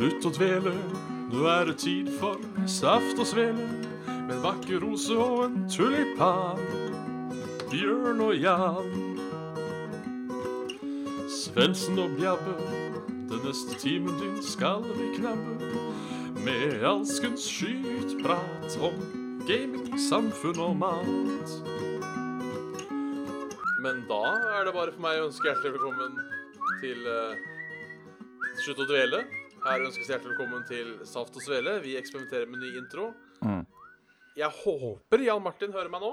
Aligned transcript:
Slutt 0.00 0.24
å 0.24 0.30
dvele, 0.32 0.70
nå 1.28 1.42
er 1.44 1.66
det 1.68 1.74
tid 1.82 2.06
for 2.16 2.40
saft 2.64 3.18
og 3.20 3.26
svele. 3.28 3.66
Med 4.08 4.30
en 4.32 4.38
vakker 4.40 4.78
rose 4.80 5.12
og 5.12 5.42
en 5.44 5.66
tulipan. 5.68 6.62
Bjørn 7.68 8.22
og 8.24 8.32
Jan. 8.32 8.94
Svendsen 11.28 12.00
og 12.00 12.14
Bjabbe, 12.16 12.54
den 13.28 13.44
neste 13.44 13.76
timen 13.82 14.16
din 14.22 14.38
skal 14.40 14.86
vi 14.88 15.10
knabbe. 15.18 15.68
Med 16.46 16.80
alskens 16.80 17.44
skytprat 17.44 18.78
om 18.80 18.96
gaming, 19.44 19.98
samfunn 20.00 20.62
og 20.64 20.78
mat. 20.80 21.52
Men 23.84 24.00
da 24.08 24.24
er 24.54 24.64
det 24.64 24.72
bare 24.78 24.96
for 24.96 25.04
meg 25.04 25.20
å 25.20 25.28
ønske 25.28 25.52
hjertelig 25.52 25.76
velkommen 25.76 26.16
til 26.80 27.04
uh, 27.04 27.36
Slutt 28.64 28.80
å 28.80 28.88
dvele. 28.88 29.26
Her 29.64 29.82
ønskes 29.84 30.08
hjertelig 30.08 30.32
velkommen 30.34 30.62
til 30.68 30.92
Saft 31.08 31.36
og 31.36 31.44
Svele. 31.44 31.76
Vi 31.84 31.94
eksperimenterer 31.98 32.48
med 32.50 32.62
ny 32.62 32.70
intro. 32.80 33.10
Mm. 33.44 33.64
Jeg 34.38 34.48
håper 34.62 35.24
Jan 35.26 35.42
Martin 35.44 35.72
hører 35.74 35.90
meg 35.92 36.02
nå. 36.04 36.12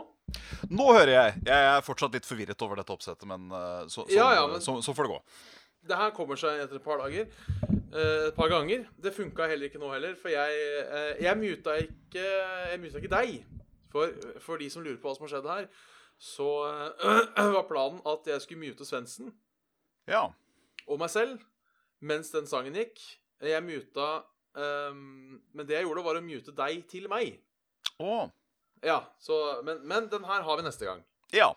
Nå 0.74 0.88
hører 0.92 1.14
jeg. 1.14 1.36
Jeg 1.48 1.68
er 1.78 1.86
fortsatt 1.86 2.16
litt 2.18 2.28
forvirret 2.28 2.64
over 2.66 2.80
dette 2.82 2.92
oppsettet, 2.94 3.28
men 3.30 3.48
uh, 3.54 3.86
så, 3.88 4.04
så, 4.04 4.16
Ja, 4.18 4.28
ja, 4.36 4.46
men- 4.52 4.64
så, 4.64 4.76
så 4.84 4.96
får 4.98 5.08
det 5.08 5.14
gå. 5.16 5.20
Det 5.88 5.96
her 6.02 6.12
kommer 6.12 6.36
seg 6.36 6.60
etter 6.60 6.82
et 6.82 6.84
par 6.84 7.00
dager. 7.00 7.30
eh, 7.96 8.26
et 8.28 8.36
par 8.36 8.50
ganger. 8.52 8.82
Det 9.00 9.14
funka 9.16 9.46
heller 9.48 9.70
ikke 9.70 9.80
nå 9.80 9.88
heller, 9.94 10.18
for 10.20 10.28
jeg, 10.34 10.58
uh, 10.92 11.14
jeg 11.24 11.38
muta 11.40 11.78
ikke 11.80 12.26
Jeg 12.74 12.82
muta 12.84 13.00
ikke 13.00 13.14
deg. 13.14 13.38
For, 13.94 14.12
for 14.44 14.60
de 14.60 14.68
som 14.70 14.84
lurer 14.84 14.98
på 15.00 15.08
hva 15.08 15.16
som 15.16 15.24
har 15.24 15.32
skjedd 15.38 15.48
her, 15.48 15.70
så 16.20 16.48
eh, 16.68 17.54
var 17.56 17.64
planen 17.70 18.02
at 18.10 18.28
jeg 18.28 18.44
skulle 18.44 18.66
mute 18.68 18.84
Svendsen 18.90 19.32
Ja. 20.12 20.26
og 20.88 21.00
meg 21.00 21.10
selv 21.14 21.40
mens 22.04 22.30
den 22.36 22.46
sangen 22.50 22.76
gikk. 22.78 23.00
Jeg 23.42 23.62
muta 23.62 24.08
um, 24.58 25.38
Men 25.54 25.68
det 25.68 25.78
jeg 25.78 25.86
gjorde, 25.86 26.04
var 26.06 26.18
å 26.18 26.26
mute 26.26 26.54
deg 26.58 26.84
til 26.90 27.06
meg. 27.12 27.38
Oh. 28.02 28.30
Ja, 28.86 29.02
så, 29.22 29.62
men, 29.66 29.82
men 29.88 30.08
den 30.10 30.26
her 30.26 30.46
har 30.46 30.58
vi 30.58 30.66
neste 30.66 30.86
gang. 30.86 31.02
Ja. 31.34 31.52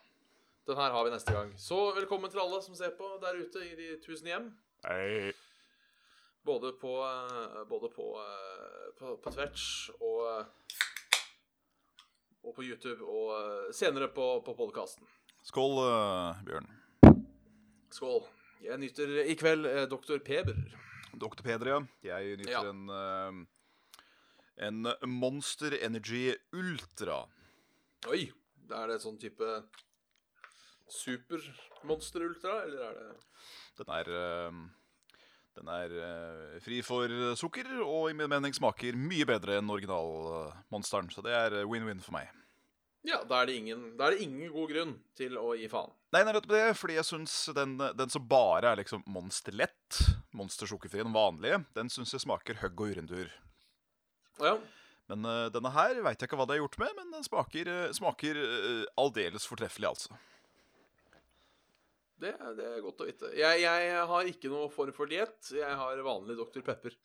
Den 0.68 0.76
her 0.76 0.92
har 0.92 1.04
vi 1.04 1.12
neste 1.12 1.32
gang. 1.32 1.52
Så 1.60 1.78
velkommen 1.96 2.32
til 2.32 2.40
alle 2.40 2.60
som 2.64 2.76
ser 2.76 2.92
på 2.96 3.08
der 3.22 3.40
ute 3.40 3.64
i 3.64 3.72
de 3.76 3.88
tusen 4.04 4.28
hjem. 4.28 4.50
Hei. 4.84 5.32
Både 6.44 6.72
på, 6.80 6.94
eh, 7.04 7.62
både 7.68 7.90
på, 7.92 8.06
eh, 8.20 8.86
på, 8.98 9.16
på 9.20 9.32
Twitch 9.34 9.90
og, 10.00 10.46
og 12.42 12.54
på 12.56 12.64
YouTube, 12.64 13.04
og 13.04 13.34
eh, 13.36 13.72
senere 13.76 14.08
på, 14.08 14.28
på 14.46 14.56
podkasten. 14.56 15.08
Skål, 15.44 15.80
Bjørn. 16.44 16.70
Skål. 17.92 18.22
Jeg 18.64 18.80
nyter 18.80 19.18
i 19.24 19.36
kveld 19.40 19.68
Dr. 19.92 20.20
Peber. 20.24 20.60
Dr. 21.18 21.42
Peder, 21.42 21.66
ja. 21.72 21.80
Jeg 22.06 22.36
nyter 22.40 22.52
Ja. 22.52 22.62
en 22.70 22.88
uh, 22.90 23.46
En 24.60 24.86
Monster 25.08 25.72
Energy 25.82 26.34
Ultra. 26.52 27.22
Oi! 28.08 28.26
Er 28.70 28.86
det 28.92 29.00
sånn 29.02 29.16
type 29.18 29.46
supermonster 30.90 32.22
ultra, 32.26 32.60
eller 32.66 32.82
er 32.90 32.98
det 32.98 33.08
Den 33.80 33.92
er 33.94 34.10
uh, 34.10 34.58
Den 35.58 35.70
er 35.74 35.94
uh, 35.96 36.58
fri 36.62 36.82
for 36.86 37.08
sukker, 37.38 37.70
og 37.82 38.10
i 38.10 38.14
min 38.16 38.30
mening 38.30 38.54
smaker 38.54 38.94
mye 38.98 39.26
bedre 39.26 39.58
enn 39.58 39.70
originalmonsteren. 39.72 41.10
Så 41.10 41.24
det 41.26 41.34
er 41.34 41.56
win-win 41.66 42.02
for 42.04 42.14
meg. 42.18 42.30
Ja, 43.02 43.22
da 43.24 43.40
er, 43.40 43.48
det 43.48 43.56
ingen, 43.56 43.84
er 43.96 44.12
det 44.12 44.20
ingen 44.26 44.50
god 44.52 44.68
grunn 44.74 44.90
til 45.16 45.38
å 45.40 45.54
gi 45.56 45.70
faen. 45.72 45.88
Nei, 46.12 46.20
nei, 46.20 46.34
nettopp 46.34 46.50
det, 46.52 46.64
fordi 46.76 46.98
jeg 46.98 47.06
syns 47.08 47.36
den, 47.56 47.78
den 47.96 48.12
som 48.12 48.26
bare 48.28 48.74
er 48.74 48.80
liksom 48.82 49.00
monsterlett, 49.08 50.02
monstersukkerfri, 50.36 51.02
den 51.02 51.14
vanlige, 51.14 51.60
den 51.76 51.90
syns 51.92 52.14
jeg 52.14 52.22
smaker 52.24 52.60
høgg 52.62 52.82
og 52.82 52.92
urendur. 52.94 53.30
Ja, 54.40 54.54
Men 55.10 55.26
uh, 55.26 55.48
denne 55.52 55.72
her 55.74 55.98
veit 56.04 56.20
jeg 56.22 56.30
ikke 56.30 56.38
hva 56.38 56.46
det 56.48 56.56
er 56.56 56.62
gjort 56.62 56.78
med, 56.80 56.92
men 56.96 57.10
den 57.16 57.26
smaker, 57.26 57.70
uh, 57.70 57.94
smaker 57.96 58.38
uh, 58.38 58.84
aldeles 59.00 59.46
fortreffelig, 59.50 59.90
altså. 59.90 60.14
det, 62.22 62.32
det 62.56 62.68
er 62.68 62.84
godt 62.84 63.02
å 63.02 63.08
vite. 63.08 63.32
Jeg, 63.36 63.64
jeg 63.64 64.06
har 64.12 64.30
ikke 64.30 64.52
noe 64.52 64.70
form 64.72 64.94
for 64.96 65.10
diett. 65.10 65.52
Jeg 65.56 65.76
har 65.82 66.04
vanlig 66.06 66.38
Dr. 66.38 66.62
Pepper, 66.64 66.96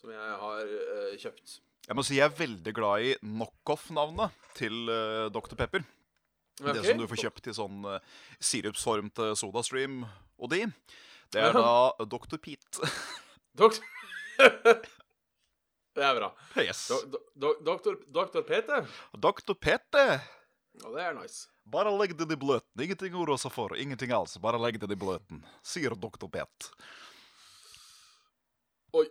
som 0.00 0.12
jeg 0.14 0.40
har 0.42 0.74
kjøpt. 1.20 1.58
Jeg 1.86 1.94
må 1.94 2.02
si 2.02 2.16
jeg 2.18 2.26
er 2.26 2.38
veldig 2.40 2.72
glad 2.74 3.04
i 3.04 3.12
knockoff-navnet 3.20 4.34
til 4.58 4.88
Dr. 5.34 5.54
Pepper. 5.58 5.84
Det 6.56 6.80
som 6.82 6.98
du 6.98 7.06
får 7.10 7.26
kjøpt 7.26 7.50
i 7.50 7.54
sånn 7.54 7.84
sirupsform 8.42 9.10
til 9.14 9.36
SodaStream 9.38 10.00
og 10.40 10.50
de. 10.50 10.64
Det 11.32 11.42
er 11.42 11.52
da 11.58 12.04
Dr. 12.04 12.38
Pete. 12.42 12.90
Dok- 13.58 13.80
det 15.96 16.04
er 16.04 16.14
bra. 16.18 16.30
yes. 16.60 16.86
Do, 16.90 17.20
do, 17.34 17.54
doktor, 17.64 17.96
doktor 18.12 18.42
Peter? 18.44 18.84
Dr. 19.16 19.54
Pete. 19.56 20.06
Ja, 20.76 20.90
det 20.92 21.04
er 21.06 21.14
nice. 21.16 21.46
Bare 21.66 21.90
legg 21.96 22.12
den 22.18 22.30
i 22.34 22.36
bløten. 22.38 22.82
Ingenting 22.84 23.14
å 23.16 23.22
oroe 23.24 23.40
seg 23.40 23.52
for. 23.54 23.72
Ingenting 23.80 24.12
altså. 24.12 24.38
Bare 24.44 24.60
legg 24.60 24.76
den 24.82 24.92
i 24.92 24.98
bløten, 25.00 25.40
sier 25.66 25.96
Dr. 25.96 26.28
Pete. 26.28 26.68
Oi. 28.96 29.06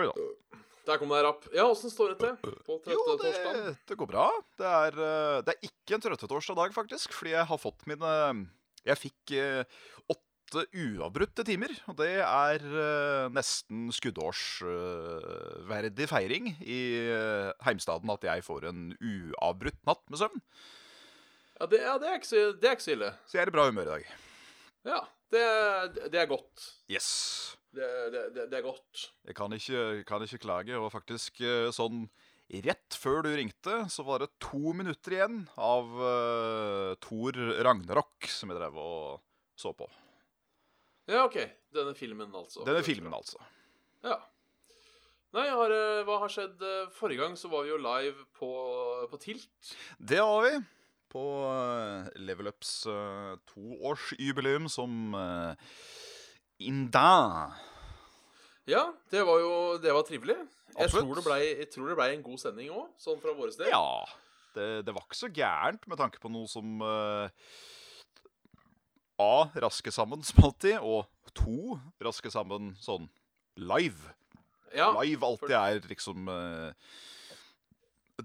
Oi 0.00 0.06
da. 0.08 0.14
Der 0.84 0.98
kom 1.00 1.12
det 1.12 1.20
rapp. 1.24 1.44
Ja, 1.54 1.64
åssen 1.70 1.92
står 1.92 2.12
det 2.12 2.18
til 2.20 2.34
på 2.66 2.74
Jo, 2.76 2.80
trøtte 2.84 3.12
det, 3.22 3.30
torsdag? 3.30 3.76
det 3.88 3.96
går 4.00 4.08
bra. 4.10 4.24
Det 4.60 4.66
er, 4.68 4.98
eh, 5.06 5.36
det 5.46 5.54
er 5.54 5.68
ikke 5.70 5.96
en 5.96 6.02
trøttetorsdag 6.04 6.58
dag, 6.58 6.74
faktisk. 6.76 7.14
Fordi 7.16 7.32
jeg 7.36 7.46
har 7.52 7.60
fått 7.62 7.86
mine 7.88 8.10
Jeg 8.84 8.98
fikk 9.00 9.32
eh, 9.38 9.62
åtte 10.54 10.70
uavbrutte 10.78 11.42
timer. 11.46 11.72
Og 11.90 11.96
det 11.98 12.22
er 12.22 12.62
eh, 12.62 13.26
nesten 13.34 13.90
skuddårsverdig 13.94 16.06
feiring 16.10 16.56
i 16.60 17.08
eh, 17.10 17.52
heimstaden 17.66 18.10
at 18.14 18.24
jeg 18.26 18.44
får 18.46 18.64
en 18.70 18.80
uavbrutt 18.98 19.80
natt 19.88 20.04
med 20.10 20.18
søvn. 20.22 20.40
Ja, 21.58 21.64
det, 21.70 21.78
ja 21.84 21.94
det, 22.02 22.08
er 22.08 22.14
ikke 22.18 22.30
så, 22.30 22.36
det 22.58 22.66
er 22.68 22.74
ikke 22.78 22.88
så 22.88 22.96
ille. 22.96 23.10
Så 23.26 23.32
jeg 23.38 23.44
er 23.44 23.50
i 23.52 23.56
bra 23.56 23.64
humør 23.68 23.86
i 23.86 23.92
dag. 23.92 24.02
Ja, 24.84 25.00
det, 25.32 25.46
det 26.12 26.18
er 26.20 26.28
godt. 26.30 26.56
Yes. 26.90 27.08
Det, 27.74 27.88
det, 28.14 28.22
det, 28.34 28.42
det 28.52 28.58
er 28.58 28.66
godt. 28.66 28.94
Jeg 29.26 29.34
kan 29.38 29.50
ikke, 29.56 29.80
kan 30.06 30.22
ikke 30.22 30.44
klage. 30.44 30.74
Og 30.78 30.92
faktisk 30.94 31.32
eh, 31.42 31.72
sånn 31.74 31.98
rett 32.64 32.92
før 33.00 33.22
du 33.24 33.30
ringte, 33.34 33.74
så 33.90 34.02
var 34.06 34.18
det 34.22 34.36
to 34.42 34.72
minutter 34.76 35.12
igjen 35.16 35.38
av 35.56 35.84
uh, 35.96 36.92
Thor 37.02 37.32
Ragnarok 37.64 38.28
som 38.28 38.50
jeg 38.52 38.58
drev 38.60 38.74
og 38.78 39.22
så 39.58 39.72
på. 39.76 39.88
Ja, 41.10 41.24
OK. 41.26 41.36
Denne 41.74 41.94
filmen, 41.98 42.30
altså. 42.34 42.62
Denne 42.64 42.84
filmen, 42.86 43.12
altså. 43.12 43.40
Ja. 44.04 44.20
Nei, 45.34 45.48
har, 45.50 45.72
eh, 45.74 46.04
hva 46.06 46.20
har 46.22 46.30
skjedd? 46.30 46.62
eh, 46.62 46.90
Forrige 46.94 47.24
gang 47.24 47.34
så 47.36 47.50
var 47.50 47.66
vi 47.66 47.72
jo 47.72 47.80
live 47.82 48.24
på, 48.38 48.50
på 49.10 49.20
Tilt. 49.20 49.74
Det 49.98 50.20
var 50.22 50.46
vi. 50.46 50.54
På 51.14 51.24
uh, 51.46 52.08
Level 52.18 52.48
Ups 52.50 52.86
uh, 52.90 53.36
toårsjubileum 53.46 54.66
som 54.70 55.14
uh, 55.14 55.54
Inda. 56.58 57.52
Ja, 58.66 58.88
det 59.12 59.22
var 59.26 59.38
jo 59.42 59.52
det 59.78 59.94
var 59.94 60.06
trivelig. 60.08 60.38
Jeg 60.74 60.90
tror, 60.90 61.14
det 61.14 61.22
ble, 61.22 61.38
jeg 61.44 61.68
tror 61.70 61.90
det 61.90 61.98
ble 62.00 62.08
en 62.16 62.24
god 62.24 62.40
sending 62.42 62.72
òg, 62.74 62.88
sånn 62.98 63.20
fra 63.22 63.34
våre 63.36 63.54
steder. 63.54 63.70
Ja. 63.70 64.02
Det, 64.54 64.66
det 64.86 64.94
var 64.94 65.06
ikke 65.06 65.18
så 65.18 65.30
gærent 65.34 65.86
med 65.90 65.98
tanke 65.98 66.18
på 66.22 66.30
noe 66.30 66.50
som 66.50 66.82
uh, 66.82 67.30
A. 69.22 69.48
Raske 69.54 69.92
sammen, 69.94 70.22
som 70.26 70.44
alltid, 70.48 70.78
og 70.82 71.06
to 71.36 71.78
Raske 72.02 72.30
sammen 72.34 72.72
sånn 72.82 73.06
live. 73.60 74.14
Ja, 74.74 74.90
Live 75.02 75.26
alltid 75.26 75.54
er 75.54 75.76
liksom 75.86 76.28
eh, 76.28 76.72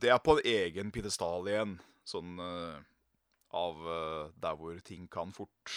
Det 0.01 0.09
er 0.09 0.21
på 0.25 0.37
en 0.37 0.47
egen 0.49 0.89
pidestall 0.93 1.45
igjen, 1.51 1.75
sånn 2.09 2.39
eh, 2.41 2.79
av 3.53 3.83
eh, 3.85 4.31
der 4.41 4.57
hvor 4.57 4.79
ting 4.85 5.05
kan 5.11 5.33
fort 5.35 5.75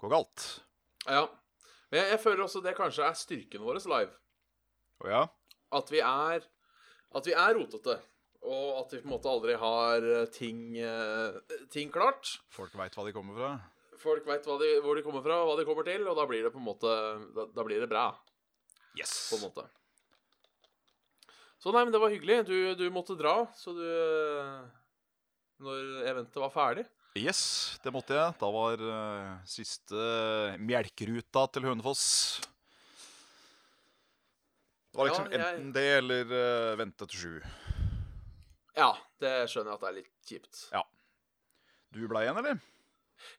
gå 0.00 0.12
galt. 0.12 0.46
ja. 1.08 1.26
Men 1.86 2.00
jeg, 2.00 2.16
jeg 2.16 2.18
føler 2.18 2.42
også 2.42 2.60
det 2.64 2.72
kanskje 2.74 3.04
er 3.06 3.14
styrken 3.14 3.62
vår 3.62 3.76
live. 3.86 4.10
Å 5.06 5.10
ja? 5.12 5.20
At 5.78 5.92
vi 5.94 6.00
er 6.02 6.42
At 7.14 7.28
vi 7.28 7.34
er 7.38 7.54
rotete. 7.54 7.94
Og 8.42 8.80
at 8.80 8.90
vi 8.90 8.98
på 9.04 9.06
en 9.06 9.12
måte 9.12 9.30
aldri 9.30 9.54
har 9.54 10.04
ting, 10.34 10.74
ting 11.70 11.92
klart. 11.94 12.32
Folk 12.50 12.74
veit 12.78 12.98
hva 12.98 13.06
de 13.06 13.14
kommer 13.14 13.38
fra. 13.38 13.52
Folk 14.06 14.26
veit 14.28 14.46
hvor 14.46 14.94
de 14.96 15.02
kommer 15.04 15.24
fra, 15.24 15.40
og 15.42 15.50
hva 15.50 15.56
de 15.58 15.66
kommer 15.68 15.86
til, 15.88 16.04
og 16.06 16.14
da 16.18 16.24
blir 16.30 16.46
det 16.46 16.52
på 16.54 16.60
en 16.62 16.66
måte 16.68 16.90
Da, 17.34 17.46
da 17.56 17.64
blir 17.66 17.82
det 17.82 17.88
bra, 17.90 18.06
Yes. 18.96 19.12
på 19.32 19.36
en 19.40 19.44
måte. 19.48 19.66
Så 21.60 21.72
nei, 21.74 21.82
men 21.84 21.92
det 21.92 21.98
var 22.00 22.12
hyggelig. 22.12 22.44
Du, 22.46 22.54
du 22.78 22.84
måtte 22.94 23.16
dra, 23.18 23.32
så 23.58 23.72
du 23.74 23.82
eh, 23.82 24.60
Når 25.66 26.04
eventet 26.12 26.36
var 26.40 26.52
ferdig. 26.54 26.84
Yes, 27.16 27.78
det 27.82 27.90
måtte 27.96 28.12
jeg. 28.12 28.34
Da 28.38 28.48
var 28.52 28.76
uh, 28.84 29.38
siste 29.48 29.96
melkeruta 30.60 31.46
til 31.54 31.64
Hønefoss. 31.64 32.02
Det 34.92 35.00
var 35.00 35.08
liksom 35.10 35.30
Ja, 35.32 35.38
jeg- 35.38 35.46
enten 35.56 35.72
det 35.72 35.86
eller 35.98 36.34
uh, 36.36 36.76
vente 36.76 37.08
til 37.08 37.18
sju. 37.22 37.40
Ja, 38.76 38.90
det 39.20 39.32
skjønner 39.48 39.72
jeg 39.72 39.78
at 39.78 39.80
det 39.80 39.88
er 39.88 39.96
litt 39.96 40.12
kjipt. 40.28 40.62
Ja. 40.76 40.82
Du 41.96 42.02
ble 42.08 42.20
igjen, 42.26 42.36
eller? 42.36 42.60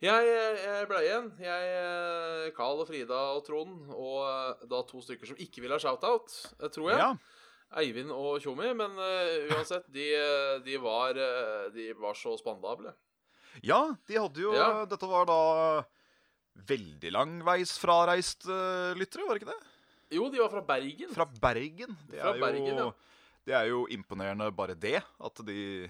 Jeg, 0.03 0.29
jeg 0.61 0.87
ble 0.89 1.01
igjen. 1.05 1.27
Jeg, 1.41 1.71
eh, 1.79 2.45
Carl 2.57 2.83
og 2.83 2.87
Frida 2.89 3.17
og 3.37 3.43
Trond, 3.47 3.87
og 3.93 4.21
eh, 4.27 4.67
da 4.69 4.83
to 4.89 5.01
stykker 5.03 5.29
som 5.31 5.41
ikke 5.41 5.63
vil 5.63 5.73
ha 5.73 5.79
shout-out, 5.81 6.33
eh, 6.59 6.69
tror 6.73 6.91
jeg. 6.91 7.01
Ja. 7.01 7.11
Eivind 7.81 8.13
og 8.15 8.37
Tjommi. 8.39 8.69
Men 8.79 8.93
uh, 8.95 9.55
uansett, 9.57 9.89
de, 9.91 10.05
de, 10.63 10.77
var, 10.79 11.17
de 11.73 11.89
var 11.99 12.15
så 12.15 12.37
spandable. 12.39 12.93
ja, 13.59 13.81
de 14.07 14.19
hadde 14.21 14.39
jo 14.39 14.53
Ja. 14.55 14.85
Dette 14.87 15.09
var 15.09 15.27
da 15.27 15.41
veldig 16.67 17.11
langveis 17.11 17.75
frareist 17.81 18.47
uh, 18.47 18.95
lyttere, 18.95 19.27
var 19.27 19.35
det 19.35 19.43
ikke 19.43 19.51
det? 19.51 19.75
Jo, 20.15 20.29
de 20.31 20.39
var 20.39 20.53
fra 20.53 20.63
Bergen. 20.63 21.11
Fra 21.11 21.27
Bergen. 21.27 21.97
Det 22.07 22.23
Fra 22.23 22.31
er 22.31 22.55
jo, 22.55 22.71
ja. 22.71 22.89
Det 23.47 23.55
er 23.55 23.69
jo 23.73 23.83
imponerende 23.91 24.47
bare 24.55 24.75
det. 24.75 25.01
At 25.19 25.43
de, 25.47 25.89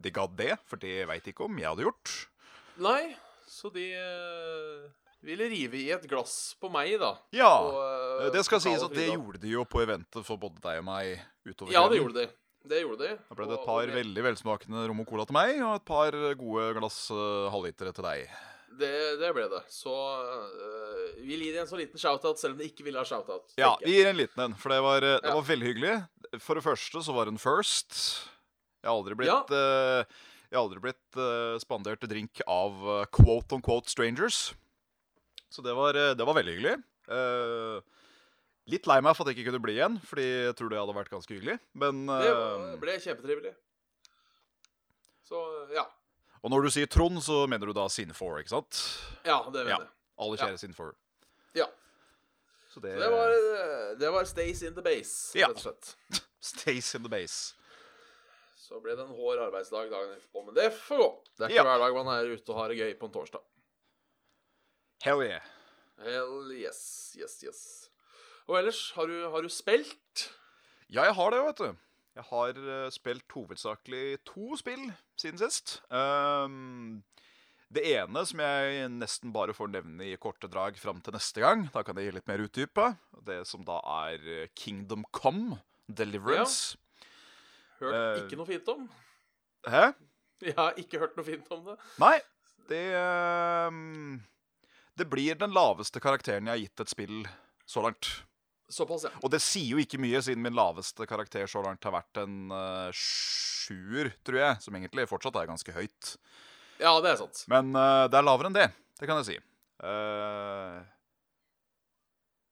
de 0.00 0.12
gadd 0.12 0.32
det. 0.40 0.54
For 0.64 0.80
det 0.80 1.04
veit 1.10 1.28
ikke 1.28 1.44
om 1.44 1.60
jeg 1.60 1.68
hadde 1.68 1.84
gjort. 1.84 2.14
Nei, 2.80 3.14
så 3.50 3.68
de 3.74 3.86
eh, 3.92 4.84
ville 5.26 5.48
rive 5.52 5.76
i 5.80 5.88
et 5.92 6.04
glass 6.08 6.54
på 6.60 6.70
meg, 6.72 6.94
da. 7.02 7.12
Ja. 7.36 7.50
På, 7.60 7.80
uh, 8.24 8.28
det 8.32 8.44
skal 8.46 8.62
sies 8.64 8.84
at 8.86 8.94
det 8.96 9.10
gjorde 9.10 9.40
de 9.42 9.52
jo 9.52 9.66
på 9.68 9.82
eventet 9.84 10.24
for 10.26 10.40
både 10.40 10.62
deg 10.64 10.80
og 10.80 10.86
meg 10.88 11.18
utover 11.44 11.74
Ja, 11.74 11.82
det 11.84 11.98
kvelden. 11.98 12.00
gjorde 12.00 12.22
de. 12.22 12.30
Det 12.70 12.78
gjorde 12.82 13.00
de. 13.06 13.10
Da 13.28 13.36
ble 13.36 13.48
det 13.48 13.56
et 13.56 13.66
par 13.66 13.82
og 13.82 13.90
og 13.92 13.98
veldig 13.98 14.24
velsmakende 14.26 14.86
rom 14.90 14.98
og 15.00 15.08
cola 15.08 15.24
til 15.28 15.36
meg, 15.36 15.60
og 15.64 15.74
et 15.78 15.84
par 15.88 16.16
gode 16.40 16.70
glass 16.78 16.98
uh, 17.12 17.50
halvlitere 17.52 17.92
til 17.96 18.04
deg. 18.08 18.32
Det, 18.80 18.90
det 19.20 19.30
ble 19.36 19.44
det. 19.52 19.60
Så 19.72 19.92
uh, 19.92 21.20
vi 21.20 21.36
gir 21.40 21.60
en 21.60 21.68
så 21.68 21.76
liten 21.80 22.00
shout-out, 22.00 22.40
selv 22.40 22.56
om 22.56 22.60
de 22.62 22.68
ikke 22.70 22.84
ville 22.86 23.00
ha 23.00 23.04
shout-out. 23.08 23.52
Ja, 23.60 23.74
vi 23.84 23.98
gir 23.98 24.08
en 24.08 24.20
liten 24.20 24.44
en, 24.46 24.56
for 24.56 24.72
det 24.72 24.80
var, 24.84 25.04
det 25.04 25.14
Ja. 25.20 25.36
var 25.36 25.44
veldig 25.52 25.72
hyggelig. 25.74 25.94
For 26.40 26.56
det 26.56 26.64
første 26.64 27.02
så 27.04 27.12
var 27.16 27.26
det 27.28 27.34
en 27.36 27.42
first. 27.42 27.96
Jeg 28.80 28.88
har 28.88 28.96
aldri 28.96 29.16
blitt, 29.18 29.28
Ja. 29.28 29.42
eh, 30.00 30.04
jeg 30.50 30.58
har 30.58 30.64
aldri 30.66 30.80
blitt 30.82 31.16
uh, 31.18 31.56
spandert 31.62 32.02
drink 32.10 32.40
av 32.50 32.80
uh, 32.82 33.04
quote 33.14 33.54
on 33.54 33.62
quote 33.62 33.90
strangers. 33.90 34.52
Så 35.50 35.62
det 35.62 35.72
var, 35.74 35.94
eh, 35.98 36.12
det 36.14 36.22
var 36.26 36.36
veldig 36.38 36.52
hyggelig. 36.54 36.76
Uh, 37.10 37.80
litt 38.70 38.86
lei 38.86 39.00
meg 39.02 39.16
for 39.18 39.24
at 39.26 39.32
jeg 39.32 39.40
ikke 39.40 39.50
kunne 39.50 39.62
bli 39.64 39.74
igjen, 39.78 39.96
fordi 40.06 40.26
jeg 40.46 40.54
tror 40.58 40.70
det 40.70 40.78
hadde 40.78 40.94
vært 40.94 41.10
ganske 41.10 41.34
hyggelig. 41.34 41.56
Men 41.74 42.04
Det 42.06 42.78
ble 42.82 42.94
kjempetrivelig. 43.02 43.54
Så 45.26 45.40
ja. 45.74 45.86
Og 46.42 46.50
når 46.54 46.66
du 46.66 46.70
sier 46.74 46.86
Trond, 46.90 47.18
så 47.22 47.44
mener 47.50 47.66
du 47.66 47.74
da 47.76 47.88
Sin4, 47.90 48.40
ikke 48.44 48.54
sant? 48.54 48.78
Ja, 49.26 49.40
det 49.50 49.64
mener 49.64 49.74
Ja. 49.74 49.78
jeg. 49.82 49.88
Alle 50.18 50.36
Ja. 50.38 50.46
kjære 50.46 50.58
Sin4. 50.62 50.92
Ja. 51.54 51.66
Så 52.70 52.80
det, 52.80 52.94
Så 52.94 53.00
det 53.00 53.10
var, 53.10 53.94
det 53.98 54.12
var 54.12 54.24
Stays 54.24 54.62
in 54.62 54.74
the 54.74 54.82
base, 54.82 55.34
Ja. 55.38 55.48
rett 55.48 55.56
og 55.56 55.62
slett. 55.62 55.96
Stays 56.40 56.94
in 56.94 57.02
the 57.02 57.10
base. 57.10 57.54
Så 58.70 58.78
ble 58.78 58.94
det 58.94 59.02
en 59.02 59.14
hård 59.18 59.40
arbeidsdag 59.42 59.88
dagen 59.90 60.12
etterpå, 60.14 60.44
men 60.46 60.54
det 60.54 60.68
får 60.76 61.00
gå. 61.02 61.08
Det 61.34 61.42
er 61.48 61.50
ikke 61.50 61.58
Ja. 61.58 61.64
hver 61.66 61.80
dag 61.82 61.94
man 61.96 62.10
er 62.14 62.28
ute 62.36 62.52
og 62.54 62.58
har 62.60 62.68
det 62.70 62.78
gøy 62.78 62.92
på 63.00 63.08
en 63.08 63.14
torsdag. 63.16 63.42
Hell 65.02 65.22
yeah. 65.24 65.42
Hell 66.04 66.52
yes, 66.54 67.16
yes, 67.18 67.38
yes. 67.44 67.62
Og 68.46 68.58
ellers, 68.60 68.92
har 68.94 69.06
du, 69.10 69.16
har 69.32 69.42
du 69.42 69.48
spilt? 69.52 70.26
Ja, 70.88 71.04
jeg 71.08 71.14
har 71.18 71.30
det, 71.34 71.40
vet 71.48 71.62
du. 71.64 71.76
Jeg 72.18 72.24
har 72.30 72.58
eh, 72.58 72.90
spilt 72.94 73.34
hovedsakelig 73.34 74.18
to 74.28 74.56
spill 74.60 74.86
siden 75.18 75.38
sist. 75.40 75.80
Ehm, 75.94 77.02
det 77.70 77.84
ene 77.92 78.24
som 78.26 78.42
jeg 78.42 78.88
nesten 78.90 79.32
bare 79.34 79.54
får 79.54 79.70
nevne 79.74 80.08
i 80.10 80.16
korte 80.20 80.50
drag 80.50 80.78
fram 80.78 81.00
til 81.02 81.14
neste 81.14 81.42
gang. 81.42 81.68
Da 81.74 81.82
kan 81.86 81.96
jeg 82.00 82.10
gi 82.10 82.16
litt 82.18 82.30
mer 82.30 82.42
utdype. 82.46 82.88
Det 83.26 83.42
som 83.50 83.62
da 83.66 83.78
er 84.06 84.26
eh, 84.42 84.46
Kingdom 84.58 85.06
Come 85.14 85.60
Deliverance. 85.86 86.76
Hørt 87.80 87.96
Eh. 87.96 88.22
ikke 88.24 88.38
noe 88.40 88.48
fint 88.48 88.68
om? 88.72 88.86
Hæ? 89.68 89.90
Jeg 90.46 90.56
har 90.56 90.78
ikke 90.80 91.00
hørt 91.02 91.16
noe 91.18 91.26
fint 91.26 91.48
om 91.52 91.64
det. 91.66 91.76
Nei, 92.00 92.16
det 92.70 92.84
ehm, 92.96 94.20
Det 94.96 95.04
blir 95.10 95.36
den 95.36 95.52
laveste 95.52 96.00
karakteren 96.00 96.48
jeg 96.48 96.54
har 96.54 96.62
gitt 96.62 96.80
et 96.84 96.92
spill 96.92 97.18
så 97.68 97.82
langt. 97.84 98.08
Såpass, 98.70 99.04
ja. 99.08 99.10
Og 99.24 99.32
det 99.34 99.40
sier 99.42 99.74
jo 99.74 99.82
ikke 99.82 99.98
mye, 100.00 100.20
siden 100.22 100.42
min 100.44 100.54
laveste 100.56 101.04
karakter 101.08 101.48
så 101.50 101.60
langt 101.64 101.84
har 101.84 101.92
vært 101.96 102.20
en 102.22 102.52
uh, 102.54 102.88
sjuer, 102.94 104.12
tror 104.24 104.38
jeg. 104.38 104.60
Som 104.62 104.76
egentlig 104.78 105.08
fortsatt 105.10 105.36
er 105.40 105.48
ganske 105.50 105.74
høyt. 105.74 106.14
Ja, 106.80 106.92
det 107.02 107.12
er 107.12 107.18
sant. 107.20 107.42
Men 107.50 107.72
uh, 107.74 108.06
det 108.08 108.20
er 108.20 108.26
lavere 108.28 108.48
enn 108.52 108.56
det. 108.56 108.68
Det 109.00 109.08
kan 109.10 109.18
jeg 109.20 109.26
si. 109.30 109.38
Eh, 109.80 110.80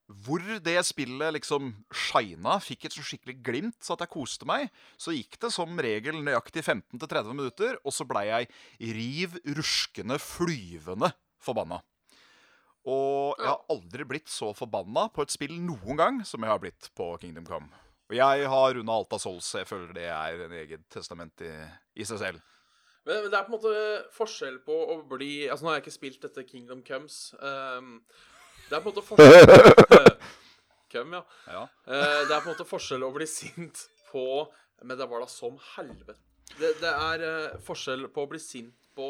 hvor 0.09 0.41
det 0.65 0.77
spillet 0.87 1.35
liksom 1.35 1.69
shina, 1.93 2.55
fikk 2.63 2.87
et 2.87 2.95
så 2.95 3.03
skikkelig 3.05 3.35
glimt, 3.45 3.77
så 3.85 3.93
at 3.93 4.05
jeg 4.05 4.13
koste 4.15 4.47
meg, 4.49 4.71
så 4.97 5.13
gikk 5.13 5.37
det 5.43 5.51
som 5.53 5.77
regel 5.77 6.17
nøyaktig 6.25 6.63
15-30 6.63 7.35
minutter, 7.35 7.77
og 7.83 7.93
så 7.93 8.07
blei 8.09 8.25
jeg 8.31 8.49
riv 8.97 9.37
ruskende, 9.59 10.17
flyvende 10.23 11.11
forbanna. 11.43 11.83
Og 12.89 13.37
jeg 13.37 13.51
har 13.51 13.65
aldri 13.69 14.05
blitt 14.07 14.31
så 14.31 14.49
forbanna 14.57 15.09
på 15.13 15.21
et 15.25 15.33
spill 15.33 15.59
noen 15.61 15.99
gang 15.99 16.21
som 16.25 16.41
jeg 16.41 16.51
har 16.53 16.61
blitt 16.63 16.89
på 16.97 17.11
Kingdom 17.21 17.45
Come. 17.45 17.69
Og 18.09 18.15
jeg 18.17 18.47
har 18.49 18.71
runda 18.73 18.95
alt 18.95 19.13
av 19.13 19.21
Souls, 19.21 19.45
så 19.45 19.61
jeg 19.61 19.69
føler 19.69 19.91
det 19.93 20.07
er 20.09 20.45
en 20.47 20.55
eget 20.63 20.87
testament 20.89 21.43
i, 21.45 21.51
i 22.01 22.07
seg 22.07 22.21
selv. 22.23 22.41
Men, 23.05 23.21
men 23.21 23.29
det 23.29 23.37
er 23.37 23.45
på 23.45 23.53
en 23.53 23.57
måte 23.59 23.75
forskjell 24.15 24.57
på 24.65 24.75
å 24.93 24.97
bli 25.07 25.47
Altså, 25.47 25.65
nå 25.65 25.71
har 25.71 25.79
jeg 25.79 25.85
ikke 25.85 25.95
spilt 25.99 26.25
dette 26.25 26.45
Kingdom 26.49 26.81
Comes. 26.87 27.29
Um, 27.37 27.99
det 28.69 28.77
er 28.77 28.83
på 28.83 28.91
en 28.91 28.95
måte 28.95 29.05
forskjell 29.05 29.45
Cum, 30.91 31.17
ja. 31.17 31.23
Ja. 31.47 31.65
Eh, 31.85 32.21
det 32.27 32.33
er 32.33 32.41
på 32.41 32.49
en 32.49 32.53
måte 32.53 32.67
forskjell 32.67 33.05
å 33.05 33.13
bli 33.15 33.27
sint 33.29 33.85
på 34.09 34.23
Men 34.81 34.97
det 34.97 35.05
var 35.11 35.21
da 35.21 35.27
som 35.29 35.57
helvete. 35.75 36.15
Det, 36.55 36.71
det 36.81 36.91
er 36.91 37.25
eh, 37.27 37.59
forskjell 37.65 38.07
på 38.13 38.23
å 38.25 38.31
bli 38.31 38.39
sint 38.41 38.89
på 38.97 39.09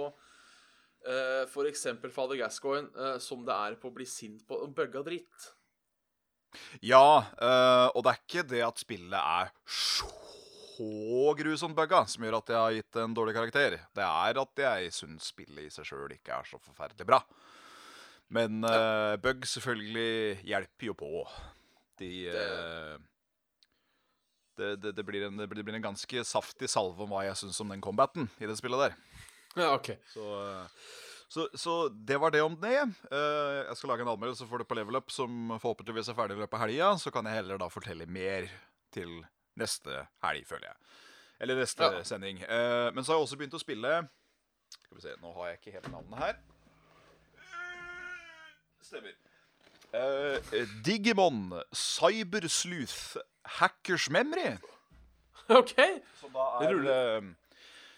uh, 1.07 1.45
f.eks. 1.45 1.87
Fader 2.13 2.39
Gascoigne 2.39 2.89
eh, 2.93 3.17
som 3.23 3.45
det 3.47 3.55
er 3.55 3.77
på 3.79 3.89
å 3.89 3.95
bli 3.95 4.07
sint 4.09 4.43
på 4.47 4.59
en 4.65 4.75
bugga 4.75 5.03
dritt. 5.05 5.51
Ja, 6.81 7.21
eh, 7.37 7.87
og 7.93 8.03
det 8.05 8.11
er 8.11 8.23
ikke 8.23 8.47
det 8.49 8.63
at 8.65 8.81
spillet 8.81 9.19
er 9.19 9.51
så 9.69 11.35
grusomt 11.37 11.77
bugga 11.77 12.05
som 12.09 12.25
gjør 12.25 12.39
at 12.39 12.51
jeg 12.51 12.59
har 12.63 12.75
gitt 12.77 12.99
en 13.03 13.13
dårlig 13.13 13.35
karakter. 13.37 13.77
Det 13.95 14.05
er 14.05 14.41
at 14.41 14.63
jeg 14.65 14.93
syns 14.95 15.29
spillet 15.33 15.67
i 15.67 15.73
seg 15.73 15.85
sjøl 15.85 16.15
ikke 16.15 16.39
er 16.39 16.49
så 16.49 16.57
forferdelig 16.63 17.07
bra. 17.09 17.21
Men 18.33 18.61
uh, 18.65 19.17
bug 19.21 19.45
selvfølgelig 19.49 20.41
hjelper 20.45 20.91
jo 20.91 20.97
på. 20.97 21.11
De 21.99 22.09
eh, 22.31 22.97
det, 24.59 24.69
det, 24.83 24.91
det, 24.97 25.03
blir 25.07 25.25
en, 25.27 25.37
det 25.39 25.47
blir 25.51 25.67
en 25.75 25.81
ganske 25.89 26.23
saftig 26.27 26.67
salve 26.71 27.03
om 27.05 27.11
hva 27.13 27.25
jeg 27.27 27.37
syns 27.39 27.59
om 27.63 27.69
den 27.71 27.81
combaten 27.83 28.27
i 28.43 28.47
det 28.49 28.57
spillet 28.59 28.89
der. 28.89 28.97
Ja, 29.55 29.69
OK. 29.75 29.89
Så, 30.11 30.25
eh, 30.39 30.67
så, 31.31 31.45
så 31.55 31.75
det 31.93 32.17
var 32.19 32.31
det 32.35 32.41
om 32.43 32.55
det. 32.59 32.75
Eh, 33.11 33.59
Jeg 33.69 33.77
skal 33.79 33.91
lage 33.93 34.03
en 34.07 34.11
anmeldelse 34.15 34.47
for 34.49 34.59
det 34.61 34.67
på 34.69 34.75
Level 34.79 34.99
Up 34.99 35.11
som 35.15 35.53
forhåpentligvis 35.61 36.09
er 36.11 36.17
ferdig 36.17 36.35
i 36.37 36.41
løpet 36.43 36.57
av 36.59 36.63
helga. 36.65 36.89
Så 36.99 37.11
kan 37.15 37.27
jeg 37.29 37.39
heller 37.41 37.59
da 37.61 37.69
fortelle 37.71 38.07
mer 38.09 38.49
til 38.95 39.19
neste 39.59 40.05
helg, 40.25 40.43
føler 40.49 40.71
jeg. 40.71 40.77
Eller 41.39 41.55
neste 41.61 41.87
Ja. 41.93 42.03
sending. 42.03 42.39
Men 42.43 43.03
så 43.03 43.13
har 43.13 43.19
jeg 43.19 43.27
også 43.29 43.37
begynt 43.39 43.55
å 43.55 43.61
spille 43.61 43.91
Skal 44.75 44.97
vi 44.97 45.01
se, 45.05 45.13
nå 45.21 45.31
har 45.37 45.47
jeg 45.53 45.59
ikke 45.61 45.75
hele 45.77 45.91
navnet 45.93 46.19
her. 46.19 46.39
Stemmer. 48.83 49.13
Eh, 49.93 50.39
Digimon 50.85 51.53
Cybersleuth 51.73 53.17
Hackers 53.59 54.09
Memory. 54.09 54.57
OK. 55.49 55.73
Som 56.19 56.31
da 56.33 56.39
Det 56.59 56.67
er 56.67 56.73
ruller. 56.75 57.17
eh, 57.17 57.23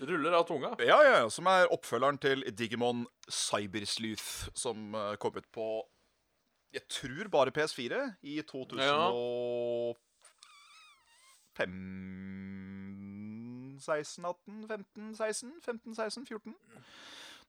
Ruller 0.07 0.31
av 0.33 0.47
tunga. 0.47 0.69
Ja, 0.79 1.01
ja, 1.03 1.17
ja, 1.19 1.29
som 1.29 1.45
er 1.51 1.67
oppfølgeren 1.71 2.17
til 2.17 2.43
Digimon 2.57 3.03
Cybersleuth, 3.29 4.49
som 4.57 4.95
eh, 4.95 5.15
kom 5.21 5.35
ut 5.37 5.45
på 5.53 5.67
Jeg 6.73 6.81
tror 6.89 7.27
bare 7.29 7.51
PS4 7.51 8.13
i 8.23 8.41
2005 8.41 9.97
16, 13.81 14.25
18, 14.25 14.67
15, 14.67 15.15
16, 15.15 15.51
15, 15.65 15.95
16, 15.95 16.25
14 16.27 16.55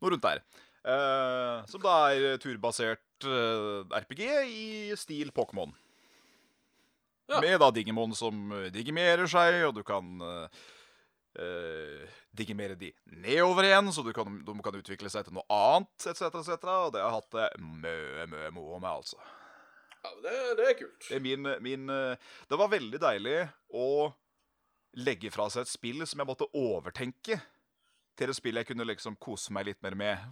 Noe 0.02 0.12
rundt 0.14 0.26
der. 0.26 0.42
Uh, 0.82 1.62
som 1.70 1.82
da 1.84 1.96
er 2.10 2.40
turbasert 2.42 3.26
uh, 3.30 3.86
RPG 4.02 4.22
i 4.50 4.66
stil 4.98 5.30
Pokémon. 5.34 5.70
Ja. 7.30 7.40
Med 7.40 7.60
da 7.62 7.70
Digimon 7.72 8.14
som 8.18 8.50
eh, 8.52 8.70
digimerer 8.74 9.28
seg, 9.30 9.62
og 9.68 9.76
du 9.78 9.82
kan 9.86 10.08
uh, 10.20 10.64
eh, 11.40 12.16
digimere 12.36 12.76
de 12.78 12.90
nedover 13.22 13.68
igjen, 13.68 13.92
så 13.94 14.04
du 14.04 14.10
kan, 14.16 14.40
de 14.44 14.56
kan 14.64 14.76
utvikle 14.76 15.12
seg 15.12 15.26
til 15.26 15.36
noe 15.38 15.46
annet, 15.48 16.08
etc., 16.10 16.28
etc. 16.42 16.66
Og 16.66 16.90
det 16.94 17.00
har 17.00 17.08
jeg 17.08 17.16
hatt 17.18 17.36
det 17.38 17.48
mø, 17.62 17.94
mø, 18.32 18.42
moro 18.58 18.82
med, 18.82 18.90
altså. 18.90 19.20
Ja, 20.02 20.12
det, 20.24 20.34
det 20.58 20.66
er 20.66 20.76
kult. 20.80 21.06
Det, 21.06 21.14
er 21.16 21.24
min, 21.24 21.48
min, 21.64 21.88
eh, 21.94 22.34
det 22.50 22.58
var 22.58 22.72
veldig 22.72 23.00
deilig 23.00 23.38
å 23.78 23.88
legge 25.00 25.30
fra 25.32 25.48
seg 25.48 25.64
et 25.64 25.72
spill 25.72 26.04
som 26.04 26.20
jeg 26.20 26.28
måtte 26.28 26.50
overtenke, 26.58 27.38
til 28.18 28.30
et 28.30 28.36
spill 28.36 28.60
jeg 28.60 28.68
kunne 28.68 28.86
liksom 28.88 29.16
kose 29.22 29.54
meg 29.54 29.70
litt 29.70 29.82
mer 29.84 29.96
med. 29.98 30.26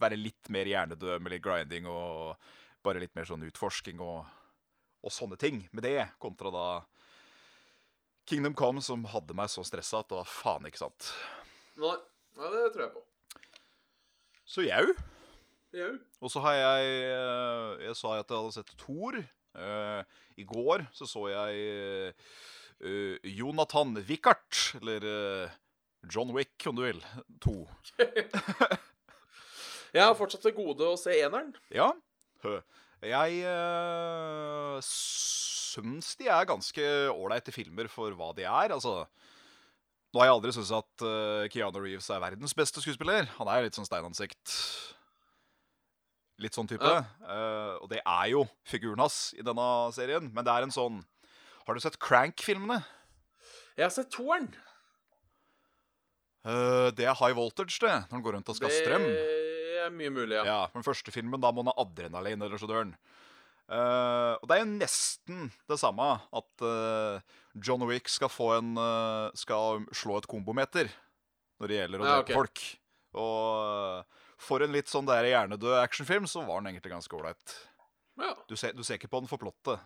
Være 0.00 0.18
litt 0.20 0.50
mer 0.52 0.68
hjernedød 0.68 1.22
med 1.22 1.34
litt 1.34 1.44
grinding 1.44 1.88
og 1.90 2.36
bare 2.84 3.02
litt 3.02 3.14
mer 3.16 3.28
sånn 3.28 3.44
utforsking 3.46 4.00
og, 4.02 4.24
og 5.02 5.14
sånne 5.14 5.38
ting 5.40 5.62
med 5.72 5.86
det, 5.86 6.10
kontra 6.22 6.52
da 6.52 6.66
Kingdom 8.28 8.54
Come, 8.54 8.82
som 8.82 9.04
hadde 9.10 9.34
meg 9.34 9.50
så 9.50 9.64
stressa 9.66 10.02
at 10.02 10.10
det 10.10 10.18
var 10.20 10.28
faen 10.30 10.68
ikke 10.68 10.84
sant. 10.84 11.08
Nei, 11.80 11.96
Nei, 12.38 12.48
det 12.52 12.68
tror 12.72 12.86
jeg 12.86 12.92
på. 12.94 13.02
Så 14.48 14.64
jau. 14.64 14.84
Jau. 15.76 15.92
Og 16.20 16.32
så 16.32 16.42
har 16.44 16.56
jeg 16.58 16.88
eh, 17.08 17.84
Jeg 17.86 17.96
sa 17.96 18.16
at 18.18 18.28
jeg 18.28 18.38
hadde 18.38 18.56
sett 18.56 18.74
Thor. 18.80 19.18
Uh, 19.52 20.00
I 20.40 20.46
går 20.48 20.86
så 20.96 21.04
så 21.04 21.26
jeg 21.28 22.14
uh, 22.80 23.16
Jonathan 23.28 23.98
Wickert, 24.08 24.78
eller 24.80 25.04
eh, 25.04 25.58
John 26.10 26.32
Wick, 26.34 26.56
om 26.66 26.76
du 26.76 26.82
vil. 26.82 27.02
To. 27.44 27.54
Jeg 29.92 30.06
har 30.06 30.16
fortsatt 30.16 30.42
til 30.46 30.54
gode 30.56 30.86
å 30.88 30.96
se 30.98 31.14
eneren. 31.20 31.52
Ja. 31.74 31.92
Jeg 33.02 33.42
uh, 33.44 34.78
syns 34.86 36.14
de 36.18 36.30
er 36.32 36.48
ganske 36.48 36.86
ålreite 37.12 37.52
filmer 37.54 37.90
for 37.92 38.14
hva 38.16 38.30
de 38.36 38.46
er. 38.46 38.72
Altså 38.72 39.02
Nå 40.12 40.20
har 40.20 40.28
jeg 40.28 40.36
aldri 40.36 40.52
syntes 40.52 40.72
at 40.76 41.04
uh, 41.06 41.44
Keanu 41.52 41.78
Reeves 41.80 42.08
er 42.12 42.20
verdens 42.20 42.52
beste 42.56 42.82
skuespiller. 42.84 43.28
Han 43.38 43.48
er 43.48 43.64
litt 43.64 43.76
sånn 43.76 43.88
steinansikt. 43.88 44.56
Litt 46.42 46.56
sånn 46.56 46.68
type. 46.68 46.88
Ja. 46.88 47.04
Uh, 47.24 47.76
og 47.84 47.88
det 47.92 48.02
er 48.02 48.26
jo 48.32 48.42
figuren 48.68 49.00
hans 49.00 49.30
i 49.36 49.44
denne 49.44 49.68
serien. 49.96 50.28
Men 50.32 50.44
det 50.48 50.52
er 50.52 50.66
en 50.66 50.74
sånn 50.74 51.00
Har 51.66 51.76
du 51.76 51.84
sett 51.84 52.00
Crank-filmene? 52.02 52.82
Jeg 53.78 53.86
har 53.86 53.94
sett 53.94 54.12
toeren. 54.12 54.50
Eh, 56.42 56.88
det 56.98 57.06
er 57.06 57.14
high 57.20 57.34
voltage, 57.38 57.78
det. 57.82 57.92
Når 58.08 58.16
han 58.16 58.22
går 58.24 58.36
rundt 58.38 58.50
og 58.50 58.58
skal 58.58 58.70
ha 58.70 58.78
strøm. 58.80 59.04
Det 59.06 59.82
er 59.86 59.92
mye 59.94 60.12
mulig, 60.14 60.34
ja. 60.40 60.44
Ja, 60.46 60.60
Den 60.74 60.84
første 60.86 61.14
filmen, 61.14 61.40
da 61.42 61.50
må 61.54 61.62
han 61.62 61.70
ha 61.72 61.82
adrenalin, 61.82 62.42
eller 62.42 62.58
så 62.60 62.68
dør 62.70 62.82
han. 62.84 62.96
Eh, 63.72 64.32
og 64.42 64.48
det 64.50 64.56
er 64.56 64.62
jo 64.64 64.70
nesten 64.74 65.46
det 65.70 65.78
samme 65.80 66.06
at 66.34 66.64
uh, 66.66 67.22
John 67.62 67.84
Wick 67.88 68.10
skal 68.10 68.28
få 68.28 68.48
en 68.58 68.72
Skal 69.38 69.84
slå 69.96 70.18
et 70.18 70.26
kombometer 70.28 70.90
når 71.62 71.70
det 71.70 71.78
gjelder 71.78 72.02
å 72.02 72.06
Ja, 72.08 72.16
drepe 72.18 72.26
ok. 72.26 72.36
folk. 72.40 72.62
Og 73.22 74.18
for 74.42 74.64
en 74.66 74.74
litt 74.74 74.90
sånn 74.90 75.06
der 75.06 75.28
hjernedød 75.30 75.78
actionfilm 75.78 76.26
så 76.26 76.42
var 76.42 76.58
den 76.60 76.72
egentlig 76.72 76.90
ganske 76.96 77.14
ålreit. 77.16 77.54
ja. 78.18 78.32
Du, 78.50 78.56
du 78.56 78.82
ser 78.82 78.98
ikke 78.98 79.08
på 79.12 79.20
den 79.22 79.30
for 79.30 79.38
plottet. 79.38 79.78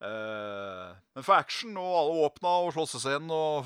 Men 0.00 1.24
for 1.24 1.36
action 1.38 1.72
og 1.80 1.94
alle 2.02 2.26
åpna 2.28 2.52
og 2.66 2.74
slåssescenen 2.76 3.32
og 3.32 3.64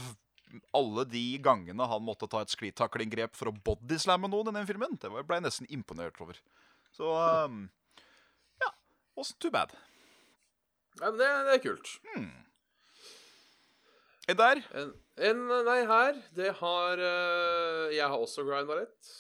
alle 0.77 1.05
de 1.11 1.23
gangene 1.43 1.87
han 1.91 2.03
måtte 2.05 2.29
ta 2.31 2.41
et 2.45 2.53
sklitaklingrep 2.53 3.35
for 3.39 3.51
å 3.51 3.57
bodyslamme 3.67 4.29
noen 4.31 4.53
i 4.53 4.57
den 4.61 4.67
filmen, 4.69 4.99
det 5.01 5.11
ble 5.15 5.39
jeg 5.39 5.45
nesten 5.47 5.71
imponert 5.75 6.21
over. 6.21 6.39
Så 6.95 7.11
um, 7.47 7.65
ja. 8.63 8.71
Wasn't 9.19 9.39
too 9.43 9.51
bad. 9.55 9.73
ja 11.01 11.11
men 11.11 11.19
det, 11.19 11.29
det 11.49 11.55
er 11.59 11.63
kult. 11.65 11.91
En 14.29 14.37
der? 14.41 14.63
En, 14.73 14.93
en 15.29 15.41
Nei, 15.67 15.81
her 15.85 16.17
Det 16.33 16.53
har 16.63 16.97
uh, 17.03 17.91
Jeg 17.93 18.07
har 18.09 18.17
også 18.17 18.45
grinda 18.49 18.79
litt. 18.79 19.11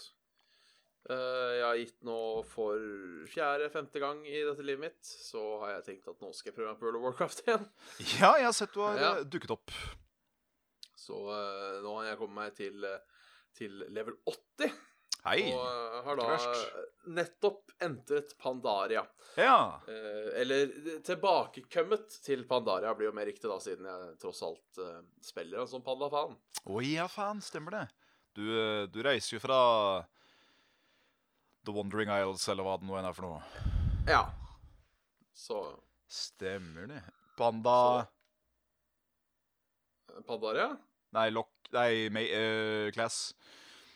Uh, 1.04 1.50
jeg 1.58 1.64
har 1.66 1.76
gitt 1.82 1.98
nå 2.08 2.18
for 2.48 2.80
fjerde-femte 3.28 4.00
gang 4.00 4.22
i 4.24 4.38
dette 4.46 4.64
livet 4.64 4.86
mitt, 4.86 5.02
så 5.04 5.42
har 5.60 5.74
jeg 5.74 5.84
tenkt 5.90 6.08
at 6.08 6.22
nå 6.24 6.30
skal 6.32 6.48
jeg 6.48 6.56
prøve 6.56 6.70
meg 6.70 6.78
på 6.80 6.86
World 6.88 6.96
of 6.96 7.04
Warcraft 7.10 7.42
igjen. 7.44 7.66
Ja, 8.22 8.30
jeg 8.40 8.46
har 8.48 8.56
sett 8.56 8.72
du 8.72 8.80
har 8.80 8.96
Ja. 8.96 9.10
eh, 9.18 9.26
dukket 9.28 9.52
opp. 9.52 9.74
Så 11.04 11.20
eh, 11.37 11.78
nå 11.84 11.94
har 11.99 12.11
jeg 12.11 12.18
kommet 12.23 12.38
meg 12.40 12.56
til, 12.56 12.84
eh, 12.88 13.23
til 13.58 13.84
level 13.92 14.16
80, 14.30 14.73
Hei. 15.25 15.40
og 15.52 15.61
eh, 15.64 15.99
har 16.06 16.20
da 16.20 16.37
nettopp 17.16 17.75
entret 17.84 18.32
Pandaria. 18.40 19.02
Ja. 19.40 19.80
Eh, 19.88 20.30
eller 20.42 20.73
tilbakekommet 21.04 22.18
til 22.25 22.46
Pandaria 22.49 22.94
blir 22.96 23.11
jo 23.11 23.16
mer 23.16 23.28
riktig, 23.28 23.49
da, 23.50 23.58
siden 23.62 23.88
jeg 23.88 24.16
tross 24.23 24.42
alt 24.46 24.80
eh, 24.84 25.02
spiller 25.25 25.62
en 25.64 25.70
sånn 25.70 25.84
pandafan. 25.84 26.37
Å 26.64 26.84
ja, 26.84 27.08
faen, 27.12 27.44
stemmer 27.44 27.78
det. 27.78 27.84
Du, 28.34 28.44
du 28.90 28.99
reiser 29.06 29.37
jo 29.37 29.44
fra 29.44 29.58
The 31.64 31.73
Wandering 31.73 32.11
Isles, 32.11 32.49
eller 32.50 32.66
hva 32.66 32.78
det 32.80 32.88
nå 32.88 32.96
enn 32.99 33.06
er 33.08 33.14
for 33.16 33.28
noe. 33.28 33.68
Ja. 34.11 34.25
Så 35.34 35.61
Stemmer 36.14 36.87
det. 36.87 37.00
Panda 37.38 38.04
Pandaria? 40.28 40.68
Nei, 41.14 41.28
Lock 41.35 41.50
Nei, 41.75 42.09
May, 42.14 42.28
uh, 42.35 42.90
Class. 42.94 43.33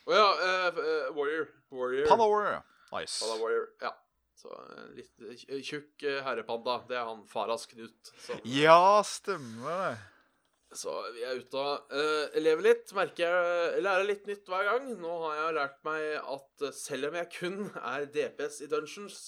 Å 0.09 0.13
ja, 0.15 0.27
Uh, 0.41 0.79
uh, 0.79 1.09
Warrior. 1.15 1.47
Warrior. 1.71 2.07
Panda 2.09 2.25
Warrior. 2.27 2.61
Nice. 2.91 3.19
Panda 3.21 3.37
Warrior. 3.43 3.67
Ja. 3.83 3.91
Så 4.39 4.53
litt 4.95 5.19
eh, 5.51 5.59
tjukk 5.67 6.03
eh, 6.07 6.21
herrepanda. 6.23 6.77
Det 6.87 6.95
er 6.95 7.03
han 7.09 7.25
Faras 7.27 7.65
Knut. 7.67 8.11
Så, 8.23 8.37
Ja, 8.47 9.01
stemmer 9.03 9.81
det. 9.83 9.97
så 10.79 10.93
vi 11.15 11.23
er 11.27 11.41
ute 11.41 11.59
og 11.59 11.91
uh, 11.91 12.37
lever 12.39 12.63
litt. 12.69 12.93
Merker 12.95 13.25
jeg 13.25 13.83
lærer 13.83 14.07
litt 14.07 14.27
nytt 14.29 14.47
hver 14.47 14.63
gang. 14.69 14.87
Nå 15.01 15.15
har 15.25 15.35
jeg 15.41 15.57
lært 15.59 15.79
meg 15.89 16.07
at 16.21 16.65
eh, 16.69 16.75
selv 16.77 17.09
om 17.11 17.17
jeg 17.19 17.29
kun 17.35 17.59
er 17.83 18.07
DPS 18.15 18.61
i 18.63 18.69
Dungeons, 18.71 19.19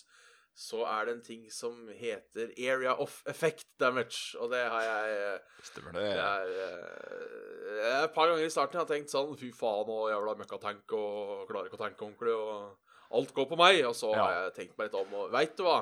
så 0.54 0.84
er 0.86 1.06
det 1.08 1.14
en 1.16 1.22
ting 1.26 1.46
som 1.52 1.88
heter 1.98 2.52
Area 2.70 2.94
of 3.02 3.22
Effect 3.28 3.66
Damage, 3.80 4.38
og 4.40 4.52
det 4.52 4.60
har 4.70 4.82
jeg 4.84 5.16
eh, 5.18 5.40
Stemmer 5.64 5.92
det. 5.96 6.04
Det 6.12 6.26
er 6.26 6.52
eh, 6.66 8.04
Et 8.04 8.14
par 8.14 8.28
ganger 8.30 8.46
i 8.46 8.50
starten 8.54 8.78
jeg 8.78 8.84
har 8.86 8.90
tenkt 8.92 9.14
sånn 9.14 9.32
Fy 9.40 9.52
faen, 9.56 9.90
og 9.90 10.10
jævla 10.12 10.36
møkkatank, 10.42 10.94
og 10.98 11.48
klarer 11.50 11.70
ikke 11.72 11.80
å 11.80 11.84
tenke 11.86 12.06
ordentlig, 12.06 12.36
og 12.36 13.18
alt 13.18 13.34
går 13.34 13.50
på 13.54 13.58
meg. 13.60 13.82
Og 13.88 13.96
så 13.96 14.12
Ja. 14.16 14.24
har 14.28 14.34
jeg 14.44 14.54
tenkt 14.60 14.78
meg 14.78 14.92
litt 14.92 15.00
om, 15.02 15.14
og 15.24 15.32
veit 15.32 15.56
du 15.58 15.64
hva? 15.64 15.80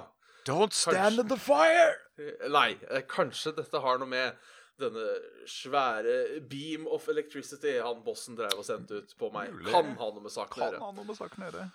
Don't 0.47 0.73
stand 0.73 0.97
Kanskje- 0.97 1.19
in 1.19 1.27
the 1.27 1.37
fire! 1.37 1.89
Eh, 2.17 2.47
Nei, 2.49 2.75
kanskje 3.09 3.55
dette 3.55 3.81
har 3.83 3.97
noe 3.99 4.07
med 4.07 4.37
denne 4.79 5.09
svære 5.45 6.39
beam 6.47 6.87
of 6.87 7.09
electricity 7.11 7.73
han 7.83 7.99
bossen 8.05 8.37
drev 8.37 8.53
og 8.57 8.63
sendte 8.65 9.01
ut 9.03 9.11
på 9.19 9.27
meg, 9.33 9.51
Mulig. 9.51 9.71
kan 9.73 9.91
ha 9.99 10.07
noe 10.11 10.21
med 10.23 10.31
saken 10.31 10.63
å 10.63 10.71
gjøre. 10.71 11.71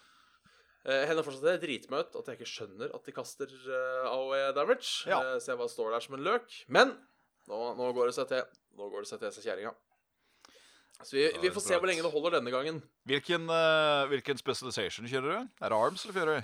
Eh, 0.84 1.06
Hender 1.08 1.24
fortsatt 1.24 1.46
det 1.46 1.52
er 1.54 1.62
dritmøt 1.62 2.16
at 2.18 2.26
jeg 2.28 2.36
ikke 2.36 2.50
skjønner 2.50 2.90
at 2.92 3.06
de 3.06 3.12
kaster 3.16 3.48
uh, 3.48 4.10
AOE 4.10 4.50
damage. 4.56 5.08
Ja. 5.08 5.16
Uh, 5.22 5.36
så 5.40 5.54
jeg 5.54 5.60
bare 5.62 5.72
står 5.72 5.94
der 5.94 6.04
som 6.04 6.16
en 6.18 6.26
løk. 6.26 6.58
Men 6.68 6.92
nå, 7.48 7.60
nå 7.78 7.88
går 7.96 8.10
det 8.10 8.16
seg 8.18 8.28
til. 8.28 8.44
Nå 8.76 8.90
går 8.92 9.06
det 9.06 9.08
seg 9.08 9.22
til 9.22 9.32
seg 9.32 9.46
kjerringa. 9.48 9.72
Så 11.00 11.16
vi, 11.16 11.24
vi 11.40 11.50
får 11.54 11.64
se 11.64 11.78
hvor 11.80 11.88
lenge 11.88 12.04
det 12.04 12.12
holder 12.12 12.36
denne 12.36 12.52
gangen. 12.52 12.82
Hvilken, 13.08 13.48
uh, 13.48 14.04
hvilken 14.12 14.38
specialization 14.40 15.08
kjører 15.08 15.30
du? 15.30 15.48
Er 15.64 15.72
det 15.72 15.80
Arms 15.80 16.04
eller 16.04 16.18
Fury? 16.18 16.36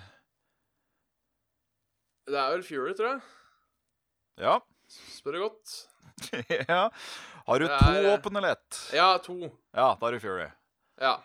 Det 2.30 2.40
er 2.40 2.52
vel 2.54 2.64
Fury, 2.64 2.96
tror 2.96 3.12
jeg. 3.12 3.22
Ja. 4.40 4.56
Spør 5.18 5.36
du 5.36 5.42
godt. 5.44 5.76
ja. 6.72 6.86
Har 7.46 7.60
du 7.60 7.68
er, 7.68 7.76
to 7.76 8.14
åpen 8.14 8.40
eller 8.40 8.56
ett? 8.56 8.80
Ja, 8.96 9.12
to. 9.20 9.36
Ja, 9.76 9.92
da 10.00 10.08
er 10.08 10.16
du 10.16 10.24
Fury. 10.24 10.48
Ja. 11.00 11.18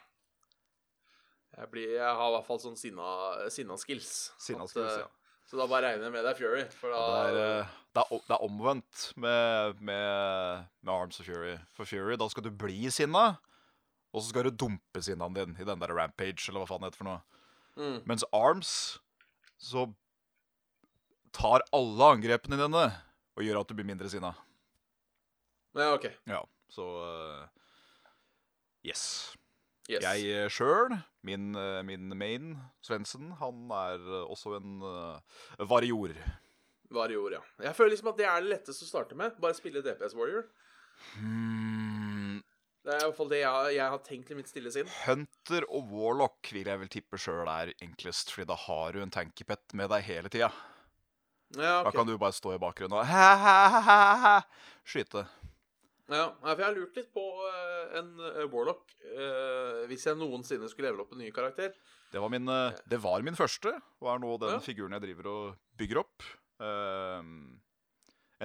Jeg, 1.56 1.70
blir, 1.72 1.92
jeg 1.96 2.16
har 2.20 2.30
i 2.30 2.34
hvert 2.36 2.48
fall 2.48 2.60
sånn 2.60 2.76
sinna, 2.80 3.06
sinna 3.54 3.78
skills. 3.80 4.10
Sinna 4.42 4.68
skills, 4.68 4.92
eh, 4.98 5.06
ja. 5.06 5.42
Så 5.46 5.60
da 5.60 5.68
bare 5.70 5.92
regner 5.92 6.08
jeg 6.10 6.14
med 6.16 6.26
det 6.26 6.32
er 6.34 6.40
Fury. 6.40 6.64
For 6.74 6.92
da 6.92 7.02
Det 7.06 7.20
er, 7.22 7.38
eh, 7.62 7.74
det, 7.96 8.04
er, 8.04 8.24
det 8.28 8.36
er 8.36 8.46
omvendt 8.48 9.04
med, 9.22 9.80
med, 9.80 10.66
med 10.82 10.94
Arms 10.96 11.22
og 11.22 11.30
Fury. 11.30 11.54
For 11.78 11.88
Fury, 11.88 12.18
da 12.20 12.28
skal 12.34 12.48
du 12.48 12.52
bli 12.52 12.90
sinna, 12.92 13.26
og 14.12 14.24
så 14.24 14.32
skal 14.32 14.50
du 14.50 14.58
dumpe 14.66 15.04
sinnaen 15.06 15.38
din 15.38 15.56
i 15.62 15.68
den 15.68 15.84
der 15.84 15.94
Rampage, 15.96 16.50
eller 16.50 16.64
hva 16.64 16.70
faen 16.74 16.84
det 16.84 16.92
heter 16.92 17.04
for 17.04 17.12
noe. 17.12 17.22
mm. 17.80 17.98
Mens 18.10 18.26
Arms, 18.36 18.74
så 19.62 19.86
tar 21.36 21.64
alle 21.76 22.12
angrepene 22.16 22.60
dine 22.60 22.86
og 23.36 23.44
gjør 23.44 23.62
at 23.62 23.72
du 23.72 23.76
blir 23.78 23.88
mindre 23.88 24.12
sinna. 24.12 24.34
Ja, 25.76 25.92
OK. 25.94 26.08
Ja, 26.32 26.42
så 26.72 26.86
uh, 27.04 27.48
Yes. 28.86 29.36
Yes. 29.86 30.02
Jeg 30.02 30.50
sjøl, 30.50 30.96
min, 31.28 31.52
eh, 31.62 31.82
min 31.86 32.10
main, 32.18 32.56
Svendsen, 32.82 33.28
han 33.38 33.68
er 33.70 34.02
eh, 34.02 34.24
også 34.34 34.56
en 34.58 34.80
uh, 34.82 35.20
varior. 35.70 36.16
Varior, 36.96 37.36
ja. 37.38 37.42
Jeg 37.68 37.76
føler 37.78 37.94
liksom 37.94 38.10
at 38.10 38.18
det 38.18 38.26
er 38.30 38.42
det 38.42 38.50
letteste 38.56 38.86
å 38.88 38.90
starte 38.90 39.18
med. 39.20 39.38
Bare 39.42 39.58
spille 39.58 39.84
DPS 39.86 40.16
Warrior. 40.18 40.48
Hmm, 41.20 42.42
Det 42.86 42.94
er 42.94 43.02
i 43.02 43.08
hvert 43.08 43.18
fall 43.18 43.30
det 43.30 43.40
jeg, 43.44 43.72
jeg 43.76 43.90
har 43.94 44.02
tenkt 44.06 44.32
i 44.32 44.38
mitt 44.38 44.50
stille 44.50 44.72
sinn. 44.74 44.90
Hunter 45.06 45.66
og 45.70 45.90
Warlock 45.94 46.50
vil 46.54 46.70
jeg 46.70 46.82
vel 46.82 46.92
tippe 46.94 47.18
sjøl 47.22 47.50
er 47.50 47.74
enklest, 47.82 48.34
fordi 48.34 48.50
da 48.54 48.58
har 48.68 48.94
du 48.94 49.02
en 49.04 49.14
tankypet 49.14 49.74
med 49.78 49.90
deg 49.94 50.06
hele 50.10 50.30
tida. 50.34 50.52
Ja, 51.56 51.84
Da 51.86 51.92
kan 51.94 52.08
du 52.10 52.16
bare 52.18 52.34
stå 52.34 52.56
i 52.56 52.62
bakgrunnen 52.62 52.98
og 52.98 53.06
skyte. 54.90 55.28
Ja, 56.12 56.26
for 56.38 56.60
jeg 56.62 56.68
har 56.68 56.76
lurt 56.78 56.98
litt 57.00 57.08
på 57.16 57.22
eh, 57.50 57.96
en 57.98 58.10
eh, 58.22 58.44
Warlock 58.54 58.92
eh, 59.10 59.80
hvis 59.90 60.04
jeg 60.06 60.20
noensinne 60.20 60.68
skulle 60.70 60.92
levele 60.92 61.02
opp 61.06 61.16
en 61.16 61.22
ny 61.24 61.32
karakter. 61.34 61.74
Det 62.14 62.22
var 62.22 62.30
min, 62.30 62.46
det 62.86 63.00
var 63.02 63.24
min 63.26 63.36
første, 63.36 63.74
og 64.04 64.10
er 64.14 64.20
nå 64.22 64.36
den 64.44 64.54
Ja. 64.56 64.60
figuren 64.64 64.94
jeg 64.96 65.02
driver 65.08 65.30
og 65.32 65.56
bygger 65.82 66.00
opp. 66.04 66.24
Ehm, 66.64 67.58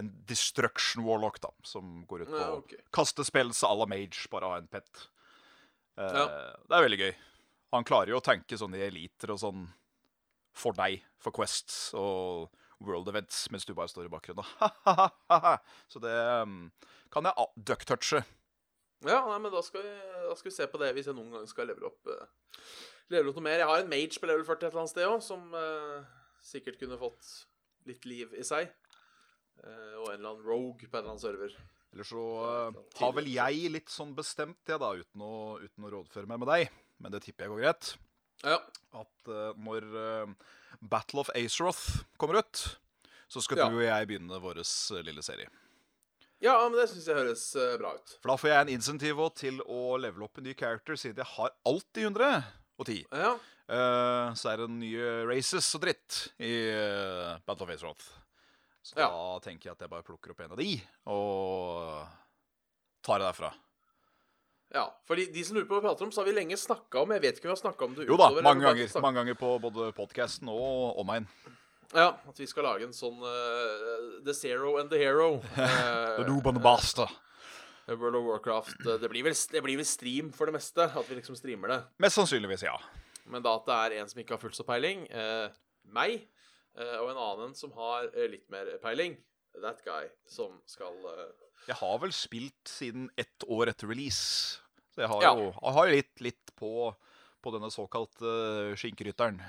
en 0.01 0.09
destruction 0.27 1.05
warlock, 1.05 1.39
da, 1.45 1.51
som 1.69 2.01
går 2.09 2.25
ut 2.25 2.33
på 2.33 2.41
Ja, 2.41 2.49
å 2.57 2.87
kaste 2.97 3.23
spells 3.29 3.61
à 3.67 3.71
la 3.77 3.87
mage, 3.87 4.25
bare 4.33 4.49
ha 4.49 4.57
en 4.59 4.67
pet. 4.73 5.05
Ja. 6.01 6.25
Det 6.65 6.73
er 6.79 6.87
veldig 6.89 6.99
gøy. 7.03 7.13
Han 7.77 7.85
klarer 7.87 8.15
jo 8.15 8.19
å 8.19 8.25
tenke 8.25 8.57
sånn 8.59 8.75
i 8.75 8.83
eliter 8.89 9.31
og 9.37 9.39
sånn 9.43 9.69
for 10.57 10.73
deg, 10.75 11.05
for 11.23 11.31
quests 11.37 11.93
og 11.95 12.49
world 12.85 13.09
events, 13.13 13.45
mens 13.53 13.67
du 13.69 13.75
bare 13.77 13.91
står 13.91 14.09
i 14.09 14.13
bakgrunnen. 14.13 14.47
Så 15.93 16.03
det 16.03 16.15
um, 16.43 16.71
kan 17.13 17.29
jeg 17.29 17.49
ducktouche 17.71 18.23
Ja, 19.07 19.21
nei, 19.27 19.39
men 19.41 19.53
da 19.53 19.63
skal, 19.65 19.85
vi, 19.85 19.93
da 20.27 20.37
skal 20.37 20.51
vi 20.51 20.57
se 20.57 20.69
på 20.71 20.81
det 20.81 20.93
hvis 20.97 21.11
jeg 21.11 21.17
noen 21.17 21.33
gang 21.37 21.49
skal 21.49 21.71
levele 21.71 21.89
opp, 21.89 22.11
uh, 22.11 22.59
levele 23.13 23.33
opp 23.33 23.41
noe 23.41 23.49
mer. 23.49 23.63
Jeg 23.63 23.71
har 23.71 23.85
en 23.85 23.93
mage 23.93 24.21
på 24.21 24.31
level 24.31 24.47
40 24.49 24.67
et 24.67 24.69
eller 24.71 24.83
annet 24.83 24.95
sted 24.95 25.09
òg, 25.09 25.23
som 25.25 25.57
uh, 25.57 26.01
sikkert 26.45 26.81
kunne 26.81 27.01
fått 27.01 27.31
litt 27.89 28.09
liv 28.09 28.35
i 28.37 28.47
seg. 28.47 28.73
Uh, 29.61 29.97
og 30.01 30.11
en 30.11 30.19
eller 30.19 30.33
annen 30.35 30.47
rogue 30.47 30.87
på 30.87 30.93
en 30.93 31.03
eller 31.03 31.15
annen 31.15 31.23
server. 31.23 31.57
Eller 31.91 32.07
så 32.07 32.27
uh, 32.45 32.85
har 33.01 33.17
vel 33.17 33.33
jeg 33.33 33.73
litt 33.75 33.91
sånn 33.93 34.13
bestemt, 34.17 34.61
jeg, 34.69 34.79
da, 34.81 34.93
uten 34.97 35.27
å, 35.27 35.35
uten 35.61 35.89
å 35.89 35.97
rådføre 35.97 36.31
meg 36.31 36.45
med 36.45 36.53
deg. 36.53 36.79
Men 37.01 37.15
det 37.15 37.25
tipper 37.25 37.47
jeg 37.47 37.55
går 37.55 37.65
greit. 37.65 37.95
Ja. 38.45 38.59
At 38.97 39.29
uh, 39.29 39.51
når 39.61 39.85
Battle 40.81 41.21
of 41.21 41.31
Azeroth 41.37 42.05
kommer 42.17 42.41
ut, 42.41 42.63
så 43.31 43.43
skal 43.45 43.59
Ja. 43.59 43.69
du 43.69 43.77
og 43.79 43.85
jeg 43.85 44.07
begynne 44.09 44.41
vår 44.43 44.63
lille 45.05 45.23
serie. 45.23 45.49
ja, 46.41 46.55
men 46.69 46.79
det 46.79 46.89
syns 46.91 47.07
jeg 47.07 47.15
høres 47.19 47.45
uh, 47.57 47.77
bra 47.79 47.95
ut. 47.95 48.17
For 48.23 48.33
da 48.33 48.37
får 48.41 48.49
jeg 48.51 48.61
en 48.65 48.73
insentiv 48.75 49.21
til 49.37 49.61
å 49.67 49.97
levele 50.01 50.25
opp 50.25 50.39
en 50.41 50.45
ny 50.49 50.55
character, 50.55 50.97
siden 50.97 51.17
jeg 51.21 51.27
har 51.37 51.53
alltid 51.69 52.03
110. 52.11 53.05
Ja. 53.13 53.35
Uh, 53.71 54.33
så 54.35 54.51
er 54.51 54.57
det 54.65 54.71
nye 54.73 55.11
races 55.29 55.69
og 55.77 55.83
dritt 55.85 56.33
i 56.43 56.51
uh, 56.75 57.37
Battle 57.47 57.69
of 57.69 57.71
Azeroth. 57.77 58.09
Så 58.83 58.97
Ja. 58.99 59.07
da 59.13 59.39
tenker 59.45 59.69
jeg 59.69 59.77
at 59.77 59.81
jeg 59.85 59.91
bare 59.93 60.03
plukker 60.03 60.33
opp 60.33 60.41
en 60.41 60.51
av 60.57 60.59
de, 60.59 60.81
og 61.07 62.09
tar 63.05 63.21
det 63.21 63.29
derfra. 63.29 63.53
Ja. 64.75 64.85
For 65.09 65.19
de, 65.19 65.27
de 65.35 65.45
som 65.47 65.57
lurer 65.57 65.67
på 65.69 65.75
hva 65.77 65.81
vi 65.83 65.89
prater 65.89 66.07
om, 66.07 66.13
så 66.15 66.23
har 66.23 66.29
vi 66.31 66.35
lenge 66.37 66.57
snakka 66.61 67.03
om 67.03 67.11
Jeg 67.17 67.23
vet 67.25 67.39
ikke 67.41 67.49
om 67.49 67.51
vi 67.51 67.57
har 67.57 67.63
snakka 67.65 67.89
om 67.89 67.97
det 67.97 68.07
Jo 68.09 68.19
da, 68.21 68.29
mange 68.47 68.63
ganger, 68.67 68.93
mange 69.03 69.21
ganger 69.23 69.39
på 69.41 69.51
både 69.65 69.89
podcasten 69.97 70.51
og 70.53 71.01
online. 71.03 71.27
Ja, 71.91 72.13
at 72.31 72.39
vi 72.39 72.47
skal 72.47 72.69
lage 72.69 72.87
en 72.87 72.95
sånn 72.95 73.19
uh, 73.19 74.21
The 74.23 74.35
Zero 74.37 74.77
and 74.79 74.93
the 74.93 75.01
Hero. 75.01 75.41
The 75.57 76.23
Uh, 76.23 76.29
noob 76.29 76.47
and 76.47 76.61
the 76.61 76.63
basta. 76.63 77.09
World 77.91 78.15
of 78.21 78.25
Warcraft. 78.29 78.77
Uh, 78.87 78.95
Det 79.03 79.11
blir, 79.11 79.25
vel, 79.27 79.35
det 79.35 79.63
blir 79.67 79.81
vel 79.81 79.89
stream 79.89 80.31
for 80.31 80.47
det 80.47 80.55
meste. 80.55 80.87
At 80.87 81.09
vi 81.11 81.19
liksom 81.19 81.35
streamer 81.39 81.73
det. 81.75 81.81
Mest 81.99 82.21
sannsynligvis, 82.21 82.63
ja. 82.69 82.77
Men 83.31 83.43
da 83.43 83.57
at 83.59 83.67
det 83.67 83.75
er 83.79 83.97
en 84.01 84.09
som 84.11 84.21
ikke 84.23 84.37
har 84.37 84.43
fullt 84.43 84.57
så 84.59 84.65
peiling, 84.67 85.05
eh, 85.11 85.51
meg, 85.95 86.25
eh, 86.79 86.97
og 86.99 87.11
en 87.13 87.21
annen 87.23 87.53
som 87.59 87.71
har 87.77 88.09
eh, 88.15 88.27
litt 88.33 88.47
mer 88.51 88.67
peiling, 88.83 89.15
that 89.61 89.83
guy, 89.87 90.09
som 90.27 90.57
skal 90.71 90.95
eh, 91.13 91.29
Jeg 91.69 91.77
har 91.77 91.99
vel 92.03 92.13
spilt 92.17 92.69
siden 92.69 93.11
ett 93.21 93.45
år 93.47 93.71
etter 93.73 93.89
release. 93.91 94.61
Så 94.95 95.03
jeg 95.05 95.09
har 95.13 95.23
Ja. 95.23 95.35
jo 95.37 95.51
jeg 95.53 95.73
har 95.77 95.89
litt, 95.93 96.21
litt 96.21 96.55
på, 96.57 96.95
på 97.43 97.53
denne 97.55 97.71
såkalte 97.71 98.25
uh, 98.27 98.75
skinkerytteren. 98.77 99.41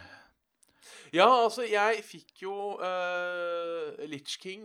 Ja, 1.14 1.28
altså, 1.44 1.64
jeg 1.68 2.04
fikk 2.06 2.44
jo 2.44 2.54
uh, 2.82 3.96
Litch 4.10 4.38
King 4.42 4.64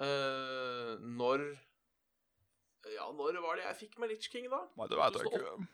uh, 0.00 0.96
Når 1.00 1.42
Ja, 2.94 3.10
når 3.12 3.40
var 3.44 3.58
det 3.60 3.66
jeg 3.66 3.76
fikk 3.84 3.98
med 4.00 4.10
Litch 4.14 4.30
King, 4.32 4.48
da? 4.50 4.62
Nei, 4.78 4.88
det 4.90 4.98
vet 4.98 5.18
jeg 5.20 5.30
ikke. 5.30 5.66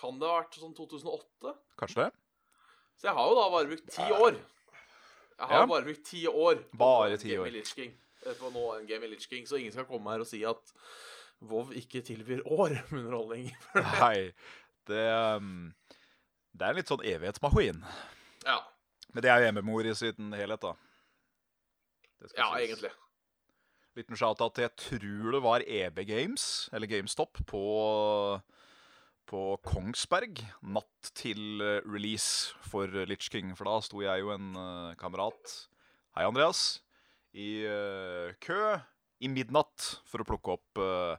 Kan 0.00 0.20
det 0.20 0.28
ha 0.30 0.36
vært 0.40 0.56
sånn 0.60 0.74
2008? 0.78 1.54
Kanskje 1.80 2.06
det? 2.06 2.12
Så 3.00 3.08
jeg 3.08 3.16
har 3.16 3.28
jo 3.30 3.36
da 3.36 3.48
bare 3.52 3.68
brukt 3.72 3.90
ti 3.90 4.06
år. 4.14 4.38
Jeg 5.40 5.48
har 5.48 5.62
Ja. 5.62 5.66
bare 5.66 5.84
brukt 5.88 6.04
ti 6.04 6.26
år 6.28 6.62
Bare 6.76 7.16
ti 7.20 7.36
år. 7.36 7.48
Lich 8.20 8.30
Eh, 8.30 8.36
På 8.40 8.50
nå 8.52 8.64
en 8.78 8.86
game 8.86 9.06
i 9.06 9.10
Lich 9.14 9.28
King, 9.28 9.46
så 9.46 9.56
ingen 9.58 9.72
skal 9.72 9.86
komme 9.88 10.10
her 10.12 10.20
og 10.20 10.28
si 10.28 10.42
at 10.44 10.72
WoW 11.40 11.72
ikke 11.72 12.02
tilbyr 12.04 12.42
år 12.44 12.74
med 12.90 13.04
underholdning. 13.04 13.50
Nei. 14.00 14.32
Det, 14.90 15.04
um, 15.38 15.72
det 16.52 16.66
er 16.66 16.72
en 16.74 16.76
litt 16.80 16.90
sånn 16.90 17.04
evighetsmaskin. 17.06 17.82
ja, 18.44 18.58
Men 19.14 19.22
det 19.24 19.30
er 19.30 19.44
jo 19.44 19.52
MMO 19.56 19.80
i 19.84 19.94
sin 19.94 20.32
helhet, 20.36 20.60
da. 20.64 20.74
Ja, 22.36 22.50
synes. 22.50 22.58
egentlig. 22.60 22.90
Liten 23.96 24.16
shout-out 24.18 24.54
til 24.54 24.66
jeg 24.66 24.76
tror 24.78 25.32
det 25.34 25.42
var 25.42 25.64
EB 25.66 26.04
Games, 26.06 26.68
eller 26.72 26.86
GameStop, 26.90 27.40
på, 27.48 27.62
på 29.30 29.40
Kongsberg 29.66 30.42
natt 30.62 31.10
til 31.18 31.62
eh, 31.64 31.80
release 31.88 32.52
for 32.70 32.86
Litch 33.08 33.30
King. 33.32 33.54
For 33.58 33.66
da 33.68 33.78
sto 33.84 34.02
jeg 34.04 34.22
jo 34.24 34.30
en 34.36 34.52
eh, 34.60 34.92
kamerat, 35.00 35.56
hei 36.18 36.26
Andreas, 36.28 36.80
i 37.34 37.64
uh, 37.66 38.32
kø 38.42 38.78
i 39.20 39.28
midnatt 39.28 40.00
for 40.08 40.22
å 40.22 40.26
plukke 40.26 40.54
opp 40.56 40.80
uh, 40.80 41.16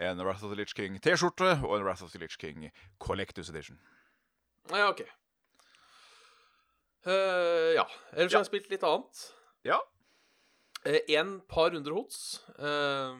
en 0.00 0.18
Wrath 0.24 0.44
of 0.44 0.50
the 0.52 0.56
Litch 0.58 0.74
King 0.76 0.96
T-skjorte 1.00 1.52
og 1.64 1.76
en 1.78 1.84
Wrath 1.86 2.02
of 2.04 2.12
the 2.12 2.18
Litch 2.22 2.38
King 2.40 2.70
Collectors 3.00 3.50
Edition. 3.52 3.78
Ja, 4.72 4.88
OK. 4.90 5.04
Uh, 7.06 7.74
ja. 7.76 7.84
Ellers 8.12 8.32
Ja. 8.32 8.38
har 8.38 8.44
jeg 8.44 8.50
spilt 8.50 8.70
litt 8.72 8.82
annet. 8.82 9.20
Ja. 9.64 9.78
Uh, 10.86 10.98
En 11.08 11.40
par 11.48 11.70
runder 11.70 11.92
hots. 11.94 12.42
Uh, 12.58 13.14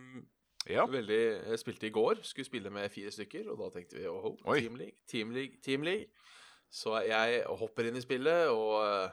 Ja. 0.66 0.86
veldig 0.86 1.46
Jeg 1.46 1.58
spilte 1.62 1.86
i 1.86 1.90
går. 1.94 2.22
Skulle 2.22 2.44
spille 2.46 2.70
med 2.70 2.90
fire 2.90 3.10
stykker, 3.10 3.48
og 3.52 3.58
da 3.58 3.70
tenkte 3.78 3.96
vi 4.00 4.06
oh, 4.08 4.34
Team 4.58 4.74
League, 4.76 4.96
Team 5.06 5.30
League, 5.30 5.60
Team 5.62 5.82
League. 5.82 6.06
Så 6.70 6.98
jeg 7.06 7.44
hopper 7.46 7.86
inn 7.86 7.96
i 7.96 8.00
spillet 8.02 8.48
og 8.50 9.12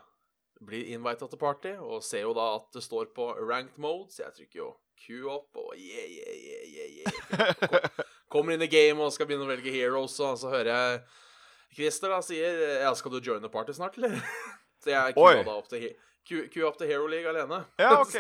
blir 0.62 0.86
invita 0.94 1.28
til 1.28 1.40
party, 1.42 1.74
og 1.82 2.04
ser 2.06 2.22
jo 2.28 2.34
da 2.38 2.56
at 2.60 2.68
det 2.76 2.84
står 2.86 3.10
på 3.16 3.32
ranked 3.48 3.78
mode, 3.82 4.12
så 4.14 4.26
jeg 4.28 4.34
trykker 4.38 4.60
jo 4.62 4.70
Q 5.04 5.26
opp 5.28 5.58
og 5.60 5.74
yeah, 5.76 6.06
yeah, 6.08 6.36
yeah, 6.40 6.66
yeah, 6.70 6.90
yeah. 7.02 7.58
Kom- 7.68 8.06
Kommer 8.34 8.54
inn 8.56 8.64
i 8.66 8.70
game 8.72 9.02
og 9.04 9.12
skal 9.14 9.28
begynne 9.30 9.46
å 9.46 9.50
velge 9.52 9.74
heroes, 9.74 10.16
og 10.24 10.38
så 10.42 10.50
hører 10.54 10.70
jeg 10.72 11.02
Christer 11.76 12.10
da 12.14 12.20
sier 12.26 12.62
Ja, 12.86 12.94
skal 12.98 13.12
du 13.16 13.20
joine 13.26 13.50
party 13.52 13.74
snart, 13.78 13.98
eller? 13.98 14.16
Så 14.84 14.90
jeg. 14.92 15.14
Q 15.16 15.44
da 15.48 15.54
opp 15.58 15.68
til, 15.72 15.84
Q, 16.28 16.40
Q 16.54 16.64
opp 16.68 16.78
til 16.80 16.90
Hero 16.92 17.06
League 17.08 17.30
alene. 17.30 17.62
Ja, 17.80 17.94
OK. 18.04 18.16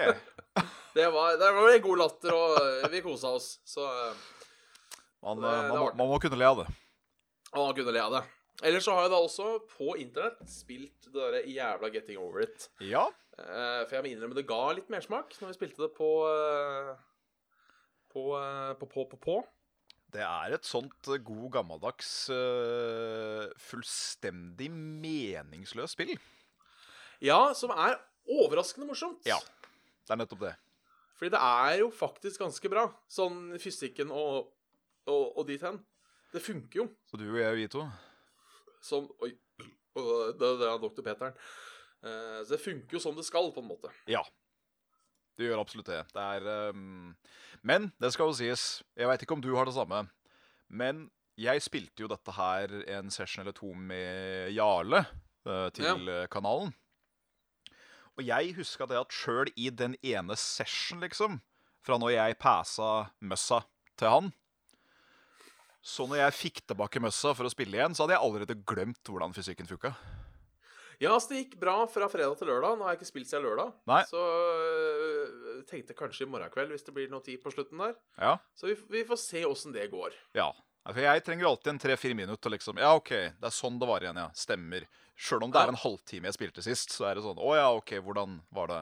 Det 0.93 1.07
var, 1.11 1.33
det 1.41 1.49
var 1.55 1.69
en 1.73 1.81
god 1.83 1.97
latter, 1.99 2.35
og 2.35 2.53
eh, 2.61 2.85
vi 2.93 3.01
kosa 3.03 3.31
oss. 3.35 3.49
Så 3.67 3.83
eh, 3.83 4.21
Man, 5.23 5.41
Det- 5.41 5.49
eh, 5.49 5.61
det 5.63 5.69
man, 5.73 5.79
må, 5.79 5.89
man 6.03 6.11
må 6.13 6.19
kunne 6.23 6.37
le 6.39 6.47
av 6.51 6.61
det. 6.63 6.67
Man 7.53 7.67
må 7.67 7.73
kunne 7.77 7.93
le 7.95 8.03
av 8.03 8.15
det. 8.17 8.23
Ellers 8.61 8.85
så 8.85 8.93
har 8.93 9.07
jeg 9.07 9.13
da 9.15 9.19
også 9.23 9.47
på 9.71 9.95
internett 9.97 10.45
spilt 10.51 11.07
det 11.07 11.15
derre 11.15 11.41
jævla 11.49 11.89
Getting 11.93 12.19
Over 12.21 12.45
It. 12.45 12.67
Ja. 12.85 13.07
Uh, 13.33 13.81
for 13.87 13.97
jeg 13.97 14.05
må 14.05 14.11
innrømme 14.11 14.37
det 14.37 14.45
ga 14.45 14.61
litt 14.77 14.91
mersmak 14.93 15.33
når 15.41 15.49
vi 15.49 15.57
spilte 15.57 15.81
det 15.81 15.89
på 15.95 16.09
uh, 16.29 16.93
på, 18.13 18.27
uh, 18.37 18.75
på, 18.77 18.85
på, 18.91 19.07
på, 19.09 19.17
på. 19.17 19.39
Det 20.13 20.21
er 20.21 20.53
et 20.53 20.67
sånt 20.69 21.09
god 21.25 21.47
gammeldags 21.55 22.09
fullstendig 23.57 24.67
meningsløst 24.69 25.97
spill. 25.97 26.11
Ja, 27.25 27.39
som 27.57 27.73
er 27.73 27.97
overraskende 28.29 28.85
morsomt. 28.85 29.25
Ja. 29.25 29.39
Det 30.05 30.13
er 30.13 30.21
nettopp 30.21 30.43
det. 30.45 30.53
Fordi 31.17 31.33
det 31.33 31.41
er 31.41 31.79
jo 31.81 31.89
faktisk 31.89 32.45
ganske 32.45 32.69
bra. 32.69 32.85
Sånn 33.09 33.55
fysikken 33.57 34.13
og, 34.13 34.51
og, 35.09 35.25
og 35.33 35.49
dit 35.49 35.65
hen. 35.65 35.81
Det 36.29 36.45
funker 36.45 36.83
jo. 36.83 36.87
Så 37.09 37.17
du 37.17 37.25
og 37.31 37.41
jeg, 37.41 37.57
vi 37.63 37.69
to 37.73 37.87
Som 38.83 39.07
Oi. 39.23 39.33
Det, 39.93 40.49
det 40.59 40.67
er 40.67 40.79
doktor 40.81 41.05
Peteren. 41.05 41.35
Eh, 42.03 42.39
så 42.43 42.55
det 42.55 42.63
funker 42.63 42.97
jo 42.97 43.01
som 43.01 43.15
det 43.15 43.25
skal, 43.27 43.51
på 43.53 43.63
en 43.63 43.69
måte. 43.69 43.91
Ja. 44.09 44.23
Det 45.37 45.47
gjør 45.47 45.63
absolutt 45.63 45.89
det. 45.89 46.03
Det 46.13 46.23
er 46.37 46.71
um... 46.75 47.13
Men 47.63 47.91
det 48.01 48.11
skal 48.13 48.29
jo 48.29 48.37
sies, 48.37 48.83
jeg 48.97 49.09
veit 49.09 49.23
ikke 49.23 49.37
om 49.37 49.43
du 49.43 49.53
har 49.55 49.69
det 49.69 49.75
samme, 49.77 50.03
men 50.67 51.07
jeg 51.39 51.63
spilte 51.63 52.03
jo 52.03 52.09
dette 52.11 52.33
her 52.35 52.73
en 52.97 53.09
session 53.13 53.41
eller 53.41 53.55
to 53.57 53.71
med 53.73 54.51
Jarle 54.53 54.99
eh, 55.01 55.69
til 55.73 56.09
ja. 56.11 56.25
kanalen. 56.33 56.73
Og 58.13 58.27
jeg 58.27 58.53
huska 58.59 58.85
det 58.89 58.99
at 58.99 59.15
sjøl 59.15 59.49
i 59.57 59.71
den 59.73 59.95
ene 60.05 60.35
session, 60.37 61.01
liksom, 61.01 61.39
fra 61.81 61.97
når 61.97 62.13
jeg 62.17 62.41
passa 62.41 62.91
møssa 63.23 63.63
til 63.97 64.11
han 64.11 64.33
Så 65.83 66.05
når 66.07 66.21
jeg 66.21 66.35
fikk 66.37 66.61
tilbake 66.63 67.01
møssa 67.03 67.33
for 67.35 67.47
å 67.47 67.51
spille 67.51 67.75
igjen, 67.75 67.95
så 67.95 68.05
hadde 68.05 68.15
jeg 68.15 68.23
allerede 68.23 68.55
glemt 68.63 69.09
hvordan 69.11 69.35
fysikken 69.35 69.67
funka. 69.67 69.91
Ja, 71.01 71.11
altså 71.11 71.33
det 71.33 71.41
gikk 71.41 71.57
bra 71.59 71.75
fra 71.91 72.07
fredag 72.07 72.37
til 72.39 72.47
lørdag. 72.47 72.77
Nå 72.77 72.85
har 72.85 72.93
jeg 72.93 73.01
ikke 73.01 73.09
spilt 73.09 73.27
siden 73.27 73.43
lørdag. 73.43 73.73
Nei. 73.89 74.01
Så 74.07 74.21
øh, 74.23 75.63
tenkte 75.67 75.97
kanskje 75.97 76.23
i 76.23 76.29
morgen 76.31 76.53
kveld, 76.53 76.71
hvis 76.71 76.85
det 76.87 76.93
blir 76.95 77.09
noe 77.11 77.25
tid 77.25 77.41
på 77.43 77.51
slutten 77.51 77.81
der. 77.83 77.97
Ja. 78.15 78.37
Så 78.55 78.69
vi, 78.69 78.77
vi 78.93 79.03
får 79.09 79.19
se 79.19 79.43
åssen 79.49 79.75
det 79.75 79.89
går. 79.91 80.15
Ja. 80.37 80.53
For 80.87 81.03
jeg 81.03 81.23
trenger 81.27 81.49
alltid 81.49 81.73
en 81.73 81.81
tre-fire 81.83 82.15
minutter. 82.15 82.53
Liksom. 82.53 82.79
Ja, 82.79 82.93
OK, 82.95 83.11
det 83.11 83.49
er 83.49 83.55
sånn 83.55 83.79
det 83.81 83.89
var 83.89 84.05
igjen, 84.05 84.19
ja. 84.23 84.29
Stemmer. 84.37 84.87
Sjøl 85.19 85.43
om 85.45 85.51
det 85.53 85.61
er 85.61 85.71
en 85.73 85.83
halvtime 85.83 86.31
jeg 86.31 86.37
spilte 86.39 86.63
sist, 86.65 86.95
så 86.95 87.05
er 87.05 87.19
det 87.19 87.21
sånn 87.21 87.37
Å 87.37 87.51
ja, 87.53 87.67
OK, 87.75 87.93
hvordan 88.01 88.39
var 88.55 88.71
det? 88.71 88.79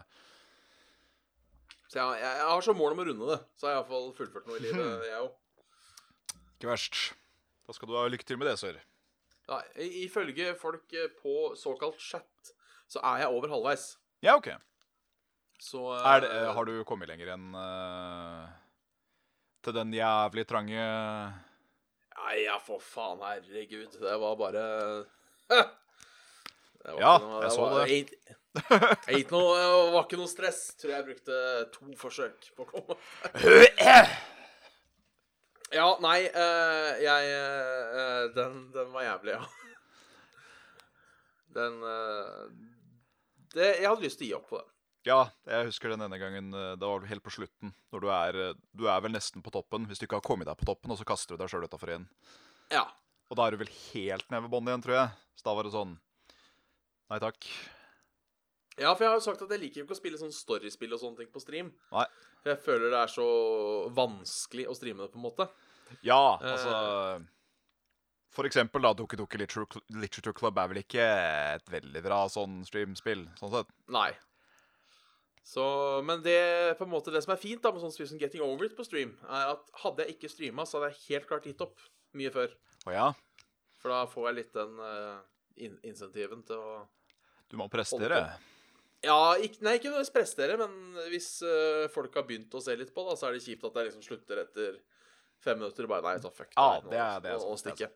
Så 1.92 2.00
jeg, 2.00 2.22
jeg, 2.22 2.38
jeg 2.40 2.48
har 2.48 2.64
som 2.64 2.78
mål 2.80 2.94
om 2.96 3.02
å 3.04 3.06
runde 3.10 3.34
det. 3.34 3.42
Så 3.58 3.68
har 3.68 3.74
jeg 3.74 3.82
iallfall 3.82 4.12
fullført 4.16 4.48
noe 4.48 4.62
i 4.62 4.66
livet, 4.70 5.06
jeg 5.12 5.24
òg. 5.26 5.38
Ikke 6.62 6.70
verst. 6.70 6.98
Da 7.66 7.74
skal 7.74 7.90
du 7.90 7.96
ha 7.98 8.06
lykke 8.12 8.26
til 8.30 8.38
med 8.38 8.46
det, 8.52 8.58
sør. 8.62 8.76
Ja, 9.50 9.58
ifølge 9.82 10.52
folk 10.60 10.94
øh, 10.94 11.08
på 11.18 11.32
såkalt 11.58 11.98
chat, 12.00 12.52
så 12.92 13.02
er 13.02 13.24
jeg 13.24 13.32
over 13.34 13.50
halvveis. 13.50 13.96
Ja, 14.22 14.36
OK. 14.38 14.52
Så 15.62 15.82
det, 16.22 16.30
eh, 16.30 16.52
har 16.54 16.66
du 16.70 16.76
kommet 16.90 17.10
lenger 17.10 17.34
enn 17.36 17.52
uh, 17.54 18.46
til 19.62 19.76
den 19.78 19.92
jævlig 19.94 20.46
trange 20.50 20.86
Nei, 22.22 22.38
ja, 22.46 22.56
for 22.62 22.82
faen, 22.82 23.22
herregud. 23.26 23.94
Det 24.02 24.16
var 24.22 24.38
bare 24.40 24.64
Det 26.82 26.96
var 26.96 27.02
Ja, 27.02 27.12
noe- 27.22 27.42
jeg 27.46 27.52
så 27.58 27.66
var, 27.66 27.86
det. 27.86 28.00
Ikke, 28.00 28.38
ikke 29.20 29.36
noe, 29.36 29.54
det 29.58 29.94
var 29.98 30.06
ikke 30.08 30.22
noe 30.22 30.30
stress. 30.32 30.64
Tror 30.82 30.96
jeg 30.96 31.08
brukte 31.10 31.42
to 31.78 31.94
forsøk 32.06 32.52
på 32.58 32.66
å 32.66 32.72
komme 32.74 32.98
Ja, 35.72 35.88
nei, 36.04 36.26
uh, 36.28 36.90
jeg 37.00 37.32
uh, 37.32 38.26
den, 38.36 38.66
den 38.74 38.92
var 38.92 39.06
jævlig, 39.06 39.38
ja. 39.38 39.46
Den 41.56 41.80
uh, 41.84 42.46
det, 43.56 43.70
Jeg 43.80 43.88
hadde 43.88 44.04
lyst 44.04 44.20
til 44.20 44.28
å 44.28 44.30
gi 44.30 44.38
opp 44.38 44.50
på 44.52 44.60
den. 44.60 44.70
Ja, 45.08 45.20
jeg 45.50 45.72
husker 45.72 45.94
den 45.94 46.04
ene 46.06 46.20
gangen. 46.22 46.52
Da 46.54 46.76
Det 46.78 46.88
var 46.88 47.02
du 47.02 47.08
helt 47.10 47.24
på 47.26 47.34
slutten. 47.34 47.72
Når 47.92 48.04
du 48.04 48.10
er, 48.14 48.38
du 48.78 48.86
er 48.86 49.00
vel 49.02 49.16
nesten 49.16 49.42
på 49.42 49.54
toppen 49.54 49.88
hvis 49.90 49.98
du 49.98 50.06
ikke 50.06 50.20
har 50.20 50.28
kommet 50.28 50.46
deg 50.46 50.60
på 50.60 50.68
toppen, 50.70 50.94
og 50.94 51.00
så 51.00 51.08
kaster 51.10 51.34
du 51.34 51.42
deg 51.42 51.50
sjøl 51.50 51.66
utafor 51.66 51.90
igjen. 51.90 52.06
Ja. 52.70 52.86
Og 53.32 53.40
da 53.40 53.48
er 53.48 53.56
du 53.56 53.64
vel 53.64 53.74
helt 53.90 54.28
nede 54.30 54.46
ved 54.46 54.54
båndet 54.54 54.76
igjen, 54.76 54.86
tror 54.86 54.98
jeg. 55.00 55.16
Så 55.40 55.48
da 55.48 55.56
var 55.58 55.68
det 55.68 55.74
sånn 55.74 55.96
Nei 57.12 57.18
takk. 57.20 57.48
Ja, 58.82 58.92
for 58.96 59.06
jeg 59.06 59.12
har 59.12 59.20
jo 59.20 59.26
sagt 59.26 59.44
at 59.46 59.52
jeg 59.54 59.62
liker 59.62 59.84
ikke 59.84 59.96
å 59.96 60.00
spille 60.00 60.20
sånn 60.20 60.34
storyspill 60.36 60.96
og 60.96 61.02
sånne 61.02 61.22
ting 61.22 61.30
på 61.34 61.42
stream. 61.44 61.70
Nei. 61.94 62.08
For 62.42 62.54
jeg 62.54 62.62
føler 62.66 62.90
det 62.94 63.02
er 63.04 63.12
så 63.14 63.28
vanskelig 63.94 64.66
å 64.72 64.76
streame 64.78 65.06
det, 65.06 65.12
på 65.14 65.22
en 65.22 65.28
måte. 65.28 65.48
Ja, 66.08 66.40
Eh. 66.42 66.52
altså 66.56 66.74
For 68.32 68.48
eksempel, 68.48 68.82
da, 68.82 68.94
Dukke 68.96 69.18
Dukke 69.20 69.38
Literature, 69.38 70.34
Club 70.34 70.58
er 70.58 70.70
vel 70.72 70.80
ikke 70.86 71.04
et 71.04 71.66
veldig 71.68 72.02
bra 72.06 72.22
sånn 72.32 72.62
streamspill, 72.64 73.26
sånn 73.36 73.52
sett. 73.52 73.74
Nei. 73.92 74.14
Så, 75.44 75.66
men 76.08 76.22
det, 76.24 76.78
på 76.80 76.86
en 76.86 76.94
måte, 76.94 77.12
det 77.12 77.24
som 77.26 77.34
er 77.36 77.42
fint 77.42 77.62
da 77.62 77.74
med 77.74 77.84
sånn 77.84 77.92
spill 77.92 78.08
som 78.08 78.22
Getting 78.22 78.46
Over 78.46 78.70
It 78.70 78.78
på 78.78 78.86
stream, 78.88 79.18
er 79.28 79.52
at 79.58 79.68
hadde 79.84 80.06
jeg 80.06 80.16
ikke 80.16 80.32
streama, 80.32 80.64
så 80.64 80.80
hadde 80.80 80.94
jeg 80.94 81.04
helt 81.10 81.28
klart 81.28 81.50
gitt 81.50 81.66
opp 81.66 81.84
mye 82.16 82.32
før. 82.32 82.56
Oh, 82.86 82.94
ja, 82.96 83.10
For 83.82 83.92
da 83.92 84.06
får 84.08 84.30
jeg 84.30 84.38
litt 84.40 84.56
den 84.56 84.80
uh, 84.80 85.20
in 85.60 85.76
insentiven 85.92 86.46
til 86.48 86.56
å 86.62 86.80
du 87.52 87.58
må 87.60 87.68
prestere. 87.68 88.22
Ja, 89.02 89.34
ikke, 89.42 89.64
nei, 89.66 89.78
ikke 89.80 89.90
nødvendigvis 89.90 90.14
prestere, 90.14 90.58
men 90.62 91.00
hvis 91.10 91.30
uh, 91.42 91.88
folk 91.94 92.14
har 92.20 92.26
begynt 92.28 92.54
å 92.54 92.62
se 92.62 92.76
litt 92.78 92.92
på, 92.94 93.06
da, 93.08 93.16
så 93.18 93.30
er 93.30 93.38
det 93.38 93.46
kjipt 93.46 93.66
at 93.72 93.80
jeg 93.80 93.90
liksom 93.90 94.04
slutter 94.06 94.44
etter 94.44 94.78
fem 95.42 95.58
minutter. 95.58 95.90
Bare 95.90 96.06
nei, 96.06 96.20
ta 96.22 96.30
fuck 96.34 96.54
Ja, 96.54 96.68
det 96.86 97.00
er 97.02 97.24
det. 97.24 97.34
er 97.34 97.42
og, 97.42 97.56
og 97.56 97.62
stikke. 97.62 97.90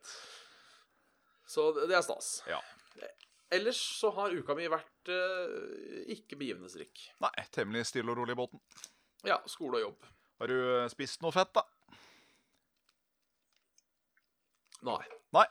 Så 1.45 1.69
det, 1.77 1.85
det 1.91 1.99
er 1.99 2.07
stas. 2.07 2.39
Ja. 2.49 2.61
Ellers 3.53 3.77
så 3.77 4.09
har 4.15 4.33
uka 4.33 4.55
mi 4.57 4.65
vært 4.71 5.13
uh, 5.13 6.09
ikke 6.11 6.39
begivenhetsrik. 6.41 7.05
Nei, 7.21 7.33
temmelig 7.53 7.85
stille 7.91 8.09
og 8.09 8.17
rolig 8.23 8.33
i 8.33 8.39
båten. 8.39 8.63
Ja, 9.25 9.37
skole 9.49 9.77
og 9.77 9.85
jobb. 9.85 10.09
Har 10.41 10.51
du 10.51 10.57
eh, 10.57 10.87
spist 10.91 11.21
noe 11.23 11.31
fett, 11.31 11.53
da? 11.55 11.63
Nei. 14.85 15.01
Nei. 15.33 15.45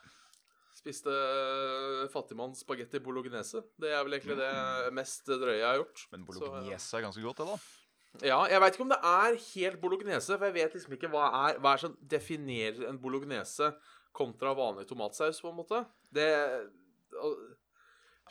Spiste 0.84 1.08
eh, 1.08 2.02
fattigmanns 2.12 2.60
spagetti 2.60 3.00
bolognese. 3.00 3.62
Det 3.80 3.88
er 3.96 4.02
vel 4.04 4.18
egentlig 4.18 4.36
det 4.36 4.92
mest 4.92 5.24
drøye 5.30 5.56
jeg 5.56 5.64
har 5.70 5.78
gjort. 5.80 6.02
Men 6.12 6.26
Så, 6.26 6.42
bolognese 6.44 6.98
er 6.98 7.06
ganske 7.06 7.22
godt, 7.24 7.40
det, 7.40 7.46
da. 7.48 8.26
Ja, 8.28 8.36
jeg 8.52 8.60
veit 8.62 8.76
ikke 8.76 8.84
om 8.84 8.92
det 8.92 8.98
er 9.10 9.38
helt 9.40 9.80
bolognese, 9.82 10.36
for 10.38 10.44
jeg 10.46 10.54
vet 10.54 10.74
liksom 10.76 10.92
ikke 10.94 11.08
hva 11.10 11.24
er 11.48 11.56
Hva 11.58 11.72
er 11.74 11.80
som 11.82 11.96
definerer 11.98 12.84
en 12.90 13.00
bolognese 13.02 13.72
kontra 14.14 14.52
vanlig 14.54 14.84
tomatsaus, 14.86 15.40
på 15.42 15.50
en 15.50 15.56
måte. 15.58 15.80
Det 16.14 16.28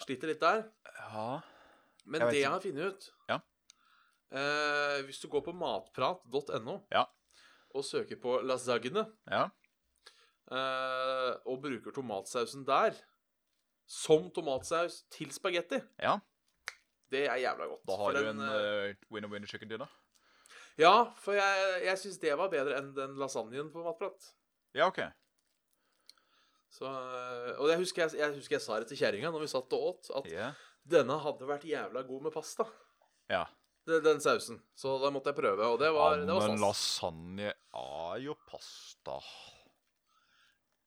Sliter 0.04 0.32
litt 0.32 0.40
der. 0.42 0.64
Ja. 1.00 1.42
Men 2.06 2.22
Jeg 2.22 2.32
det 2.36 2.40
jeg 2.42 2.52
har 2.52 2.60
funnet 2.64 2.86
ut 2.94 3.10
Ja. 3.30 3.38
eh, 4.32 5.02
Hvis 5.08 5.20
du 5.22 5.28
går 5.32 5.44
på 5.46 5.54
matprat.no 5.56 6.80
Ja. 6.92 7.06
og 7.74 7.84
søker 7.84 8.16
på 8.20 8.42
lasagne 8.44 9.06
Ja. 9.30 9.50
Eh, 10.52 11.32
og 11.48 11.62
bruker 11.64 11.96
tomatsausen 11.96 12.66
der 12.68 12.98
som 13.90 14.30
tomatsaus 14.34 15.04
til 15.12 15.32
spagetti, 15.36 15.80
ja. 16.02 16.18
det 17.12 17.26
er 17.28 17.42
jævla 17.44 17.68
godt. 17.68 17.84
Da 17.88 17.98
For 17.98 18.04
har 18.04 18.16
du 18.16 18.28
den, 18.30 18.40
en 18.40 18.48
eh, 18.48 18.94
uh, 18.94 19.12
winner-winner 19.14 19.50
chicken 19.50 19.70
dinner. 19.70 19.92
Ja, 20.80 21.12
for 21.22 21.38
jeg, 21.38 21.82
jeg 21.86 22.00
syns 22.02 22.22
det 22.22 22.34
var 22.40 22.50
bedre 22.50 22.80
enn 22.80 22.94
den 22.96 23.18
lasagnen 23.20 23.70
på 23.74 23.84
Matprat. 23.86 24.32
Ja, 24.74 24.88
OK. 24.88 25.04
Så, 26.74 26.90
og 26.90 27.68
jeg 27.70 27.78
husker 27.84 28.08
jeg, 28.08 28.18
jeg 28.18 28.34
husker 28.40 28.58
jeg 28.58 28.66
sa 28.66 28.80
det 28.82 28.88
til 28.90 28.98
kjerringa 28.98 29.30
når 29.30 29.44
vi 29.44 29.52
satt 29.52 29.76
og 29.78 29.90
åt, 29.92 30.10
at 30.18 30.30
yeah. 30.32 30.56
denne 30.90 31.20
hadde 31.22 31.50
vært 31.50 31.68
jævla 31.70 32.02
god 32.08 32.30
med 32.30 32.34
pasta. 32.34 32.66
ja. 33.30 33.46
Den, 33.84 34.00
den 34.00 34.22
sausen. 34.24 34.62
Så 34.80 34.94
da 35.02 35.10
måtte 35.12 35.34
jeg 35.34 35.36
prøve, 35.42 35.66
og 35.68 35.74
det 35.82 35.90
var, 35.92 36.16
det 36.16 36.32
var 36.32 36.48
men 36.48 36.62
lasagne 36.62 37.50
er 37.52 38.22
jo 38.24 38.38
pasta. 38.48 39.18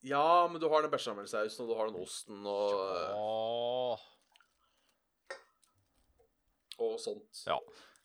Ja, 0.05 0.47
men 0.51 0.61
du 0.61 0.69
har 0.71 0.85
den 0.85 0.93
bechamelsausen, 0.93 1.65
og 1.65 1.71
du 1.71 1.79
har 1.79 1.89
den 1.91 2.03
osten 2.03 2.45
og, 2.47 2.73
Åh. 3.17 4.05
og 6.79 6.99
sånt. 7.03 7.45
Ja. 7.47 7.57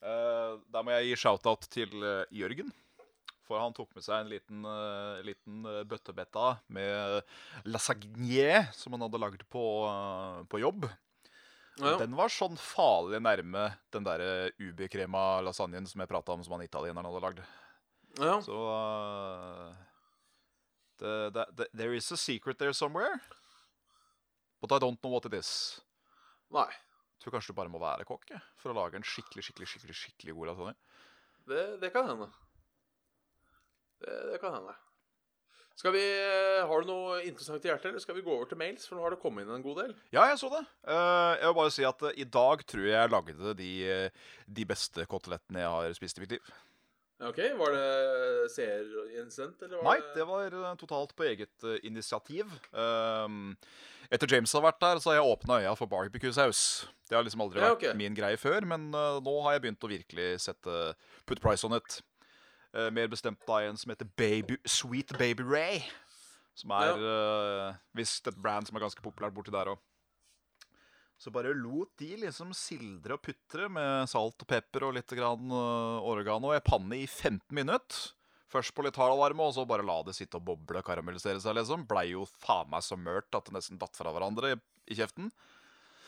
Uh, 0.01 0.57
der 0.73 0.85
må 0.85 0.95
jeg 0.95 1.11
gi 1.11 1.19
shout-out 1.25 1.67
til 1.69 1.91
uh, 2.01 2.23
Jørgen. 2.33 2.71
For 3.51 3.59
han 3.59 3.75
tok 3.75 3.91
med 3.97 4.05
seg 4.05 4.23
en 4.23 4.31
liten, 4.31 4.63
uh, 4.63 5.19
liten 5.27 5.65
eh, 5.67 5.81
bøttebetta 5.83 6.53
med 6.71 7.19
lasagne 7.67 8.61
som 8.71 8.95
han 8.95 9.03
hadde 9.03 9.19
lagd 9.19 9.43
på, 9.51 9.63
eh, 9.89 10.37
på 10.47 10.61
jobb. 10.61 10.87
Ja. 11.81 11.97
Den 11.99 12.15
var 12.15 12.31
sånn 12.31 12.55
farlig 12.59 13.19
nærme 13.23 13.65
den 13.91 14.07
derre 14.07 14.51
ubekrema 14.59 15.41
lasagnen 15.43 15.87
som 15.89 16.03
jeg 16.03 16.11
prata 16.11 16.35
om 16.35 16.43
som 16.45 16.55
han 16.55 16.63
italieneren 16.63 17.09
hadde 17.09 17.23
lagd. 17.25 17.43
ja. 18.21 18.37
Så 18.45 18.59
eh, 21.01 21.27
det, 21.33 21.33
det, 21.33 21.47
det, 21.57 21.69
There 21.77 21.97
is 21.97 22.11
a 22.11 22.17
secret 22.17 22.59
there 22.59 22.73
somewhere. 22.73 23.19
But 24.61 24.71
I 24.71 24.79
don't 24.79 25.01
know 25.01 25.11
what 25.11 25.25
it 25.25 25.33
is. 25.33 25.81
Nei. 26.53 26.69
Jeg 26.69 27.25
tror 27.25 27.37
kanskje 27.37 27.53
du 27.53 27.57
bare 27.57 27.69
må 27.69 27.81
være 27.81 28.05
kokk 28.05 28.31
for 28.57 28.73
å 28.73 28.77
lage 28.77 28.97
en 28.97 29.05
skikkelig 29.05 29.45
skikkelig, 29.45 29.67
skikkelig, 29.73 29.97
skikkelig 29.97 30.37
god 30.37 30.51
lasagne. 30.51 30.77
Det, 31.49 31.65
det 31.81 31.91
kan 31.93 32.07
hende. 32.09 32.29
Det, 34.01 34.15
det 34.31 34.39
kan 34.41 34.55
hende. 34.57 34.73
Skal 35.81 35.93
vi, 35.95 36.01
øh, 36.03 36.67
Har 36.67 36.81
du 36.83 36.89
noe 36.91 37.21
interessant 37.25 37.63
i 37.65 37.69
hjertet, 37.71 37.89
eller 37.89 38.03
skal 38.03 38.17
vi 38.17 38.23
gå 38.25 38.33
over 38.33 38.49
til 38.49 38.59
mails? 38.59 38.83
For 38.85 38.97
nå 38.97 39.05
har 39.05 39.15
det 39.15 39.21
kommet 39.21 39.47
inn 39.47 39.53
en 39.55 39.63
god 39.65 39.79
del. 39.81 39.93
Ja, 40.13 40.27
jeg 40.29 40.37
så 40.41 40.49
det. 40.53 40.61
Eh, 40.85 41.31
jeg 41.39 41.47
vil 41.47 41.57
bare 41.57 41.73
si 41.73 41.85
at 41.87 42.03
eh, 42.09 42.17
i 42.21 42.27
dag 42.37 42.65
tror 42.69 42.85
jeg 42.85 42.97
jeg 42.97 43.13
lagde 43.13 43.53
de, 43.57 43.71
eh, 43.89 44.27
de 44.59 44.65
beste 44.69 45.05
kotelettene 45.09 45.63
jeg 45.63 45.71
har 45.73 45.97
spist 45.97 46.19
i 46.19 46.25
mitt 46.25 46.35
liv. 46.37 46.51
Ok, 47.21 47.37
Var 47.37 47.75
det 47.75 48.49
var 49.77 49.83
Nei, 49.85 49.99
det 50.15 50.23
var 50.25 50.55
eh, 50.57 50.75
totalt 50.79 51.13
på 51.15 51.25
eget 51.29 51.63
eh, 51.63 51.77
initiativ. 51.85 52.49
Um, 52.73 53.53
etter 54.09 54.33
James 54.33 54.53
har 54.57 54.63
vært 54.65 54.79
der, 54.81 54.99
så 54.99 55.11
har 55.11 55.19
jeg 55.19 55.27
åpna 55.29 55.59
øya 55.61 55.75
for 55.77 55.91
barbecue-saus. 55.91 56.87
Det 57.07 57.15
har 57.15 57.23
liksom 57.27 57.43
aldri 57.45 57.61
Ja, 57.61 57.75
vært 57.75 57.99
min 57.99 58.17
greie 58.17 58.39
før, 58.41 58.65
men 58.65 58.89
eh, 58.89 59.19
nå 59.21 59.35
har 59.45 59.57
jeg 59.57 59.67
begynt 59.67 59.85
å 59.85 59.91
virkelig 59.91 60.31
sette 60.47 60.79
put 61.29 61.43
price 61.43 61.67
on 61.67 61.77
it. 61.77 62.01
Mer 62.71 63.09
bestemt 63.11 63.41
da 63.43 63.57
en 63.67 63.75
som 63.75 63.91
heter 63.91 64.07
Baby, 64.15 64.55
Sweet 64.63 65.11
Baby 65.19 65.43
Ray. 65.43 65.81
Som 66.55 66.71
er 66.71 66.95
ja. 66.95 67.73
visst 67.95 68.27
et 68.31 68.37
brand 68.39 68.67
som 68.67 68.79
er 68.79 68.85
ganske 68.85 69.03
populært 69.03 69.35
borti 69.35 69.51
der 69.51 69.73
òg. 69.73 69.81
Så 71.21 71.29
bare 71.29 71.51
lot 71.53 71.91
de 72.01 72.15
liksom 72.23 72.49
sildre 72.57 73.13
og 73.13 73.21
putre 73.21 73.67
med 73.69 74.07
salt 74.09 74.41
og 74.41 74.47
pepper 74.49 74.87
og 74.87 74.95
litt 74.97 75.11
grann 75.13 75.51
uh, 75.53 76.01
oregano 76.09 76.49
i 76.55 76.61
panne 76.65 76.97
i 76.97 77.05
15 77.05 77.43
minutter. 77.53 78.07
Først 78.51 78.73
på 78.75 78.83
litt 78.83 78.97
hard 78.99 79.13
varme, 79.19 79.45
og 79.45 79.53
så 79.55 79.63
bare 79.69 79.85
la 79.85 79.99
det 80.03 80.15
sitte 80.17 80.39
og 80.41 80.47
boble 80.49 80.81
og 80.81 80.87
karamellisere 80.87 81.39
seg. 81.39 81.53
liksom. 81.59 81.85
Blei 81.87 82.07
jo 82.15 82.25
faen 82.41 82.67
meg 82.73 82.83
så 82.83 82.97
mørt 82.99 83.29
at 83.37 83.45
det 83.47 83.53
nesten 83.55 83.79
datt 83.79 83.95
fra 83.95 84.11
hverandre 84.11 84.55
i, 84.55 84.59
i 84.91 84.97
kjeften. 84.97 85.29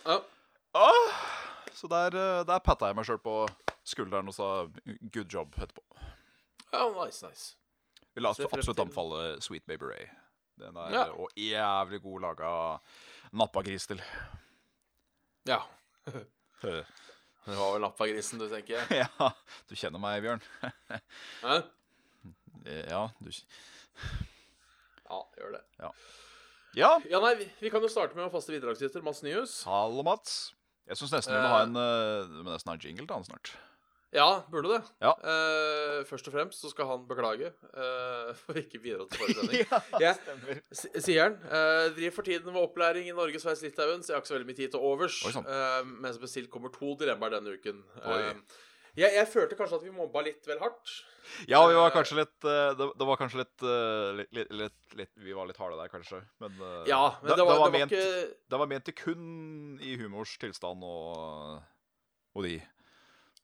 Ja. 0.04 0.18
Ah, 0.76 1.22
så 1.78 1.88
der, 1.94 2.18
uh, 2.18 2.42
der 2.50 2.66
patta 2.66 2.90
jeg 2.90 2.98
meg 2.98 3.06
sjøl 3.08 3.22
på 3.22 3.38
skulderen 3.86 4.28
og 4.34 4.36
sa 4.36 4.50
'good 5.14 5.30
job' 5.30 5.54
etterpå. 5.62 5.84
ja, 6.74 6.90
nice, 6.98 7.22
nice. 7.22 7.56
Vi 8.16 8.22
la 8.22 8.34
oss 8.34 8.40
absolutt 8.42 8.80
anbefale 8.82 9.42
Sweet 9.42 9.66
Baby 9.70 9.86
Ray. 9.94 10.08
Den 10.58 10.76
er 10.76 10.92
Ja. 10.92 11.06
uh, 11.14 11.22
og 11.22 11.30
jævlig 11.38 12.02
god 12.02 12.22
laga 12.22 12.80
nappagris 13.32 13.88
til. 13.88 14.02
Ja. 15.50 15.62
Det 17.44 17.56
var 17.60 17.74
vel 17.74 17.82
lappagrisen 17.84 18.40
du, 18.40 18.46
tenker 18.48 18.86
ja, 19.02 19.32
du 19.68 19.74
kjenner 19.76 20.00
meg, 20.00 20.22
Bjørn. 20.24 20.44
Hæ? 21.44 21.62
Ja, 22.64 23.10
du 23.20 23.28
Ja, 25.04 25.18
gjør 25.36 25.50
det. 25.58 25.60
Ja. 25.84 25.90
Ja, 26.80 27.20
nei, 27.20 27.34
vi, 27.42 27.48
vi 27.60 27.72
kan 27.74 27.84
jo 27.84 27.90
starte 27.92 28.16
med 28.16 28.30
å 28.30 28.32
faste 28.32 28.54
bidragsyter, 28.56 29.04
Mats 29.04 29.20
Nyhus. 29.26 29.58
Hallo, 29.68 30.06
Mats. 30.08 30.54
Jeg 30.88 31.02
syns 31.02 31.12
nesten 31.18 31.36
vi 31.36 31.42
må 31.44 31.52
ha 31.52 31.60
en 31.66 31.76
uh, 31.76 32.40
nesten 32.48 32.72
ha 32.72 32.78
jingle 32.80 33.04
til 33.04 33.18
han 33.18 33.28
snart. 33.28 33.52
Ja, 34.14 34.44
burde 34.52 34.70
det. 34.76 34.82
Ja. 35.02 35.12
Uh, 35.26 36.04
først 36.06 36.28
og 36.30 36.34
fremst 36.36 36.62
så 36.62 36.70
skal 36.70 36.86
han 36.92 37.06
beklage 37.10 37.48
uh, 37.74 38.30
for 38.44 38.60
ikke 38.62 38.82
bidra 38.84 39.08
til 39.10 39.24
forrige 39.24 39.40
sending. 39.40 39.72
Ja. 40.04 40.12
stemmer. 40.20 40.60
S- 40.74 40.86
Sier 41.08 41.24
han. 41.28 41.40
Uh, 41.50 41.88
driver 41.96 42.14
for 42.20 42.28
tiden 42.28 42.54
med 42.54 42.62
opplæring 42.62 43.10
i 43.10 43.16
Norge, 43.18 43.42
Sveits, 43.42 43.64
Litauen, 43.66 44.04
så 44.06 44.14
jeg 44.14 44.18
har 44.20 44.22
ikke 44.22 44.32
så 44.34 44.38
veldig 44.38 44.50
mye 44.52 44.60
tid 44.60 44.74
til 44.76 44.86
overs. 44.92 45.18
Oi, 45.26 45.34
sann. 45.34 45.48
Uh, 45.50 45.82
men 46.06 46.14
spesielt 46.14 46.52
kommer 46.54 46.70
to 46.76 46.94
dilemmaer 47.02 47.34
denne 47.40 47.56
uken. 47.58 47.82
Jeg, 48.94 49.10
jeg 49.18 49.26
følte 49.32 49.56
kanskje 49.58 49.80
at 49.80 49.86
vi 49.88 49.92
mobba 49.96 50.22
litt 50.22 50.46
vel 50.46 50.60
hardt. 50.62 50.92
Ja, 51.50 51.64
vi 51.66 51.74
var 51.74 51.90
kanskje 51.96 52.20
litt 52.20 52.34
det, 52.46 52.86
det 53.00 53.06
var 53.08 53.18
kanskje 53.18 53.40
litt, 53.40 53.64
litt, 54.20 54.52
litt, 54.54 54.76
litt, 55.00 55.10
Vi 55.24 55.34
var 55.34 55.48
litt 55.50 55.58
harde 55.58 55.80
der, 55.80 55.90
kanskje. 55.90 56.20
Men, 56.44 56.60
Ja, 56.86 57.00
men 57.24 57.32
det, 57.32 57.40
var, 57.48 57.56
det 57.56 57.64
var, 57.64 57.72
ment, 57.74 57.96
ikke 57.96 58.28
det 58.54 58.60
var 58.62 58.70
ment 58.70 58.86
til 58.92 58.98
kun 59.00 59.24
i 59.82 59.96
humors 59.98 60.36
tilstand 60.44 60.86
og, 60.86 61.64
og 62.38 62.46
de. 62.46 62.60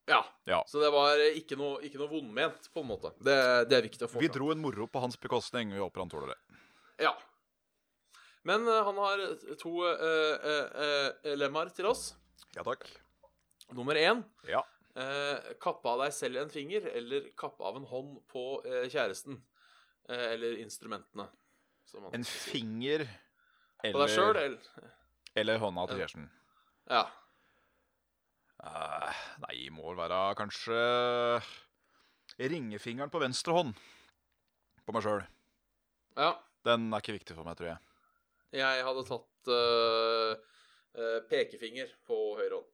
Ja. 0.09 0.25
Ja. 0.49 0.63
Så 0.67 0.81
det 0.81 0.89
var 0.93 1.21
ikke 1.37 1.57
noe, 1.59 1.77
ikke 1.85 1.99
noe 2.01 2.09
vondment, 2.09 2.69
på 2.73 2.81
en 2.81 2.89
måte. 2.89 3.11
Det, 3.21 3.35
det 3.69 3.77
er 3.77 3.85
viktig 3.85 4.07
å 4.07 4.09
få 4.09 4.23
Vi 4.23 4.31
dro 4.33 4.49
en 4.53 4.61
moro 4.61 4.87
på 4.89 5.03
hans 5.03 5.19
bekostning. 5.21 5.73
Vi 5.75 5.81
håper 5.81 6.01
han 6.01 6.09
tåler 6.11 6.33
det. 6.33 6.39
Ja. 7.05 7.13
Men 8.47 8.65
uh, 8.67 8.79
han 8.87 8.97
har 8.97 9.21
eh, 9.21 9.53
to 9.59 9.75
uh, 9.83 10.01
uh, 10.41 11.11
eh, 11.23 11.35
lemmaer 11.37 11.69
til 11.75 11.89
oss. 11.91 12.13
Ja 12.55 12.65
takk. 12.65 12.87
Nummer 13.77 13.97
én 13.99 14.23
Ja. 14.49 14.63
kappe 15.61 15.87
av 15.87 16.01
deg 16.01 16.13
selv 16.15 16.39
en 16.41 16.49
finger, 16.49 16.87
eller 16.97 17.29
kappe 17.37 17.63
av 17.63 17.77
en 17.77 17.85
hånd 17.85 18.15
på 18.27 18.41
kjæresten. 18.89 19.37
Eller 20.09 20.57
instrumentene. 20.59 21.27
En 22.11 22.25
finger 22.25 23.05
eller, 23.83 24.09
eller 24.09 24.57
eller 25.37 25.61
hånda 25.61 25.85
til 25.87 26.01
kjæresten. 26.01 26.25
Ja. 26.89 27.03
Eh, 28.59 29.19
nei, 29.45 29.55
må 29.71 29.87
vel 29.87 29.99
være 30.01 30.19
kanskje 30.39 30.79
ringefingeren 32.39 33.11
på 33.11 33.21
venstre 33.23 33.55
hånd 33.55 33.77
på 34.85 34.95
meg 34.95 35.05
sjøl. 35.05 35.25
ja. 36.19 36.35
Den 36.67 36.89
er 36.91 36.99
ikke 36.99 37.15
viktig 37.15 37.37
for 37.37 37.47
meg, 37.47 37.55
tror 37.55 37.69
jeg. 37.69 37.79
Jeg 38.59 38.83
hadde 38.83 39.03
tatt 39.07 39.49
uh, 39.53 40.33
uh, 40.99 41.19
pekefinger 41.29 41.93
på 42.09 42.17
høyre 42.35 42.57
hånd. 42.57 42.67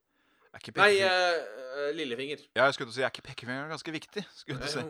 Nei, 0.80 0.90
eh, 1.04 1.92
lillefinger. 1.94 2.42
Ja, 2.56 2.66
jeg 2.66 2.78
skulle 2.78 2.90
til 2.90 2.96
å 2.96 2.96
si, 2.96 3.04
er 3.04 3.12
ikke 3.12 3.26
pekefingeren 3.28 3.70
ganske 3.76 3.94
viktig? 3.94 4.24
Skulle 4.40 4.66
jeg 4.66 4.74
si. 4.74 4.86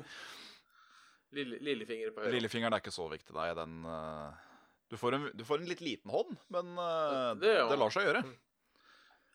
Lille, 1.35 1.59
lillefinger 1.65 2.13
på 2.13 2.21
høyre 2.21 2.29
hånd. 2.29 2.37
Lillefingeren 2.37 2.77
er 2.77 2.83
ikke 2.85 2.95
så 2.95 3.09
viktig, 3.11 3.33
nei. 3.35 3.49
Den 3.57 3.75
du, 4.93 4.95
får 5.01 5.17
en, 5.17 5.27
du 5.35 5.43
får 5.49 5.63
en 5.63 5.71
litt 5.73 5.83
liten 5.83 6.13
hånd, 6.13 6.37
men 6.55 6.71
Det 7.41 7.57
det, 7.67 7.79
lar 7.81 7.91
seg 7.97 8.07
gjøre. 8.07 8.23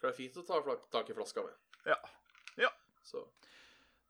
For 0.00 0.08
det 0.08 0.14
er 0.14 0.16
fint 0.16 0.40
å 0.40 0.46
ta 0.48 0.76
tak 0.96 1.12
i 1.12 1.14
flaska 1.16 1.44
med. 1.44 1.56
Ja. 1.84 1.98
Ja. 2.56 2.72
Så. 3.04 3.26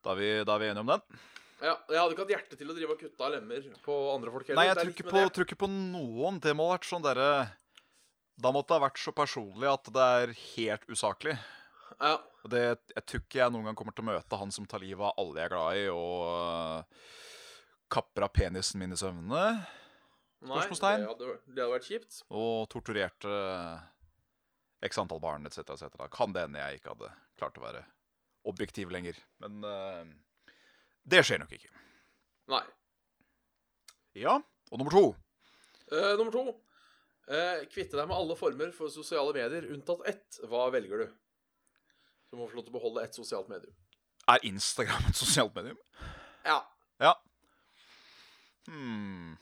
Da 0.05 0.15
er, 0.15 0.21
vi, 0.21 0.29
da 0.47 0.55
er 0.55 0.63
vi 0.63 0.69
enige 0.71 0.85
om 0.87 0.93
den. 0.93 1.23
Ja, 1.61 1.75
jeg 1.91 1.99
hadde 1.99 2.15
ikke 2.15 2.25
hatt 2.25 2.33
hjerte 2.33 2.57
til 2.57 2.71
å 2.73 2.77
drive 2.77 2.95
og 2.95 3.01
kutte 3.03 3.27
av 3.27 3.35
lemmer 3.35 3.65
på 3.85 3.97
andre 4.15 4.33
folk 4.33 4.49
heller. 4.49 4.61
Nei, 4.63 4.69
jeg 4.71 4.79
tror 4.79 4.93
ikke, 4.95 5.09
på, 5.11 5.25
tror 5.35 5.49
ikke 5.49 5.59
på 5.61 5.69
noen. 5.73 6.39
Det 6.41 6.55
må 6.57 6.69
ha 6.71 6.77
vært 6.79 6.89
sånn 6.89 7.05
derre 7.05 7.31
Da 8.41 8.53
måtte 8.55 8.71
det 8.71 8.79
ha 8.79 8.85
vært 8.87 9.03
så 9.03 9.13
personlig 9.13 9.69
at 9.69 9.91
det 9.93 10.07
er 10.23 10.33
helt 10.39 10.87
usaklig. 10.89 11.35
Ja. 11.99 12.15
Det, 12.49 12.63
jeg 12.95 13.05
tror 13.05 13.25
ikke 13.27 13.43
jeg 13.43 13.53
noen 13.53 13.69
gang 13.69 13.77
kommer 13.77 13.93
til 13.93 14.07
å 14.07 14.13
møte 14.15 14.39
han 14.41 14.55
som 14.55 14.65
tar 14.71 14.81
livet 14.81 15.05
av 15.05 15.19
alle 15.21 15.43
jeg 15.43 15.51
er 15.51 15.53
glad 15.53 15.81
i, 15.83 15.83
og 15.93 16.23
uh, 16.33 17.11
kapper 17.93 18.25
av 18.25 18.33
penisen 18.33 18.81
min 18.81 18.97
i 18.97 18.97
søvne, 18.97 19.43
Nei, 20.41 20.63
det 20.65 20.81
hadde, 20.81 21.35
det 21.45 21.61
hadde 21.61 21.73
vært 21.75 21.85
kjipt. 21.91 22.23
og 22.33 22.65
torturerte 22.73 23.33
x 24.87 24.99
antall 24.99 25.21
barn 25.21 25.47
etc. 25.47 25.59
etc. 25.75 25.97
Kan 26.13 26.35
det 26.37 26.47
hende 26.47 26.63
jeg 26.63 26.81
ikke 26.81 26.95
hadde 26.95 27.13
klart 27.41 27.59
å 27.61 27.65
være 27.65 27.85
objektiv 28.49 28.93
lenger. 28.93 29.19
Men 29.43 29.65
uh, 29.65 30.05
det 31.05 31.23
skjer 31.27 31.43
nok 31.43 31.53
ikke. 31.57 31.73
Nei. 32.51 32.63
Ja, 34.19 34.41
og 34.71 34.81
nummer 34.81 34.95
to. 34.95 35.05
Uh, 35.93 36.15
nummer 36.19 36.33
to. 36.35 36.45
Uh, 37.31 37.63
kvitte 37.71 37.99
deg 37.99 38.09
med 38.11 38.17
alle 38.17 38.37
former 38.39 38.73
for 38.75 38.91
sosiale 38.93 39.35
medier, 39.37 39.69
unntatt 39.75 40.07
ett. 40.11 40.41
Hva 40.51 40.67
velger 40.75 41.05
du? 41.05 41.13
Du 42.31 42.39
må 42.39 42.49
få 42.49 42.59
lov 42.59 42.67
til 42.67 42.75
å 42.75 42.79
beholde 42.79 43.05
ett 43.05 43.17
sosialt 43.17 43.51
medium. 43.51 43.75
Er 44.31 44.43
Instagram 44.47 45.09
et 45.11 45.19
sosialt 45.19 45.55
medium? 45.57 45.79
Ja. 46.47 46.61
Ja. 47.03 47.15
Hmm. 48.69 49.37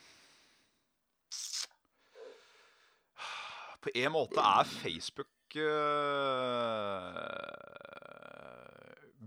På 3.85 3.91
en 3.95 4.11
måte 4.13 4.41
er 4.43 4.65
Facebook 4.67 5.55
uh, 5.59 7.15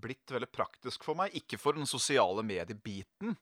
blitt 0.01 0.31
veldig 0.33 0.49
praktisk 0.53 1.05
for 1.07 1.17
meg. 1.19 1.33
Ikke 1.37 1.59
for 1.61 1.77
den 1.77 1.87
sosiale 1.89 2.43
mediebiten, 2.45 3.35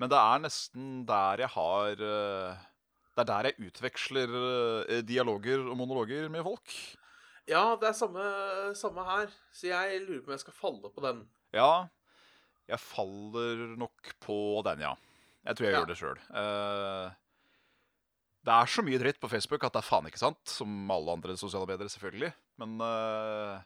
men 0.00 0.10
det 0.12 0.18
er 0.18 0.42
nesten 0.44 1.02
der 1.08 1.42
jeg 1.44 1.52
har 1.54 1.92
uh, 2.00 2.60
Det 3.12 3.20
er 3.24 3.28
der 3.28 3.48
jeg 3.50 3.60
utveksler 3.68 4.28
uh, 4.32 5.00
dialoger 5.06 5.60
og 5.68 5.76
monologer 5.80 6.28
med 6.32 6.42
folk. 6.46 6.68
Ja, 7.50 7.72
det 7.74 7.88
er 7.90 7.96
samme, 7.98 8.22
samme 8.78 9.02
her. 9.04 9.26
Så 9.52 9.66
jeg 9.72 9.98
lurer 10.06 10.22
på 10.22 10.30
om 10.30 10.36
jeg 10.36 10.44
skal 10.44 10.54
falle 10.60 10.88
på 10.94 11.00
den. 11.02 11.24
Ja, 11.52 11.88
jeg 12.70 12.78
faller 12.80 13.56
nok 13.76 14.12
på 14.22 14.38
den, 14.64 14.78
ja. 14.86 14.94
Jeg 15.42 15.56
tror 15.58 15.66
jeg 15.66 15.74
Ja. 15.74 15.78
gjør 15.82 15.90
det 15.90 15.98
sjøl. 15.98 16.18
Det 18.42 18.54
er 18.54 18.70
så 18.70 18.82
mye 18.82 18.98
dritt 18.98 19.20
på 19.22 19.30
Facebook 19.30 19.64
at 19.66 19.74
det 19.74 19.82
er 19.82 19.86
faen 19.86 20.08
ikke 20.08 20.20
sant. 20.20 20.40
Som 20.50 20.90
alle 20.90 21.14
andre 21.14 21.36
sosiale 21.38 21.68
medier, 21.70 21.90
selvfølgelig. 21.92 22.32
Men 22.62 22.74
uh, 22.82 23.62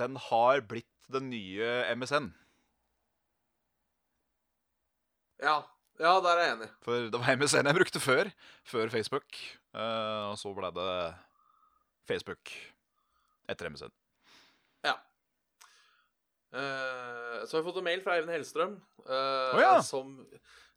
den 0.00 0.16
har 0.30 0.64
blitt 0.68 1.10
den 1.12 1.28
nye 1.30 1.70
MSN. 1.94 2.30
Ja. 5.44 5.60
Ja, 5.96 6.18
der 6.20 6.32
er 6.34 6.42
jeg 6.42 6.54
enig. 6.56 6.70
For 6.84 7.06
det 7.12 7.20
var 7.20 7.36
MSN 7.40 7.68
jeg 7.70 7.78
brukte 7.78 8.00
før. 8.04 8.32
Før 8.68 8.90
Facebook. 8.92 9.38
Uh, 9.76 10.32
og 10.32 10.40
så 10.40 10.52
ble 10.56 10.72
det 10.76 10.96
Facebook 12.08 12.52
etter 13.48 13.70
MSN. 13.72 13.92
Ja. 14.84 14.96
Uh, 16.52 17.44
så 17.44 17.56
har 17.56 17.62
vi 17.62 17.68
fått 17.68 17.80
en 17.80 17.88
mail 17.88 18.02
fra 18.04 18.16
Eivind 18.16 18.32
Hellstrøm, 18.32 18.76
uh, 19.04 19.10
oh, 19.12 19.60
ja. 19.60 19.72
som, 19.84 20.14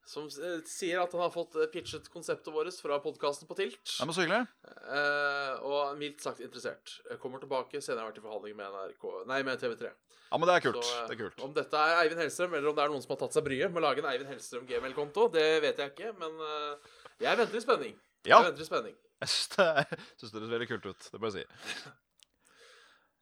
som 0.10 0.26
eh, 0.26 0.60
sier 0.66 1.02
at 1.04 1.12
han 1.14 1.22
har 1.22 1.32
fått 1.34 1.54
eh, 1.60 1.68
pitchet 1.70 2.08
konseptet 2.10 2.50
vårt 2.54 2.74
fra 2.82 2.98
podkasten 3.04 3.50
på 3.50 3.58
Tilt. 3.60 3.78
Det 3.86 4.08
men 4.08 4.16
Så 4.16 4.24
hyggelig. 4.26 4.48
Uh, 4.90 5.54
og 5.70 5.98
mildt 6.00 6.24
sagt 6.26 6.42
interessert. 6.42 6.96
Kommer 7.22 7.42
tilbake 7.44 7.82
senere 7.82 8.08
har 8.08 8.10
vært 8.10 8.22
i 8.22 8.26
forhandling 8.26 8.58
med 8.58 8.74
NRK 8.74 9.06
Nei, 9.30 9.42
med 9.46 9.62
TV3. 9.62 9.92
Ja, 10.30 10.38
men 10.38 10.46
det 10.50 10.56
er 10.56 10.64
kult. 10.66 10.82
Så, 10.82 10.96
uh, 10.98 11.06
det 11.10 11.16
er 11.18 11.22
kult. 11.24 11.44
Om 11.46 11.54
dette 11.58 11.84
er 11.86 12.02
Eivind 12.04 12.24
Hellstrøm, 12.24 12.58
eller 12.58 12.72
om 12.72 12.78
det 12.78 12.86
er 12.86 12.94
noen 12.94 13.06
som 13.06 13.14
har 13.14 13.22
tatt 13.22 13.38
seg 13.38 13.46
bryet 13.46 13.70
med 13.74 13.84
å 13.84 13.86
lage 13.86 14.02
en 14.04 14.10
Eivind 14.12 14.34
Hellstrøm 14.34 14.66
gmail-konto, 14.70 15.30
det 15.38 15.48
vet 15.66 15.82
jeg 15.84 15.94
ikke, 15.94 16.12
men 16.22 16.42
uh, 16.42 16.98
jeg 17.22 17.42
venter 17.44 17.62
i 17.62 17.64
spenning. 17.68 17.96
Ja, 18.26 18.42
Jeg 18.42 18.50
venter 18.50 18.66
i 18.66 18.70
spenning. 18.72 18.98
jeg 19.24 19.32
syns 19.32 19.54
det, 19.56 19.70
er- 19.70 19.94
høres 20.34 20.54
veldig 20.58 20.70
kult 20.74 20.90
ut. 20.90 21.10
Det 21.14 21.22
må 21.22 21.30
jeg 21.32 21.44
si. 21.44 21.90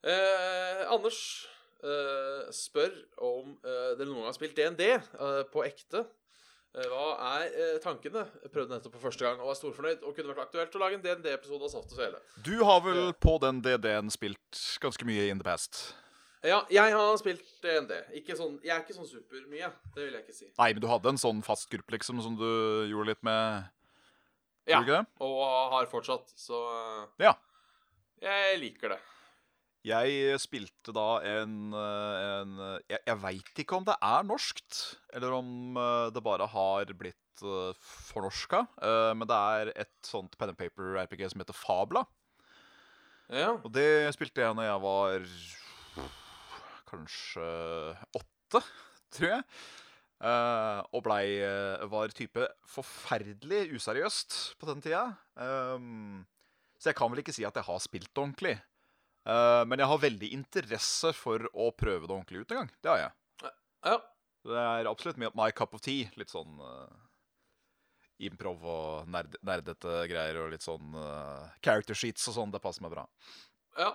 Eh, 0.07 0.81
Anders 0.93 1.17
eh, 1.83 2.43
spør 2.53 2.93
om 3.25 3.55
eh, 3.65 3.89
dere 3.97 4.05
noen 4.05 4.21
gang 4.21 4.27
har 4.29 4.35
spilt 4.37 4.55
DND 4.55 4.83
på 5.51 5.63
ekte. 5.65 6.03
Eh, 6.75 6.87
hva 6.91 7.05
er 7.37 7.45
eh, 7.53 7.77
tankene? 7.83 8.25
Prøvde 8.53 8.75
nettopp 8.75 8.97
på 8.97 9.03
første 9.05 9.25
gang 9.25 9.39
og 9.41 9.51
var 9.51 9.59
storfornøyd. 9.59 10.03
Og 10.03 10.17
kunne 10.17 10.33
vært 10.33 10.47
aktuelt 10.47 10.75
å 10.77 10.81
lage 10.83 10.99
en 10.99 11.05
DND-episode 11.05 11.69
av 11.69 11.73
Saft 11.73 11.93
og 11.93 11.99
Svele. 12.01 12.19
Du 12.45 12.55
har 12.67 12.83
vel 12.85 13.13
på 13.23 13.37
den 13.43 13.63
DD-en 13.65 14.11
spilt 14.13 14.61
ganske 14.83 15.07
mye 15.07 15.29
in 15.31 15.41
the 15.41 15.47
past? 15.47 15.95
Ja, 16.45 16.61
jeg 16.69 16.93
har 16.93 17.17
spilt 17.19 17.47
DND. 17.63 17.95
Sånn, 18.37 18.59
jeg 18.61 18.75
er 18.75 18.83
ikke 18.83 18.95
sånn 18.95 19.09
supermye. 19.09 19.71
Det 19.95 20.03
vil 20.03 20.19
jeg 20.19 20.27
ikke 20.27 20.37
si. 20.37 20.51
Nei, 20.59 20.69
men 20.75 20.83
du 20.83 20.87
hadde 20.91 21.15
en 21.15 21.19
sånn 21.19 21.41
fast 21.45 21.67
gruppe 21.71 21.95
liksom 21.95 22.21
som 22.23 22.37
du 22.37 22.47
gjorde 22.91 23.13
litt 23.15 23.25
med? 23.25 23.73
Ja, 24.67 24.81
og 25.23 25.37
har 25.73 25.87
fortsatt, 25.89 26.33
så 26.35 26.61
eh, 26.75 27.29
Ja. 27.29 27.33
Jeg 28.21 28.57
liker 28.59 28.95
det. 28.95 28.97
Jeg 29.87 30.39
spilte 30.43 30.91
da 30.95 31.21
en, 31.23 31.71
eh, 31.71 32.17
en 32.41 32.57
Jeg, 32.89 32.99
jeg 32.99 33.19
veit 33.23 33.61
ikke 33.63 33.77
om 33.77 33.85
det 33.87 33.95
er 34.03 34.25
norskt, 34.27 34.81
eller 35.15 35.37
om 35.37 35.79
eh, 35.79 36.09
det 36.11 36.23
bare 36.25 36.47
har 36.51 36.91
blitt 36.97 37.15
fornorska. 37.37 38.63
Eh, 38.81 39.11
men 39.15 39.29
det 39.29 39.37
er 39.37 39.71
et 39.85 39.95
sånt 40.05 40.33
pen 40.39 40.51
and 40.51 40.59
paper-RPG 40.59 41.27
som 41.31 41.43
heter 41.43 41.55
Fabla. 41.55 42.03
Ja. 43.29 43.57
Og 43.61 43.71
det 43.75 44.09
spilte 44.15 44.43
jeg 44.43 44.55
når 44.57 44.69
jeg 44.69 44.83
var 44.83 45.27
kanskje 46.87 47.49
åtte, 48.17 48.63
tror 49.13 49.35
jeg. 49.37 49.45
Uh, 50.17 50.81
og 50.97 51.03
blei 51.05 51.37
uh, 51.45 51.83
Var 51.91 52.13
type 52.17 52.47
forferdelig 52.65 53.67
useriøst 53.77 54.37
på 54.57 54.69
den 54.71 54.81
tida. 54.81 55.03
Um, 55.37 56.23
så 56.81 56.89
jeg 56.89 56.97
kan 56.97 57.11
vel 57.13 57.21
ikke 57.21 57.35
si 57.35 57.45
at 57.45 57.53
jeg 57.59 57.67
har 57.67 57.83
spilt 57.83 58.17
ordentlig. 58.17 58.55
Eh, 59.27 59.63
men 59.67 59.81
jeg 59.81 59.89
har 59.91 59.99
veldig 59.99 60.29
interesse 60.37 61.11
for 61.17 61.43
å 61.53 61.71
prøve 61.75 62.07
det 62.07 62.15
ordentlig 62.15 62.45
ut 62.45 62.51
en 62.55 62.61
gang. 62.61 62.69
Det 62.81 62.93
har 62.93 63.01
jeg. 63.05 63.51
ja. 63.91 63.97
Det 64.47 64.55
er 64.61 64.87
absolutt 64.87 65.17
my- 65.19 65.33
my 65.35 65.49
cup 65.51 65.73
of 65.75 65.81
tea. 65.83 66.05
Litt 66.15 66.31
sånn 66.31 66.53
uh, 66.63 66.87
improv 68.23 68.61
og 68.63 69.09
nerd, 69.11 69.35
nerdete 69.43 70.05
greier 70.07 70.37
og 70.45 70.53
litt 70.53 70.63
sånn 70.63 70.93
uh, 70.95 71.49
character 71.65 71.97
sheets 71.97 72.23
og 72.31 72.37
sånn. 72.37 72.53
Det 72.53 72.61
passer 72.63 72.85
meg 72.85 72.93
bra. 72.95 73.03
ja. 73.77 73.91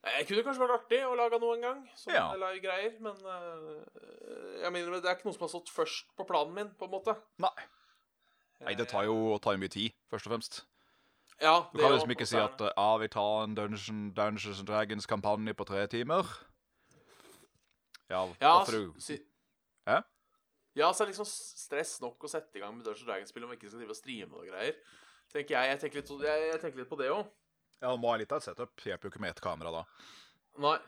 Jeg 0.00 0.24
kunne 0.30 0.42
kanskje 0.46 0.62
vært 0.64 0.74
artig 0.78 0.98
å 1.04 1.12
lage 1.12 1.36
noe 1.42 1.54
en 1.58 1.60
gang, 1.66 1.80
sånn 2.00 2.14
Ja. 2.16 2.22
live 2.40 2.62
greier, 2.64 2.94
men 3.04 3.18
uh, 3.20 3.82
jeg 4.62 4.72
mener, 4.72 4.94
det 4.96 5.04
er 5.10 5.18
ikke 5.18 5.26
noe 5.28 5.36
som 5.36 5.44
har 5.44 5.50
stått 5.52 5.68
først 5.74 6.06
på 6.16 6.24
planen 6.24 6.54
min, 6.56 6.70
på 6.80 6.86
en 6.88 6.94
måte. 6.94 7.14
Nei. 7.44 7.52
Nei, 8.64 8.74
det 8.80 8.86
tar 8.88 9.04
jo, 9.04 9.36
tar 9.44 9.60
mye 9.60 9.68
tid, 9.68 9.92
først 10.08 10.24
og 10.26 10.32
fremst. 10.32 10.62
Ja, 11.40 11.70
Du 11.72 11.78
kan 11.80 11.92
liksom 11.92 12.10
ikke 12.12 12.26
si 12.28 12.36
at 12.36 12.58
det- 12.58 12.72
uh, 12.76 12.82
ah, 12.82 12.96
vi 12.98 13.08
tar 13.08 13.44
en 13.44 13.54
Dungeons, 13.54 13.86
Dungeons 14.14 14.58
and 14.58 14.68
Dragons-kampanje 14.68 15.54
på 15.56 15.64
tre 15.66 15.86
timer. 15.86 16.26
Ja, 18.10 18.26
Ja, 18.40 18.58
hvorfor 18.58 18.72
du 18.72 19.00
si, 19.00 19.18
Hæ? 19.86 20.02
Ja, 20.76 20.92
så 20.92 21.02
er 21.02 21.06
det 21.06 21.14
liksom 21.16 21.26
stress 21.26 22.00
nok 22.00 22.18
å 22.24 22.28
sette 22.30 22.56
i 22.56 22.60
gang 22.60 22.76
med 22.76 22.84
Dungeons 22.84 23.06
Dragons-spill 23.06 23.44
om 23.44 23.50
vi 23.50 23.56
ikke 23.56 23.70
skal 23.70 23.80
drive 23.80 23.90
og 23.94 23.96
streame 23.96 24.34
og 24.34 24.46
greier. 24.46 24.74
Tenker 25.32 25.54
jeg, 25.56 25.70
jeg, 25.70 25.80
tenker 25.80 26.00
litt, 26.00 26.08
jeg, 26.26 26.46
jeg 26.52 26.60
tenker 26.60 26.78
litt 26.82 26.90
på 26.90 26.98
det 26.98 27.10
òg. 27.14 27.26
Ja, 27.80 27.96
må 27.96 28.10
ha 28.10 28.16
litt 28.20 28.32
av 28.32 28.42
et 28.42 28.48
setup. 28.48 28.74
Hjelper 28.84 29.08
jo 29.08 29.12
ikke 29.14 29.22
med 29.24 29.30
ett 29.30 29.40
kamera 29.40 29.70
da. 29.72 29.84
Nei. 30.58 30.78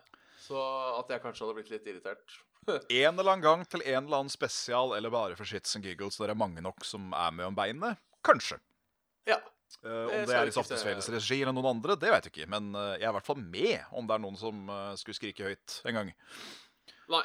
Så 0.42 0.58
at 0.98 1.08
jeg 1.08 1.22
kanskje 1.22 1.46
hadde 1.46 1.54
blitt 1.60 1.70
litt 1.70 1.86
irritert. 1.86 2.38
En 2.90 3.18
eller 3.18 3.32
annen 3.32 3.42
gang 3.42 3.64
til 3.66 3.82
en 3.82 4.04
eller 4.04 4.20
annen 4.20 4.30
spesial, 4.30 4.92
eller 4.94 5.10
bare 5.10 5.36
for 5.38 5.48
shits 5.48 5.74
and 5.78 5.86
giggles, 5.86 6.18
der 6.18 6.30
det 6.30 6.36
er 6.36 6.42
mange 6.42 6.62
nok 6.62 6.84
som 6.86 7.12
er 7.14 7.32
med 7.34 7.48
om 7.50 7.56
beinet. 7.58 7.98
Kanskje. 8.26 8.58
Ja. 9.26 9.38
Eh, 9.84 10.02
om 10.04 10.26
Det 10.26 10.34
er 10.36 10.50
i 10.50 10.54
Saftesveles 10.54 11.08
regi 11.14 11.38
eller 11.40 11.54
noen 11.56 11.70
andre, 11.76 11.96
det 11.98 12.10
vet 12.12 12.26
jeg 12.28 12.34
ikke. 12.34 12.48
Men 12.52 12.72
uh, 12.76 12.92
jeg 12.94 13.06
er 13.06 13.12
i 13.12 13.16
hvert 13.16 13.28
fall 13.28 13.40
med 13.40 13.94
om 13.96 14.08
det 14.08 14.16
er 14.16 14.22
noen 14.24 14.36
som 14.38 14.66
uh, 14.70 14.92
skulle 15.00 15.18
skrike 15.18 15.48
høyt 15.48 15.78
en 15.88 15.98
gang. 15.98 16.12
Nei. 17.12 17.22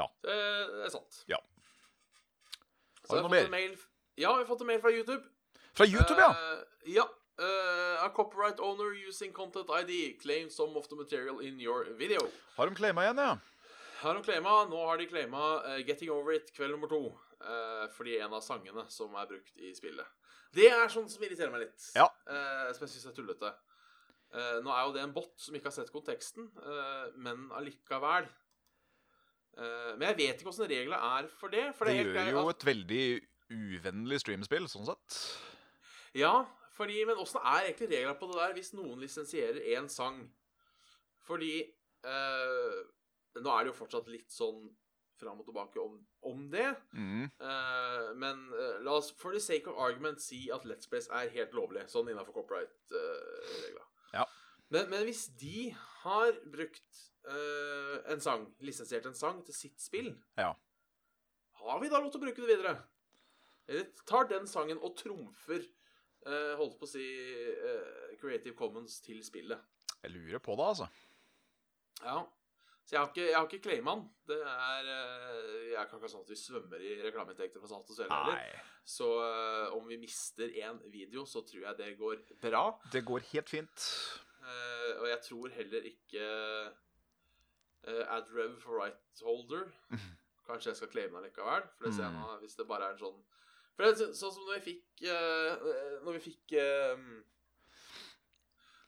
Ja. 0.00 0.08
Det, 0.24 0.36
det 0.74 0.84
er 0.88 0.92
sant. 0.94 1.22
Ja. 1.30 1.40
Så 3.04 3.14
Har 3.14 3.22
du 3.22 3.28
noe 3.28 3.34
mer? 3.36 3.48
mail 3.52 3.78
Ja, 4.20 4.34
vi 4.34 4.42
har 4.42 4.48
fått 4.48 4.64
en 4.64 4.70
mail 4.70 4.82
fra 4.82 4.92
YouTube. 4.92 5.22
Fra 5.76 5.86
YouTube, 5.86 6.20
ja! 6.20 6.34
Ja. 6.90 7.06
A 8.04 8.10
copyright 8.12 8.60
owner 8.60 8.92
using 8.92 9.32
content 9.32 9.70
ID 9.72 10.20
claims 10.20 10.56
some 10.56 10.76
of 10.76 10.88
the 10.90 10.96
material 10.96 11.40
in 11.40 11.60
your 11.60 11.86
video. 11.96 12.20
Har 12.58 12.68
de 12.68 12.76
claima 12.76 13.06
igjen, 13.06 13.22
ja? 13.22 13.38
Har 14.02 14.14
de 14.18 14.22
claima, 14.26 14.64
Nå 14.68 14.82
har 14.86 15.00
de 15.00 15.06
claima 15.08 15.62
'Getting 15.80 16.12
Over 16.12 16.36
It' 16.36 16.52
kveld 16.52 16.76
nummer 16.76 16.88
to. 16.88 17.16
Eh, 17.40 17.86
fordi 17.94 18.18
en 18.20 18.36
av 18.36 18.44
sangene 18.44 18.84
som 18.92 19.14
er 19.18 19.28
brukt 19.30 19.56
i 19.60 19.72
spillet. 19.76 20.06
Det 20.54 20.68
er 20.70 20.90
sånn 20.90 21.08
som 21.10 21.22
irriterer 21.24 21.52
meg 21.52 21.66
litt. 21.68 21.90
Ja. 21.94 22.08
Uh, 22.26 22.70
som 22.74 22.84
jeg 22.84 22.94
syns 22.94 23.10
er 23.10 23.16
tullete. 23.16 23.52
Uh, 24.34 24.58
nå 24.64 24.72
er 24.74 24.86
jo 24.86 24.94
det 24.96 25.04
en 25.04 25.14
bot 25.14 25.32
som 25.38 25.54
ikke 25.54 25.70
har 25.70 25.76
sett 25.76 25.92
konteksten, 25.94 26.48
men 27.22 27.48
allikevel. 27.54 28.28
Men 29.60 30.04
jeg 30.06 30.16
vet 30.20 30.40
ikke 30.40 30.52
åssen 30.52 30.68
reglene 30.70 30.98
er 31.18 31.26
for 31.40 31.52
det. 31.52 31.64
For 31.76 31.88
Det 31.88 31.96
det, 31.96 32.02
gjør 32.04 32.12
greit 32.14 32.32
jo 32.32 32.42
et 32.52 32.66
veldig 32.68 33.04
uvennlig 33.50 34.20
streamspill, 34.22 34.68
sånn 34.70 34.86
sett. 34.86 35.16
Ja, 36.16 36.44
fordi, 36.76 37.00
men 37.06 37.18
åssen 37.20 37.42
er 37.42 37.66
egentlig 37.66 37.90
reglene 37.90 38.14
på 38.18 38.30
det 38.30 38.38
der 38.38 38.54
hvis 38.56 38.70
noen 38.78 39.02
lisensierer 39.02 39.58
én 39.74 39.90
sang? 39.90 40.22
Fordi 41.26 41.54
Nå 42.00 43.50
er 43.52 43.66
det 43.66 43.70
jo 43.70 43.76
fortsatt 43.76 44.08
litt 44.10 44.32
sånn 44.32 44.64
fram 45.20 45.40
og 45.42 45.46
tilbake 45.46 45.80
om, 45.82 45.98
om 46.26 46.42
det. 46.52 46.68
Mm. 46.96 47.26
Uh, 47.40 48.10
men 48.20 48.40
uh, 48.54 48.78
la 48.84 48.96
oss 48.98 49.10
for 49.20 49.36
the 49.36 49.40
sake 49.42 49.70
of 49.70 49.78
argument 49.78 50.22
si 50.24 50.46
at 50.54 50.64
Let's 50.68 50.88
Plays 50.90 51.08
er 51.12 51.30
helt 51.34 51.54
lovlig, 51.56 51.84
sånn 51.92 52.08
innafor 52.12 52.34
copyright-regla. 52.40 53.84
Ja. 54.16 54.24
men, 54.74 54.88
men 54.90 55.04
hvis 55.06 55.26
de 55.38 55.68
har 56.02 56.32
brukt 56.50 57.02
eh, 57.30 57.96
en 58.10 58.22
sang, 58.24 58.48
lisensiert 58.64 59.06
en 59.06 59.14
sang, 59.18 59.42
til 59.46 59.54
sitt 59.54 59.78
spill, 59.82 60.14
Ja. 60.40 60.54
har 61.60 61.82
vi 61.82 61.90
da 61.92 62.00
lov 62.00 62.10
til 62.10 62.22
å 62.22 62.24
bruke 62.24 62.42
det 62.42 62.48
videre? 62.50 62.74
Eller 63.68 63.86
tar 64.08 64.26
den 64.30 64.48
sangen 64.50 64.80
og 64.82 64.96
trumfer 64.98 65.62
holdt 66.58 66.74
på 66.80 66.84
å 66.84 66.90
si 66.90 67.04
Creative 68.20 68.52
Commons 68.58 68.98
til 69.04 69.22
spillet? 69.24 69.62
Jeg 70.02 70.12
lurer 70.12 70.42
på 70.42 70.56
det, 70.58 70.66
altså. 70.72 70.88
Ja. 72.04 72.24
Så 72.90 72.96
jeg 72.96 73.00
har 73.04 73.10
ikke, 73.12 73.22
jeg 73.30 73.36
har 73.38 73.44
ikke 73.46 73.62
claima 73.62 73.92
den. 73.94 74.00
Det 74.26 74.36
er 74.42 74.88
eh, 74.90 75.66
Jeg 75.76 75.84
kan 75.86 76.00
ikke 76.00 76.08
ha 76.08 76.10
sånn 76.10 76.24
at 76.24 76.30
vi 76.32 76.38
svømmer 76.40 76.80
i 76.82 76.96
reklameinntekter 77.04 77.62
fra 77.62 77.68
Salt 77.70 77.86
og 77.92 77.94
Svele 77.94 78.16
heller. 78.16 78.64
Så 78.90 79.06
uh, 79.22 79.76
om 79.76 79.84
vi 79.86 79.98
mister 80.00 80.50
én 80.58 80.80
video, 80.90 81.22
så 81.28 81.44
tror 81.46 81.68
jeg 81.68 81.76
det 81.78 81.92
går 82.00 82.24
bra. 82.42 82.64
Det 82.90 83.04
går 83.06 83.22
helt 83.30 83.52
fint. 83.52 83.84
Uh, 84.42 84.92
og 85.04 85.06
jeg 85.12 85.20
tror 85.28 85.54
heller 85.54 85.86
ikke 85.92 86.24
uh, 87.86 88.16
AdRev 88.16 88.58
for 88.64 88.80
right 88.82 89.22
holder. 89.22 89.70
Kanskje 90.50 90.72
jeg 90.72 90.80
skal 90.80 90.90
claime 90.96 91.14
den 91.20 91.28
likevel. 91.30 91.62
For 91.78 91.86
det 91.86 91.94
ser 91.94 92.08
jeg 92.08 92.16
Mm. 92.16 92.20
nå, 92.26 92.38
hvis 92.42 92.58
det 92.58 92.66
bare 92.66 92.88
er 92.90 92.96
en 92.98 93.04
sånn 93.04 93.22
For 93.76 93.86
det 93.86 93.90
er 93.92 94.14
sånn 94.18 94.34
som 94.34 94.42
når 94.50 94.58
vi 94.58 94.72
fikk 94.72 95.06
Når 96.02 96.12
vi 96.18 96.22
fikk 96.26 96.56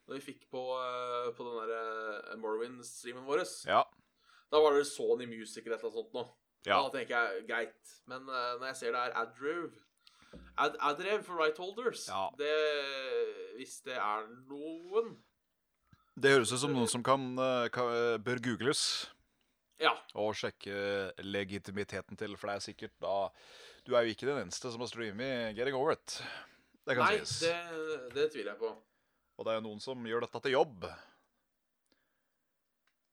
Når 0.09 0.17
vi 0.19 0.25
fikk 0.27 0.43
på, 0.51 0.63
på 1.39 1.47
den 1.47 1.71
der 1.71 2.37
Morrowind-streamen 2.43 3.25
vår, 3.31 3.45
Ja. 3.71 3.85
Da 4.53 4.61
var 4.61 4.77
det 4.77 4.85
Sony 4.87 5.27
Music 5.31 5.65
eller 5.65 5.79
annet 5.81 5.95
sånt 5.97 6.13
noe. 6.15 6.29
ja. 6.69 6.77
Da 6.85 6.91
tenker 6.95 7.17
jeg 7.17 7.47
greit. 7.49 7.95
Men 8.07 8.29
uh, 8.29 8.59
når 8.61 8.67
jeg 8.73 8.77
ser 8.83 8.93
det 8.95 9.01
er 9.07 9.17
Adrew 9.23 9.71
Ad, 10.57 10.77
AdRev 10.81 11.25
for 11.27 11.37
right 11.41 11.59
holders 11.61 12.07
Ja. 12.09 12.29
det, 12.39 12.53
Hvis 13.59 13.81
det 13.85 13.97
er 14.01 14.29
noen 14.49 15.11
Det 16.17 16.31
høres 16.33 16.53
ut 16.55 16.61
som 16.63 16.73
noen 16.73 16.89
som 16.89 17.03
kan, 17.05 17.27
eh, 17.41 17.67
kan 17.73 17.91
eh, 17.93 18.17
bør 18.21 18.41
googles 18.45 18.83
Ja. 19.81 19.93
og 20.15 20.33
sjekke 20.39 21.13
legitimiteten 21.25 22.17
til, 22.17 22.37
for 22.37 22.49
det 22.49 22.55
er 22.57 22.65
sikkert 22.65 22.95
da 23.03 23.29
Du 23.85 23.93
er 23.97 24.07
jo 24.07 24.15
ikke 24.15 24.29
den 24.31 24.41
eneste 24.47 24.71
som 24.73 24.81
har 24.85 24.89
streamet 24.93 25.57
Getting 25.57 25.75
Over 25.77 25.93
It. 25.99 26.23
Det 26.87 26.97
kan 26.97 27.05
Nei, 27.09 27.19
sies. 27.25 27.41
det, 27.41 28.15
det 28.15 28.29
tviler 28.33 28.53
jeg 28.55 28.61
på. 28.61 28.71
Og 29.39 29.45
det 29.45 29.53
er 29.53 29.59
jo 29.61 29.67
noen 29.69 29.81
som 29.83 30.05
gjør 30.07 30.25
dette 30.25 30.41
til 30.47 30.55
jobb. 30.57 30.87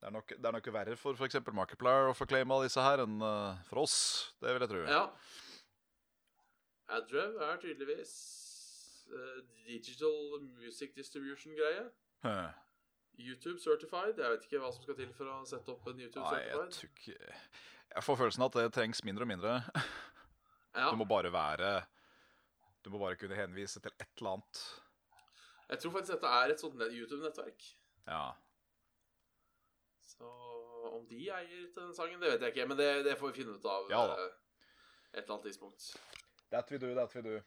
Det 0.00 0.08
er 0.08 0.12
nok, 0.14 0.32
det 0.32 0.48
er 0.48 0.54
nok 0.56 0.68
verre 0.72 0.96
for 0.96 1.18
f.eks. 1.18 1.36
Markiplier 1.52 2.08
å 2.08 2.16
forklame 2.16 2.54
alle 2.56 2.70
disse 2.70 2.80
her 2.80 3.02
enn 3.02 3.20
uh, 3.20 3.58
for 3.68 3.82
oss. 3.82 3.96
Det 4.40 4.54
vil 4.56 4.64
jeg 4.64 4.72
tro. 4.72 4.80
Ja. 4.88 5.02
AdRev 6.96 7.36
er 7.44 7.60
tydeligvis 7.60 8.14
uh, 9.12 9.42
digital 9.68 10.40
music 10.56 10.96
distribution-greie. 10.96 11.84
Huh. 12.24 12.48
YouTube 13.20 13.60
certified. 13.60 14.16
Jeg 14.16 14.32
vet 14.32 14.48
ikke 14.48 14.62
hva 14.62 14.72
som 14.72 14.86
skal 14.86 14.96
til 15.02 15.12
for 15.16 15.28
å 15.28 15.38
sette 15.48 15.74
opp 15.74 15.92
en 15.92 16.00
YouTube 16.00 16.24
Nei, 16.24 16.42
jeg 16.46 16.56
certified. 16.56 16.76
tror 16.78 16.90
ikke 16.96 17.34
Jeg 17.92 18.06
får 18.06 18.20
følelsen 18.22 18.46
at 18.46 18.56
det 18.56 18.66
trengs 18.76 19.04
mindre 19.04 19.28
og 19.28 19.34
mindre. 19.34 19.56
Ja. 20.70 20.92
Du 20.92 21.00
må 21.00 21.02
bare 21.10 21.32
være 21.34 21.80
Du 22.84 22.92
må 22.94 23.00
bare 23.02 23.16
kunne 23.18 23.34
henvise 23.34 23.80
til 23.82 23.92
et 23.98 24.06
eller 24.20 24.36
annet. 24.36 24.60
Jeg 25.70 25.82
tror 25.82 25.92
faktisk 25.96 26.12
dette 26.14 26.30
er 26.40 26.52
et 26.54 26.62
sånt 26.62 26.84
YouTube-nettverk. 26.88 27.66
Ja. 28.06 28.30
Så 30.10 30.26
om 30.90 31.04
de 31.10 31.20
eier 31.30 31.68
til 31.70 31.82
den 31.84 31.94
sangen, 31.94 32.18
det 32.22 32.32
vet 32.34 32.42
jeg 32.48 32.54
ikke. 32.56 32.68
Men 32.72 32.78
det, 32.80 32.90
det 33.06 33.16
får 33.20 33.30
vi 33.32 33.42
finne 33.42 33.54
ut 33.58 33.64
av 33.70 33.88
Ja 33.92 34.02
da. 34.10 34.18
eh, 34.26 34.34
et 35.14 35.22
eller 35.24 35.36
annet 35.36 35.48
tidspunkt. 35.50 35.90
That 36.50 36.70
we 36.72 36.78
do, 36.82 36.92
that 36.98 37.14
we 37.14 37.22
do. 37.22 37.38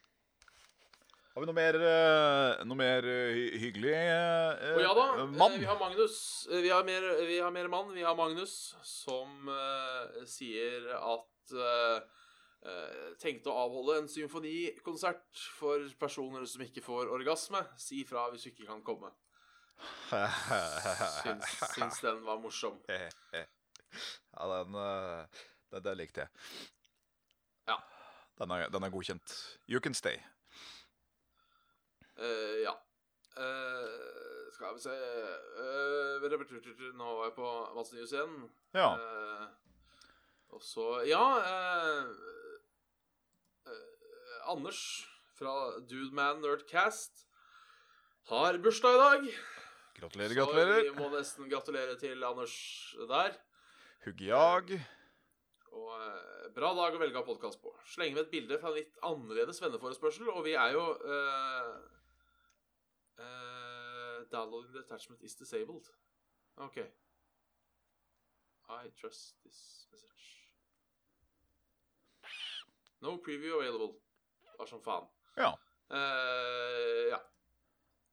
Har 1.34 1.42
vi 1.42 1.48
noe 1.50 1.56
mer, 1.56 1.74
eh, 1.82 2.60
noe 2.64 2.78
mer 2.78 3.06
eh, 3.10 3.34
hy 3.34 3.44
hyggelig 3.64 3.90
eh, 3.98 4.68
Og 4.76 4.82
ja 4.84 4.92
da, 4.94 5.06
eh, 5.16 5.22
eh, 5.24 5.32
mann? 5.40 5.56
vi 5.58 5.66
har 5.66 5.78
Magnus. 5.80 6.16
Eh, 6.50 6.60
Vi 6.62 6.70
har 6.70 6.84
mer, 6.86 7.06
vi 7.26 7.38
har 7.42 7.50
mer 7.50 7.68
mann. 7.72 7.90
Vi 7.96 8.04
har 8.06 8.14
Magnus 8.16 8.54
som 8.86 9.48
eh, 9.50 10.20
sier 10.30 10.86
at 11.00 11.56
eh, 11.58 11.98
eh, 12.70 13.10
tenkte 13.20 13.50
å 13.50 13.58
avholde 13.66 13.98
en 14.04 14.08
symfonikonsert 14.08 15.42
for 15.58 15.82
personer 16.00 16.46
som 16.46 16.62
ikke 16.64 16.84
får 16.86 17.10
orgasme. 17.18 17.64
Si 17.82 18.04
fra 18.08 18.28
hvis 18.30 18.46
du 18.46 18.52
ikke 18.54 18.70
kan 18.70 18.84
komme. 18.86 19.10
Syns, 21.22 21.74
syns 21.74 22.00
den 22.06 22.24
var 22.24 22.38
morsom. 22.38 22.78
ja, 22.88 24.46
den, 24.46 24.74
eh, 24.74 25.26
den, 25.70 25.84
den 25.84 25.98
likte 25.98 26.20
jeg. 26.20 26.28
Ja. 27.68 27.76
Den 28.38 28.50
er, 28.50 28.68
den 28.68 28.82
er 28.82 28.94
godkjent. 28.94 29.58
You 29.68 29.80
can 29.80 29.94
stay. 29.94 30.16
Uh, 32.18 32.62
ja. 32.62 32.74
Uh, 33.34 34.52
skal 34.54 34.76
vi 34.76 34.80
se 34.84 34.92
uh, 34.94 36.22
Nå 36.94 37.14
var 37.16 37.24
jeg 37.24 37.34
på 37.34 37.48
Mads 37.74 37.92
News 37.92 38.12
igjen. 38.12 38.50
Ja. 38.74 38.94
Og 40.54 40.62
så 40.62 41.02
Ja 41.08 41.24
Anders 44.46 45.08
fra 45.34 45.80
Dudeman 45.90 46.44
Nerdcast 46.44 47.26
har 48.30 48.60
bursdag 48.62 48.94
i 48.94 49.02
dag. 49.02 49.26
Gratulerer, 49.94 50.28
Så 50.28 50.34
gratulerer. 50.34 50.82
vi 50.82 50.90
må 50.98 51.08
nesten 51.12 51.48
gratulere 51.50 51.96
til 51.98 52.24
Anders 52.24 52.54
der. 53.08 53.36
Huggjag. 54.04 54.72
Og 55.74 55.90
eh, 56.00 56.50
Bra 56.54 56.70
dag 56.76 56.94
å 56.94 57.00
velge 57.00 57.18
av 57.18 57.26
podkast 57.26 57.60
på. 57.62 57.72
Slenger 57.94 58.14
med 58.18 58.24
et 58.26 58.30
bilde 58.34 58.58
fra 58.62 58.70
en 58.70 58.76
litt 58.78 58.98
annerledes 59.06 59.58
venneforespørsel, 59.62 60.28
og 60.30 60.44
vi 60.46 60.52
er 60.58 60.74
jo 60.76 60.84
eh, 61.02 61.72
eh, 63.22 64.20
Downloading 64.30 64.72
the 64.74 64.82
attachment 64.84 65.22
is 65.22 65.34
disabled. 65.34 65.88
OK. 66.58 66.78
I 68.70 68.88
trust 69.00 69.36
this 69.44 69.86
message. 69.92 70.50
No 73.02 73.16
preview 73.18 73.58
available. 73.58 73.94
Hva 74.58 74.66
som 74.70 74.82
faen. 74.82 75.06
Ja. 75.36 75.52
Eh, 75.90 77.08
ja. 77.10 77.18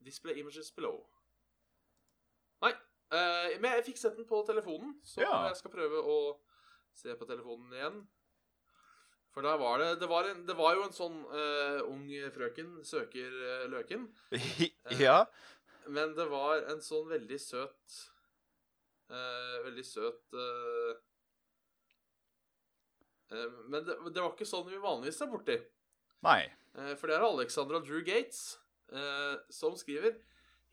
Display 0.01 0.39
images 0.41 0.71
below. 0.75 1.05
Eh, 3.11 3.59
men 3.59 3.75
jeg 3.75 3.89
fikk 3.89 3.99
sett 3.99 4.15
den 4.15 4.27
på 4.27 4.39
telefonen, 4.47 4.95
så 5.03 5.21
Ja. 5.21 5.47
jeg 5.49 5.57
skal 5.59 5.71
prøve 5.71 5.99
å 5.99 6.17
se 6.95 7.13
på 7.15 7.27
telefonen 7.27 7.73
igjen. 7.75 8.07
For 9.31 9.41
der 9.41 9.57
var 9.57 9.79
det 9.79 9.99
Det 9.99 10.07
var, 10.09 10.23
en, 10.27 10.45
det 10.45 10.55
var 10.57 10.75
jo 10.75 10.83
en 10.83 10.91
sånn 10.93 11.25
uh, 11.31 11.79
ung 11.87 12.03
frøken 12.35 12.83
søker 12.83 13.31
uh, 13.31 13.67
løken. 13.71 14.09
ja. 14.99 15.25
Men 15.87 16.15
det 16.15 16.27
var 16.29 16.63
en 16.67 16.81
sånn 16.81 17.07
veldig 17.09 17.39
søt 17.39 17.99
Veldig 19.11 19.83
søt 19.83 20.35
Men 23.67 23.83
det, 23.83 23.95
det 24.11 24.21
var 24.21 24.31
ikke 24.31 24.45
sånn 24.47 24.67
vi 24.69 24.77
vanligvis 24.79 25.21
er 25.23 25.31
borti. 25.31 25.57
Nei. 26.23 26.45
For 26.99 27.07
det 27.07 27.17
er 27.17 27.25
Alexandra 27.25 27.79
Drew 27.83 28.03
Gates 28.03 28.59
som 29.51 29.75
skriver 29.79 30.15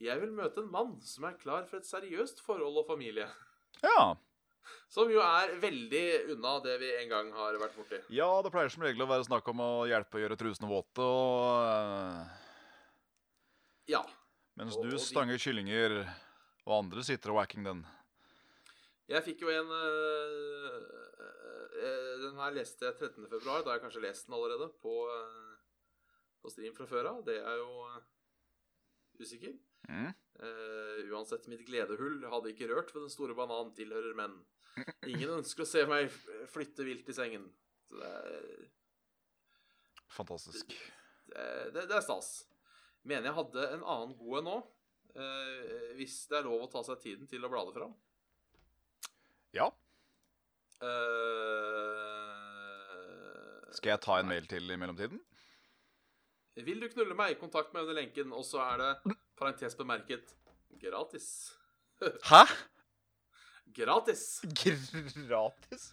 Jeg 0.01 0.21
vil 0.21 0.31
møte 0.31 0.63
en 0.63 0.71
mann 0.71 1.01
som 1.03 1.25
er 1.27 1.35
klar 1.41 1.65
for 1.67 1.79
et 1.81 1.87
seriøst 1.89 2.41
forhold 2.47 2.77
og 2.79 2.87
familie. 2.87 3.27
Ja. 3.83 4.15
Som 4.93 5.11
jo 5.11 5.19
er 5.25 5.55
veldig 5.63 6.05
unna 6.35 6.59
det 6.65 6.77
vi 6.83 6.91
en 7.01 7.09
gang 7.11 7.33
har 7.33 7.57
vært 7.59 7.75
borti. 7.79 7.99
ja, 8.15 8.29
det 8.43 8.53
pleier 8.53 8.69
som 8.71 8.83
regel 8.85 9.03
å 9.03 9.09
være 9.09 9.25
snakk 9.27 9.49
om 9.49 9.61
å 9.65 9.71
hjelpe 9.89 10.19
å 10.19 10.23
gjøre 10.23 10.37
trusene 10.39 10.69
våte, 10.71 11.03
og 11.03 11.65
eh, 11.67 12.27
Ja. 13.89 14.03
Mens 14.57 14.77
Og- 14.77 14.83
du 14.85 14.89
og 14.91 14.99
de- 14.99 15.05
stanger 15.07 15.39
kyllinger, 15.39 15.95
og 16.67 16.85
andre 16.85 17.03
sitter 17.03 17.31
og 17.31 17.37
whacking 17.41 17.65
den. 17.65 17.87
Jeg 19.09 19.25
fikk 19.25 19.41
jo 19.41 19.49
en 19.49 19.71
øh, 19.73 20.83
øh, 21.81 22.19
Den 22.21 22.35
her 22.37 22.51
leste 22.53 22.85
jeg 22.85 22.99
13. 22.99 23.27
februar. 23.31 23.63
Da 23.65 23.71
har 23.71 23.79
jeg 23.79 23.85
kanskje 23.87 24.03
lest 24.03 24.27
den 24.27 24.35
allerede 24.35 24.69
på, 24.83 25.09
øh, 25.09 25.57
på 26.43 26.51
stream 26.51 26.75
fra 26.77 26.85
før 26.87 27.07
av. 27.09 27.25
Det 27.25 27.39
er 27.41 27.57
jo 27.57 27.89
usikker. 29.21 29.55
Mm. 29.89 30.11
Eh, 30.39 30.99
uansett, 31.11 31.47
mitt 31.51 31.65
gledehull 31.67 32.21
hadde 32.31 32.53
ikke 32.53 32.69
rørt 32.71 32.93
ved 32.95 33.03
den 33.07 33.13
store 33.13 33.35
bananen 33.39 33.73
tilhører 33.77 34.15
menn. 34.19 34.37
Ingen 35.09 35.33
ønsker 35.41 35.65
å 35.65 35.69
se 35.69 35.83
meg 35.91 36.13
flytte 36.53 36.85
vilt 36.87 37.09
i 37.11 37.17
sengen. 37.17 37.49
Så 37.89 37.97
det 37.99 38.11
er, 38.13 38.69
Fantastisk. 40.15 40.75
det, 41.33 41.39
er- 41.41 41.71
det, 41.75 41.87
det 41.91 41.97
er 41.99 42.05
stas. 42.05 42.29
Mener 43.09 43.31
jeg 43.31 43.37
hadde 43.39 43.65
en 43.79 43.83
annen 43.89 44.15
god 44.21 44.39
en 44.43 44.49
nå. 44.51 44.57
uh, 45.19 45.95
hvis 45.99 46.21
det 46.31 46.37
er 46.39 46.47
lov 46.47 46.63
å 46.67 46.71
ta 46.71 46.83
seg 46.87 47.01
tiden 47.03 47.27
til 47.31 47.43
å 47.47 47.51
blade 47.51 47.73
fram. 47.75 47.95
Ja. 49.57 49.71
Uh, 52.39 53.73
Skal 53.77 53.95
jeg 53.95 54.03
ta 54.05 54.19
en 54.21 54.29
mail 54.31 54.47
til 54.51 54.69
i 54.71 54.77
mellomtiden? 54.79 55.21
Vil 56.59 56.81
du 56.83 56.89
knulle 56.93 57.15
meg? 57.19 57.37
Kontakt 57.41 57.73
meg 57.75 57.87
under 57.87 57.97
lenken. 58.01 58.33
Og 58.35 58.45
så 58.47 58.59
er 58.65 58.77
det 58.83 58.93
parentes 59.39 59.77
bemerket 59.79 60.35
gratis. 60.83 61.29
Hæ? 62.31 62.45
Gratis! 63.77 64.41
Gratis? 65.29 65.91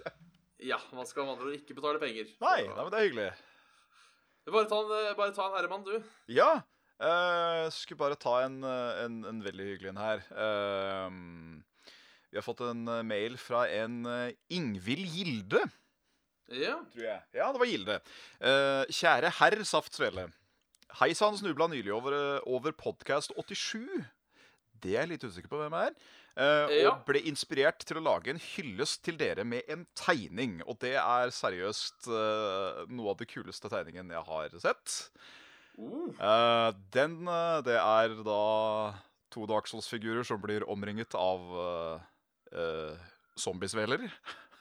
Ja, 0.64 0.78
man 0.96 1.06
skal 1.10 1.26
med 1.26 1.34
andre 1.36 1.50
ord 1.52 1.58
ikke 1.58 1.76
betale 1.78 2.00
penger. 2.02 2.30
Nei, 2.42 2.62
nei, 2.70 2.78
men 2.80 2.92
det 2.94 3.00
er 3.00 3.08
hyggelig. 3.10 3.28
Bare 4.54 4.70
ta 4.70 4.78
en, 4.84 4.92
eh, 4.96 5.14
bare 5.18 5.34
ta 5.36 5.48
en 5.50 5.56
herremann, 5.58 5.84
du. 5.86 5.96
Ja. 6.32 6.52
Uh, 6.96 7.66
skulle 7.76 8.00
bare 8.00 8.16
ta 8.16 8.38
en, 8.46 8.62
eh, 8.64 9.02
en, 9.04 9.18
en 9.28 9.42
veldig 9.44 9.66
hyggelig 9.68 9.90
en 9.92 10.00
her. 10.00 10.22
Uh, 10.32 11.90
vi 12.32 12.40
har 12.40 12.46
fått 12.46 12.64
en 12.64 12.86
mail 13.08 13.36
fra 13.42 13.66
en 13.82 14.00
Ingvild 14.54 15.12
Gilde, 15.18 15.62
Ja. 16.52 16.78
tror 16.94 17.04
jeg. 17.10 17.22
Ja, 17.36 17.50
det 17.52 17.60
var 17.62 17.70
Gilde. 17.70 18.00
Uh, 18.40 18.84
kjære 18.94 19.32
herr 19.42 19.64
Saft 19.68 19.96
Svele. 19.98 20.30
Hei 20.94 21.14
sann, 21.18 21.36
snubla 21.38 21.68
nylig 21.68 21.92
over, 21.92 22.14
eh, 22.14 22.42
over 22.46 22.72
podkast 22.72 23.34
87. 23.36 24.06
Det 24.80 24.94
er 24.94 25.02
jeg 25.02 25.10
litt 25.10 25.24
usikker 25.26 25.50
på 25.50 25.58
hvem 25.60 25.74
er. 25.74 25.96
Uh, 26.38 26.68
Ja. 26.72 26.92
Og 26.92 27.06
ble 27.08 27.22
inspirert 27.26 27.80
til 27.80 27.98
å 27.98 28.04
lage 28.04 28.30
en 28.30 28.40
hyllest 28.40 29.02
til 29.04 29.18
dere 29.18 29.44
med 29.44 29.64
en 29.68 29.86
tegning. 29.96 30.62
Og 30.68 30.78
det 30.80 30.96
er 31.00 31.32
seriøst 31.32 32.08
uh, 32.08 32.86
noe 32.88 33.12
av 33.12 33.18
det 33.18 33.28
kuleste 33.32 33.72
tegningen 33.72 34.12
jeg 34.12 34.24
har 34.28 34.56
sett. 34.60 35.10
Uh, 35.80 36.72
den 36.92 37.26
Det 37.66 37.76
er 37.80 38.16
da 38.24 39.00
to 39.32 39.46
Dark 39.48 39.68
Souls-figurer 39.68 40.24
som 40.24 40.40
blir 40.40 40.64
omringet 40.70 41.16
av 41.16 42.00
zombiesveler. 43.36 44.06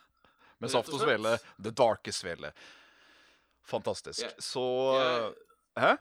Med 0.59 0.71
saft 0.71 0.91
og 0.95 1.03
svele. 1.03 1.37
The 1.61 1.71
darke 1.71 2.11
svele. 2.15 2.51
Fantastisk. 3.67 4.23
Yeah. 4.23 4.43
Så 4.43 4.65
jeg, 4.99 5.35
Hæ? 5.79 5.95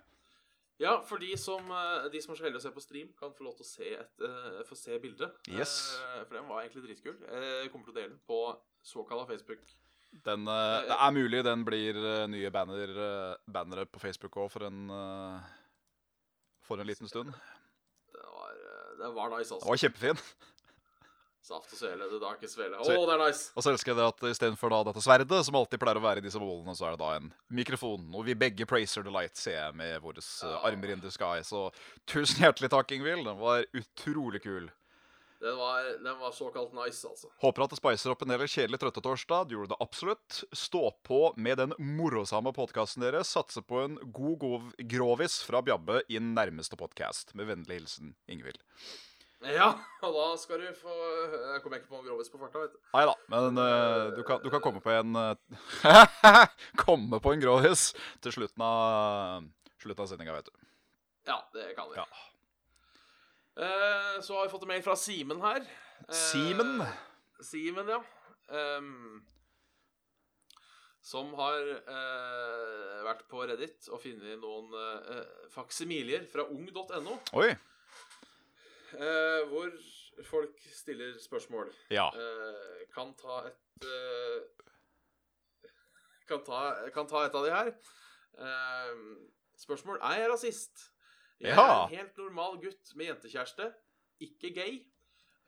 Ja, 0.81 0.97
for 1.05 1.21
de 1.21 1.37
som, 1.37 1.71
eh, 1.71 2.09
de 2.11 2.21
som 2.21 2.33
er 2.33 2.39
så 2.39 2.45
heldige 2.47 2.61
å 2.61 2.65
se 2.65 2.73
på 2.73 2.83
stream, 2.83 3.09
kan 3.19 3.33
få 3.33 3.45
lov 3.45 3.55
til 3.57 3.65
å 3.65 3.69
se, 3.69 3.89
et, 3.93 4.23
uh, 4.25 4.61
få 4.67 4.77
se 4.77 4.97
bildet. 4.99 5.31
Yes. 5.47 5.99
Uh, 6.01 6.23
for 6.25 6.37
den 6.39 6.47
var 6.49 6.63
egentlig 6.63 6.85
dritkul. 6.87 7.17
Jeg 7.21 7.71
kommer 7.71 7.85
til 7.87 7.93
å 7.93 7.97
dele 7.99 8.13
den 8.15 8.21
på 8.27 8.39
såkalla 8.83 9.27
Facebook. 9.29 9.61
Den, 10.25 10.47
uh, 10.47 10.81
det 10.89 10.97
er 10.97 11.13
mulig 11.13 11.43
den 11.45 11.65
blir 11.65 11.99
nye 12.29 12.51
banner, 12.53 12.95
bannere 13.49 13.85
på 13.89 14.01
Facebook 14.01 14.37
òg 14.37 14.51
for 14.53 14.69
en 14.69 14.87
For 16.63 16.79
en 16.79 16.87
liten 16.87 17.09
stund. 17.11 17.33
Det 18.13 18.23
var, 18.23 18.51
den 19.01 19.15
var 19.15 19.33
nice, 19.37 19.49
Den 19.49 19.59
Det 19.59 19.67
var 19.67 19.81
kjempefin. 19.81 20.21
Saft 21.43 21.73
og 21.75 21.79
svele, 21.81 22.05
det 22.07 22.21
darkest 22.23 22.55
svele. 22.55 22.77
Å, 22.79 22.85
Så- 22.87 22.93
det 23.05 23.15
er 23.17 23.21
nice! 23.27 23.51
Og 23.57 23.63
så 23.65 23.71
elsker 23.73 23.91
jeg 23.91 23.97
det 23.99 24.05
at 24.07 24.21
istedenfor 24.31 24.71
dette 24.87 25.01
sverdet, 25.03 25.43
som 25.43 25.55
alltid 25.59 25.81
pleier 25.81 25.99
å 25.99 26.03
være 26.05 26.21
i 26.21 26.23
disse 26.23 26.39
målene, 26.39 26.71
så 26.79 26.87
er 26.87 26.91
det 26.95 26.99
da 27.03 27.09
en 27.17 27.33
mikrofon. 27.51 28.05
Og 28.15 28.23
vi 28.29 28.33
begge 28.33 28.65
praiser 28.65 29.03
the 29.03 29.11
light, 29.11 29.35
ser 29.35 29.57
jeg, 29.59 29.75
med 29.75 29.99
våre 30.01 30.23
eh, 30.23 30.47
Ja. 30.47 30.61
armer 30.69 30.93
in 30.95 31.01
the 31.03 31.11
sky. 31.11 31.41
Så 31.43 31.65
tusen 32.07 32.39
hjertelig 32.45 32.69
takk, 32.71 32.95
Ingvild. 32.95 33.25
Den 33.27 33.37
var 33.43 33.65
utrolig 33.75 34.41
kul. 34.41 34.71
Den 35.43 35.57
var, 35.59 35.83
den 35.99 36.19
var 36.21 36.31
såkalt 36.31 36.71
nice, 36.71 37.03
altså. 37.03 37.27
Håper 37.43 37.65
at 37.65 37.73
det 37.75 37.77
spicer 37.81 38.13
opp 38.13 38.21
en 38.23 38.29
del 38.31 38.39
kjedelig 38.47 38.79
trøttetorsdag. 38.79 39.49
Du 39.49 39.57
gjorde 39.57 39.73
det 39.75 39.81
absolutt. 39.83 40.43
Stå 40.55 40.93
på 41.03 41.33
med 41.35 41.57
den 41.59 41.73
morosame 41.77 42.53
podkasten 42.55 43.03
deres. 43.03 43.27
Satse 43.35 43.59
på 43.61 43.83
en 43.83 43.97
god 44.15 44.37
god 44.39 44.71
grovis 44.87 45.41
fra 45.43 45.59
Bjabbe 45.61 45.99
i 46.07 46.23
nærmeste 46.23 46.79
podkast. 46.79 47.35
Med 47.35 47.51
vennlig 47.51 47.81
hilsen 47.81 48.15
Ingvild. 48.31 48.63
Ja, 49.51 49.69
og 50.03 50.13
da 50.15 50.25
skal 50.39 50.61
du 50.61 50.67
få 50.77 50.93
Jeg 50.93 51.61
kommer 51.63 51.79
ikke 51.79 51.89
på 51.89 51.99
en 51.99 52.05
grovis 52.07 52.31
på 52.31 52.39
farta, 52.39 52.63
vet 52.63 52.75
du. 52.75 52.79
Nei 52.93 53.03
da, 53.09 53.15
men 53.33 53.59
uh, 53.59 54.11
du, 54.15 54.21
kan, 54.27 54.39
du 54.43 54.49
kan 54.53 54.61
komme 54.63 54.79
på 54.83 54.93
en 54.93 55.17
eh, 55.19 56.45
Komme 56.85 57.19
på 57.23 57.33
en 57.33 57.43
grovis 57.43 57.89
til 58.23 58.35
slutten 58.37 58.63
av 58.63 59.49
Slutten 59.83 60.05
av 60.05 60.07
sendinga, 60.07 60.37
vet 60.37 60.47
du. 60.47 60.69
Ja, 61.27 61.41
det 61.55 61.73
kan 61.75 61.89
vi. 61.91 61.97
Ja. 61.99 62.05
Uh, 63.59 64.21
så 64.23 64.37
har 64.37 64.45
vi 64.45 64.53
fått 64.53 64.63
en 64.63 64.71
mail 64.71 64.85
fra 64.85 64.95
Simen 64.95 65.43
her. 65.43 65.65
Uh, 66.07 66.15
Simen? 66.15 66.71
Simen, 67.43 67.91
ja. 67.91 67.99
Um, 68.47 69.19
som 71.03 71.33
har 71.35 71.59
eh, 71.67 72.99
vært 73.03 73.25
på 73.27 73.41
Reddit 73.43 73.89
og 73.91 73.99
funnet 73.99 74.39
noen 74.39 74.71
faksimilier 75.51 76.23
fra 76.31 76.45
ung.no, 76.47 77.17
Oi. 77.35 77.49
Eh, 78.95 79.43
hvor 79.49 79.71
folk 80.29 80.59
stiller 80.71 81.15
spørsmål. 81.19 81.71
Ja. 81.91 82.07
Eh, 82.13 82.83
kan 82.93 83.13
ta 83.19 83.39
et 83.49 83.87
eh, 83.87 84.43
kan, 86.27 86.43
ta, 86.45 86.59
kan 86.95 87.07
ta 87.09 87.25
et 87.27 87.35
av 87.35 87.45
de 87.45 87.51
her. 87.53 87.71
Eh, 88.39 89.03
spørsmål 89.63 89.99
Er 90.01 90.19
jeg 90.23 90.29
rasist? 90.31 90.89
Jeg 91.43 91.55
Ja. 91.55 91.63
er 91.63 91.87
en 91.89 91.95
helt 91.97 92.17
normal 92.17 92.59
gutt 92.61 92.93
med 92.95 93.05
jentekjæreste, 93.09 93.73
ikke 94.23 94.53
gay, 94.55 94.77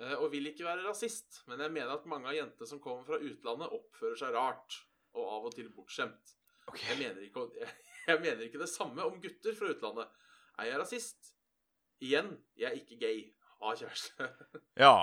eh, 0.01 0.15
og 0.19 0.31
vil 0.31 0.47
ikke 0.47 0.65
være 0.65 0.83
rasist, 0.89 1.43
men 1.47 1.59
jeg 1.59 1.71
mener 1.71 1.93
at 1.93 2.05
mange 2.05 2.27
av 2.27 2.35
jentene 2.35 2.67
som 2.67 2.81
kommer 2.83 3.05
fra 3.07 3.15
utlandet, 3.21 3.71
oppfører 3.71 4.17
seg 4.19 4.33
rart, 4.35 4.81
og 5.13 5.29
av 5.37 5.45
og 5.45 5.55
til 5.55 5.69
bortskjemt. 5.71 6.33
Okay. 6.67 6.89
Jeg 6.89 6.97
mener 6.99 7.21
ikke, 7.21 7.45
jeg, 7.59 7.69
jeg 8.09 8.19
mener 8.19 8.41
ikke 8.43 8.59
det 8.59 8.69
samme 8.69 9.05
om 9.05 9.21
gutter 9.21 9.55
fra 9.55 9.69
utlandet. 9.71 10.09
Er 10.59 10.63
jeg 10.71 10.79
rasist? 10.81 11.31
Igjen, 12.03 12.33
jeg 12.57 12.67
er 12.71 12.75
ikke 12.81 12.99
gay. 12.99 13.21
Har 13.65 13.77
kjæreste. 13.81 14.31
Ja. 14.85 14.95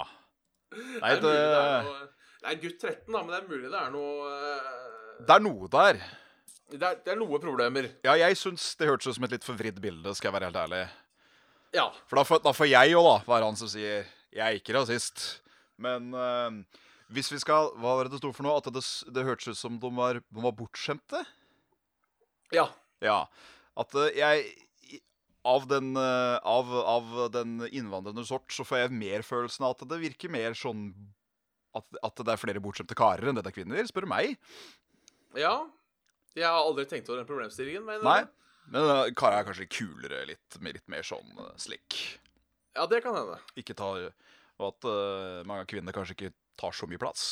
Nei, 0.73 1.15
det 1.21 1.31
er 1.37 1.85
det 1.85 2.11
det 2.43 2.51
er 2.51 2.59
gutt 2.59 2.81
13, 2.83 3.07
da, 3.07 3.21
men 3.23 3.31
det 3.31 3.39
er 3.39 3.45
mulig 3.47 3.69
det 3.71 3.79
er 3.79 3.91
noe 3.95 4.31
eh, 4.35 4.71
Det 5.23 5.35
er 5.37 5.43
noe 5.45 5.69
der. 5.71 6.01
det, 6.73 6.81
er, 6.81 6.97
det 7.05 7.13
er 7.13 7.21
noe 7.21 7.39
problemer. 7.43 7.87
Ja, 8.03 8.17
jeg 8.19 8.39
syns 8.41 8.73
det 8.81 8.89
hørtes 8.89 9.13
ut 9.13 9.19
som 9.19 9.27
et 9.29 9.37
litt 9.37 9.47
forvridd 9.47 9.79
bilde, 9.85 10.15
skal 10.19 10.31
jeg 10.31 10.37
være 10.39 10.49
helt 10.51 10.59
ærlig. 10.65 10.81
Ja. 11.77 11.87
For 12.11 12.19
da 12.19 12.25
får, 12.27 12.43
da 12.43 12.55
får 12.57 12.69
jeg 12.73 12.93
jo 12.93 13.05
da 13.07 13.15
være 13.29 13.47
han 13.47 13.61
som 13.61 13.71
sier 13.71 14.09
'jeg 14.33 14.43
er 14.49 14.59
ikke 14.59 14.75
rasist'. 14.75 15.23
Men 15.79 16.11
uh, 16.15 16.51
hvis 17.13 17.31
vi 17.33 17.39
skal 17.39 17.71
Hva 17.77 17.97
var 17.97 18.05
det 18.05 18.13
det 18.17 18.21
sto 18.23 18.33
for 18.33 18.45
noe? 18.47 18.59
At 18.59 18.69
det, 18.73 18.83
det 19.13 19.25
hørtes 19.25 19.55
ut 19.55 19.61
som 19.61 19.79
de 19.79 19.91
var, 19.97 20.21
de 20.21 20.43
var 20.43 20.53
bortskjemte? 20.57 21.23
Ja. 22.53 22.67
Ja. 23.01 23.27
At 23.77 23.95
uh, 23.95 24.11
jeg 24.11 24.51
av 25.49 25.67
den, 25.67 25.97
eh, 25.97 26.37
av, 26.39 26.71
av 26.75 27.15
den 27.35 27.61
innvandrende 27.71 28.25
sort 28.27 28.53
så 28.55 28.65
får 28.67 28.85
jeg 28.85 28.99
mer 29.01 29.25
følelsen 29.27 29.67
av 29.67 29.75
at 29.75 29.85
det 29.91 30.01
virker 30.05 30.33
mer 30.33 30.55
sånn 30.59 30.91
at, 31.77 31.87
at 32.05 32.21
det 32.21 32.35
er 32.35 32.41
flere 32.41 32.63
bortskjemte 32.63 32.97
karer 32.99 33.31
enn 33.31 33.39
det 33.39 33.47
er 33.49 33.57
kvinner, 33.57 33.87
spør 33.89 34.07
du 34.07 34.13
meg. 34.13 34.37
Ja. 35.39 35.57
Jeg 36.37 36.49
har 36.49 36.63
aldri 36.63 36.85
tenkt 36.89 37.11
over 37.11 37.21
den 37.21 37.29
problemstillingen. 37.29 37.85
Men 37.89 38.05
Nei. 38.07 38.21
Men 38.73 38.87
uh, 38.87 39.07
karer 39.19 39.41
er 39.41 39.49
kanskje 39.49 39.67
kulere, 39.73 40.23
litt, 40.29 40.59
litt 40.63 40.87
mer 40.93 41.05
sånn 41.05 41.33
uh, 41.41 41.51
slik. 41.61 41.99
Ja, 42.77 42.87
det 42.89 43.03
kan 43.05 43.17
hende. 43.17 43.41
Ikke 43.59 43.77
ta, 43.77 43.91
og 43.99 44.69
at 44.69 44.87
uh, 44.87 45.43
mange 45.49 45.65
av 45.65 45.69
kvinnene 45.73 45.95
kanskje 45.97 46.17
ikke 46.17 46.33
tar 46.61 46.77
så 46.77 46.87
mye 46.89 47.01
plass. 47.01 47.25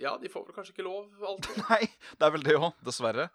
Ja, 0.00 0.14
de 0.20 0.30
får 0.32 0.46
vel 0.46 0.56
kanskje 0.56 0.76
ikke 0.76 0.86
lov 0.86 1.26
alltid. 1.32 1.60
Nei, 1.68 1.82
det 2.16 2.28
er 2.28 2.34
vel 2.36 2.46
det 2.46 2.56
òg, 2.56 2.70
dessverre. 2.86 3.28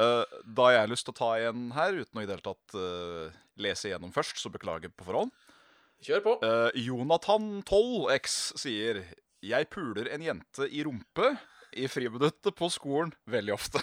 Eh, 0.00 0.36
da 0.44 0.68
har 0.68 0.76
jeg 0.78 0.92
lyst 0.94 1.06
til 1.08 1.12
å 1.12 1.20
ta 1.20 1.30
en 1.48 1.70
her, 1.76 1.98
uten 2.00 2.20
å 2.20 2.22
i 2.22 2.28
det 2.28 2.36
hele 2.36 2.46
tatt 2.46 2.76
uh, 2.78 3.40
lese 3.60 3.90
igjennom 3.90 4.12
først, 4.14 4.38
så 4.40 4.52
beklager 4.52 4.92
på 4.92 5.04
forhånd. 5.08 5.32
Kjør 6.02 6.22
på. 6.24 6.36
Uh, 6.42 6.70
Jonathan 6.80 7.60
12X 7.62 8.38
sier 8.58 9.02
Jeg 9.44 9.68
puler 9.70 10.08
en 10.14 10.24
jente 10.24 10.66
i 10.66 10.82
rumpe 10.86 11.34
i 11.76 11.86
friminuttet 11.90 12.56
på 12.56 12.70
skolen 12.72 13.12
veldig 13.30 13.54
ofte. 13.54 13.82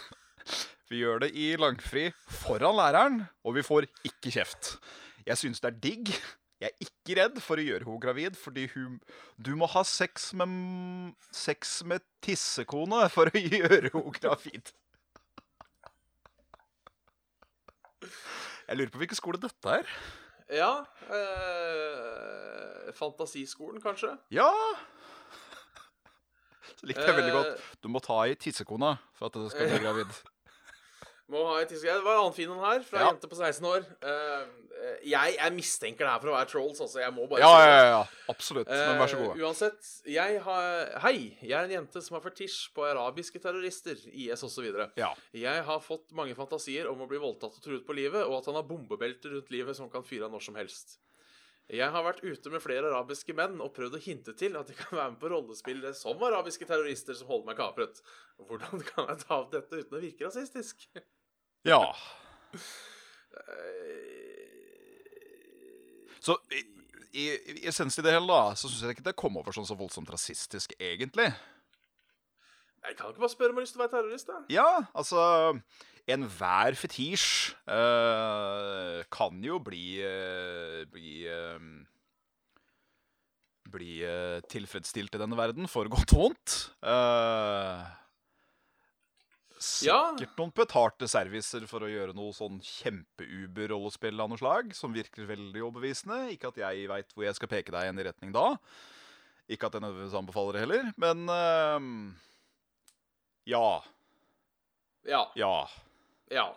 Vi 0.90 1.04
gjør 1.04 1.22
det 1.22 1.30
i 1.38 1.54
langfri 1.62 2.08
foran 2.42 2.78
læreren, 2.80 3.22
og 3.46 3.60
vi 3.60 3.66
får 3.66 3.86
ikke 4.10 4.34
kjeft. 4.34 4.74
Jeg 5.28 5.38
syns 5.38 5.62
det 5.62 5.70
er 5.70 5.82
digg. 5.84 6.14
Jeg 6.60 6.74
er 6.74 6.88
ikke 6.88 7.16
redd 7.22 7.38
for 7.44 7.62
å 7.62 7.64
gjøre 7.64 7.86
henne 7.86 8.04
gravid, 8.04 8.36
fordi 8.36 8.66
hun 8.74 8.98
Du 9.38 9.54
må 9.56 9.70
ha 9.72 9.86
sex 9.88 10.32
med 10.36 11.14
Sex 11.32 11.84
med 11.86 12.04
tissekone 12.26 13.06
for 13.14 13.30
å 13.30 13.44
gjøre 13.54 13.94
henne 13.94 14.18
gravid. 14.18 14.74
Jeg 18.70 18.78
lurer 18.78 18.94
på 18.94 19.02
hvilken 19.02 19.18
skole 19.18 19.40
dette 19.42 19.80
er. 19.82 19.90
Ja 20.54 20.70
eh, 21.10 22.90
Fantasiskolen, 22.98 23.82
kanskje? 23.82 24.16
Ja! 24.34 24.50
Så 26.80 26.88
likte 26.90 27.04
jeg 27.06 27.18
veldig 27.18 27.34
godt. 27.36 27.50
Eh, 27.58 27.72
Du 27.84 27.90
må 27.92 28.00
ta 28.04 28.22
i 28.30 28.36
tissekona 28.40 28.94
for 29.18 29.30
at 29.30 29.38
du 29.38 29.48
skal 29.52 29.70
bli 29.74 29.82
gravid. 29.86 30.20
Må 31.30 31.44
ha 31.46 31.60
et 31.62 31.70
tidsskrift. 31.70 32.00
Det 32.00 32.06
var 32.08 32.16
en 32.18 32.24
annen 32.24 32.34
fin 32.34 32.50
en 32.50 32.64
her, 32.64 32.80
fra 32.82 32.98
Ja. 33.00 33.10
en 33.10 33.14
jente 33.16 33.30
på 33.30 33.38
16 33.38 33.66
år. 33.70 33.84
Uh, 34.02 34.48
jeg, 35.06 35.36
jeg 35.36 35.54
mistenker 35.54 36.08
det 36.08 36.12
her 36.14 36.22
for 36.24 36.32
å 36.32 36.36
være 36.38 36.50
trolls, 36.50 36.80
altså. 36.82 37.02
Jeg 37.04 37.14
må 37.14 37.28
bare 37.30 37.42
Ja, 37.44 37.50
det. 37.60 37.68
ja, 37.70 37.84
ja. 37.92 38.00
Absolutt. 38.32 38.72
Men 38.72 38.98
vær 39.02 39.12
så 39.12 39.20
god. 39.20 39.28
god. 39.36 39.44
uansett, 39.44 39.90
jeg 40.10 40.40
har 40.46 40.94
Hei, 41.04 41.38
jeg 41.44 41.52
er 41.54 41.68
en 41.68 41.76
jente 41.76 42.02
som 42.02 42.16
har 42.18 42.24
fetisj 42.26 42.72
på 42.74 42.86
arabiske 42.88 43.42
terrorister, 43.44 44.00
IS 44.10 44.42
osv. 44.48 44.72
Ja. 44.98 45.12
Jeg 45.36 45.64
har 45.68 45.84
fått 45.86 46.10
mange 46.18 46.34
fantasier 46.40 46.90
om 46.90 47.04
å 47.06 47.10
bli 47.12 47.20
voldtatt 47.22 47.60
og 47.60 47.62
truet 47.62 47.86
på 47.86 47.94
livet, 47.94 48.24
og 48.26 48.40
at 48.40 48.50
han 48.50 48.58
har 48.58 48.66
bombebelter 48.72 49.36
rundt 49.36 49.52
livet 49.54 49.78
som 49.78 49.92
kan 49.94 50.02
fyre 50.08 50.26
av 50.26 50.34
når 50.34 50.48
som 50.48 50.56
helst. 50.58 50.98
Jeg 51.70 51.86
har 51.94 52.02
vært 52.02 52.24
ute 52.26 52.50
med 52.50 52.64
flere 52.64 52.88
arabiske 52.90 53.36
menn 53.38 53.60
og 53.62 53.76
prøvd 53.76 54.00
å 54.00 54.02
hinte 54.02 54.34
til 54.34 54.56
at 54.58 54.66
de 54.66 54.74
kan 54.74 54.96
være 54.98 55.12
med 55.14 55.20
på 55.22 55.30
rollespill 55.30 55.84
som 55.94 56.24
arabiske 56.26 56.66
terrorister 56.66 57.14
som 57.14 57.28
holder 57.30 57.52
meg 57.52 57.60
kapret. 57.60 58.02
Hvordan 58.42 58.82
kan 58.90 59.12
jeg 59.12 59.22
ta 59.28 59.38
opp 59.44 59.52
dette 59.54 59.84
uten 59.84 60.00
å 60.00 60.02
virke 60.02 60.26
rasistisk? 60.26 60.88
Ja. 61.68 61.82
Så 66.24 66.36
i, 66.54 66.64
i, 67.12 67.28
i 67.60 67.68
essensen 67.70 68.04
i 68.04 68.08
det 68.08 68.16
hele, 68.16 68.28
da, 68.30 68.56
så 68.56 68.70
syns 68.70 68.84
jeg 68.86 68.98
ikke 68.98 69.08
det 69.10 69.18
kom 69.20 69.40
over 69.40 69.56
sånn 69.56 69.68
så 69.68 69.78
voldsomt 69.80 70.12
rasistisk, 70.14 70.76
egentlig. 70.80 71.30
Jeg 72.86 72.96
kan 72.96 73.12
ikke 73.12 73.24
bare 73.26 73.34
spørre 73.34 73.52
om 73.52 73.60
jeg 73.60 73.62
har 73.62 73.68
lyst 73.68 73.76
til 73.76 73.82
å 73.82 73.86
være 73.86 73.96
terrorist, 73.98 74.30
da. 74.30 74.42
Ja, 74.54 74.70
altså 74.98 75.22
Enhver 76.10 76.78
fetisj 76.80 77.54
uh, 77.70 79.04
kan 79.14 79.44
jo 79.46 79.60
bli 79.62 80.00
uh, 80.02 80.82
Bli 80.90 81.28
uh, 81.30 81.60
Bli 83.70 84.00
tilfredsstilt 84.50 85.14
i 85.14 85.20
denne 85.22 85.38
verden, 85.38 85.68
for 85.70 85.86
godt 85.94 86.16
og 86.16 86.24
vondt. 86.24 86.54
Eh, 89.60 89.88
Ja. 89.88 90.14
sikkert 90.16 90.38
noen 90.40 90.54
betalte 90.56 91.08
servicer 91.12 91.66
for 91.68 91.84
å 91.84 91.90
gjøre 91.92 92.14
noe 92.16 92.32
sånn 92.32 92.62
kjempe-Uber-rollespill 92.64 94.22
av 94.24 94.30
noe 94.32 94.40
slag, 94.40 94.74
som 94.74 94.94
virker 94.96 95.28
veldig 95.28 95.62
overbevisende. 95.68 96.32
Ikke 96.32 96.48
at 96.54 96.56
jeg 96.62 96.88
veit 96.88 97.12
hvor 97.14 97.26
jeg 97.28 97.36
skal 97.36 97.52
peke 97.52 97.72
deg 97.76 97.92
i 98.00 98.04
retning 98.08 98.32
da. 98.32 98.54
Ikke 99.50 99.68
at 99.68 99.74
jeg 99.76 99.82
nødvendigvis 99.84 100.16
anbefaler 100.16 100.54
det 100.54 100.62
heller, 100.64 100.94
men 100.98 101.28
uh, 101.28 102.14
Ja. 103.50 103.82
Ja. 105.10 105.24
Ja. 105.36 105.68
Ja. 106.32 106.48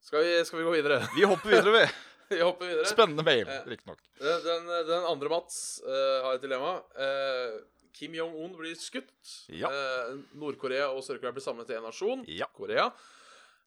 Skal 0.00 0.24
vi, 0.24 0.44
skal 0.44 0.58
vi 0.58 0.64
gå 0.64 0.72
videre? 0.74 0.98
Vi 1.14 1.24
hopper 1.28 1.50
videre, 1.50 1.72
vi. 1.78 1.84
vi 2.36 2.40
hopper 2.42 2.66
videre. 2.66 2.88
Spennende 2.90 3.22
mail, 3.24 3.46
Eh. 3.48 3.62
riktignok. 3.68 4.00
Den, 4.18 4.66
den, 4.88 5.04
andre 5.04 5.28
Mats 5.32 5.80
uh, 5.84 6.24
har 6.24 6.34
et 6.34 6.42
dilemma. 6.42 6.74
Eh, 6.96 7.60
Kim 7.94 8.14
Jong-un 8.18 8.54
blir 8.58 8.74
skutt. 8.78 9.14
Ja. 9.54 9.70
Eh, 9.70 10.14
Nord-Korea 10.40 10.90
og 10.90 11.04
Sør-Korea 11.06 11.34
blir 11.36 11.44
samlet 11.44 11.68
til 11.70 11.78
en 11.78 11.86
nasjon. 11.86 12.24
Ja. 12.26 12.48
Korea. 12.54 12.88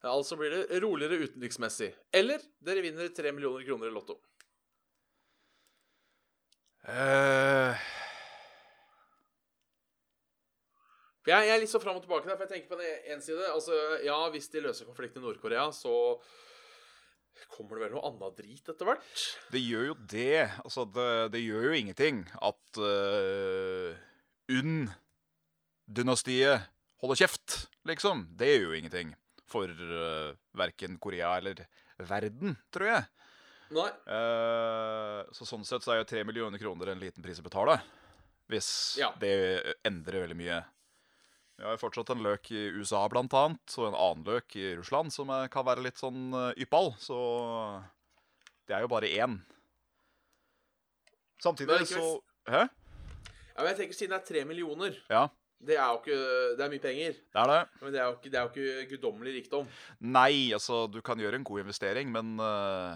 Eh, 0.04 0.10
Altså 0.12 0.38
blir 0.40 0.52
det 0.54 0.82
roligere 0.84 1.22
utenriksmessig. 1.24 1.94
Eller 2.14 2.44
dere 2.64 2.84
vinner 2.86 3.14
tre 3.16 3.32
millioner 3.32 3.64
kroner 3.68 3.90
i 3.90 3.96
Lotto. 3.96 4.20
Eh, 6.88 7.88
jeg 11.28 11.50
er 11.52 11.60
litt 11.60 11.72
så 11.72 11.82
fram 11.84 11.98
og 12.00 12.04
tilbake 12.06 12.28
der, 12.30 12.38
for 12.38 12.46
jeg 12.46 12.54
tenker 12.54 12.72
på 12.72 12.80
den 12.80 13.08
ene 13.12 13.24
side 13.24 13.50
Altså, 13.52 13.76
ja, 14.06 14.16
hvis 14.32 14.48
de 14.54 14.62
løser 14.64 14.88
konflikten 14.88 15.20
i 15.20 15.26
Nord-Korea, 15.26 15.66
så 15.76 15.92
kommer 17.52 17.76
det 17.78 17.84
vel 17.88 17.96
noe 17.98 18.08
annet 18.08 18.40
drit 18.40 18.72
etter 18.72 18.88
hvert? 18.88 19.24
det 19.54 19.62
gjør 19.62 19.90
jo 19.92 19.98
det. 20.10 20.48
Altså, 20.64 20.86
det, 20.96 21.10
det 21.36 21.44
gjør 21.44 21.68
jo 21.70 21.80
ingenting 21.82 22.24
at 22.40 22.80
uh, 22.80 24.07
UNN-dynastiet 24.52 26.62
holder 27.02 27.16
kjeft, 27.22 27.68
liksom. 27.88 28.26
Det 28.38 28.48
gjør 28.54 28.64
jo 28.72 28.78
ingenting 28.80 29.10
for 29.48 29.68
uh, 29.72 30.34
verken 30.58 30.98
Korea 31.02 31.30
eller 31.40 31.56
verden, 31.98 32.58
tror 32.74 32.88
jeg. 32.92 33.04
Nei. 33.76 33.90
Uh, 34.08 35.20
så 35.36 35.44
sånn 35.48 35.66
sett 35.68 35.84
så 35.84 35.92
er 35.94 35.98
jo 36.02 36.08
tre 36.10 36.22
millioner 36.28 36.60
kroner 36.62 36.88
en 36.94 37.02
liten 37.02 37.24
pris 37.26 37.40
å 37.42 37.46
betale. 37.46 37.76
Hvis 38.48 38.70
Ja. 39.02 39.10
det 39.20 39.34
endrer 39.88 40.22
veldig 40.24 40.38
mye. 40.40 40.60
Vi 41.58 41.64
har 41.66 41.74
jo 41.74 41.82
fortsatt 41.82 42.10
en 42.14 42.22
løk 42.24 42.52
i 42.54 42.62
USA 42.78 43.02
blant 43.10 43.34
annet, 43.34 43.66
og 43.82 43.86
en 43.90 43.98
annen 43.98 44.24
løk 44.30 44.48
i 44.56 44.76
Russland 44.78 45.10
som 45.12 45.30
er, 45.34 45.48
kan 45.52 45.66
være 45.66 45.82
litt 45.88 45.98
sånn 45.98 46.30
eh, 46.38 46.54
yppal. 46.64 46.94
Så 47.02 47.18
det 48.70 48.76
er 48.78 48.82
jo 48.86 48.92
bare 48.94 49.10
én. 49.10 49.40
Samtidig 51.42 51.88
så 51.90 52.22
Hæ? 52.48 52.68
Ja, 53.58 53.64
men 53.64 53.72
jeg 53.74 53.78
tenker 53.82 53.98
Siden 53.98 54.14
det 54.14 54.20
er 54.22 54.26
tre 54.28 54.42
millioner 54.46 54.98
Ja, 55.10 55.24
Det 55.66 55.74
er 55.82 55.88
jo 55.90 55.98
ikke 56.04 56.18
Det 56.60 56.66
er 56.66 56.70
mye 56.76 56.84
penger. 56.84 57.16
det 57.34 57.42
er 57.44 57.50
det. 57.52 57.62
Men 57.82 57.94
det 57.96 58.02
er 58.02 58.06
jo 58.06 58.16
ikke, 58.20 58.30
det 58.30 58.38
er 58.38 58.44
jo 58.46 58.52
ikke 58.54 58.90
guddommelig 58.92 59.34
rikdom. 59.40 59.70
Nei, 60.00 60.54
altså, 60.54 60.84
du 60.92 61.00
kan 61.02 61.18
gjøre 61.18 61.40
en 61.40 61.48
god 61.48 61.64
investering, 61.66 62.12
men 62.14 62.36
uh, 62.38 62.94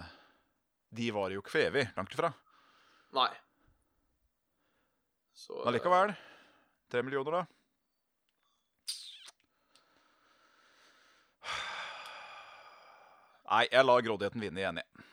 de 0.94 1.08
varer 1.14 1.34
jo 1.34 1.42
ikke 1.42 1.56
for 1.56 1.64
evig. 1.66 1.88
Langt 1.96 2.14
ifra. 2.14 2.30
Nei. 3.18 3.30
Så 5.34 5.58
Men 5.58 5.72
allikevel. 5.72 6.14
Tre 6.92 7.02
millioner, 7.02 7.40
da. 7.40 7.42
Nei, 13.52 13.64
jeg 13.68 13.84
lar 13.84 14.04
grådigheten 14.06 14.40
vinne 14.44 14.62
igjen, 14.62 14.78
jeg. 14.80 15.06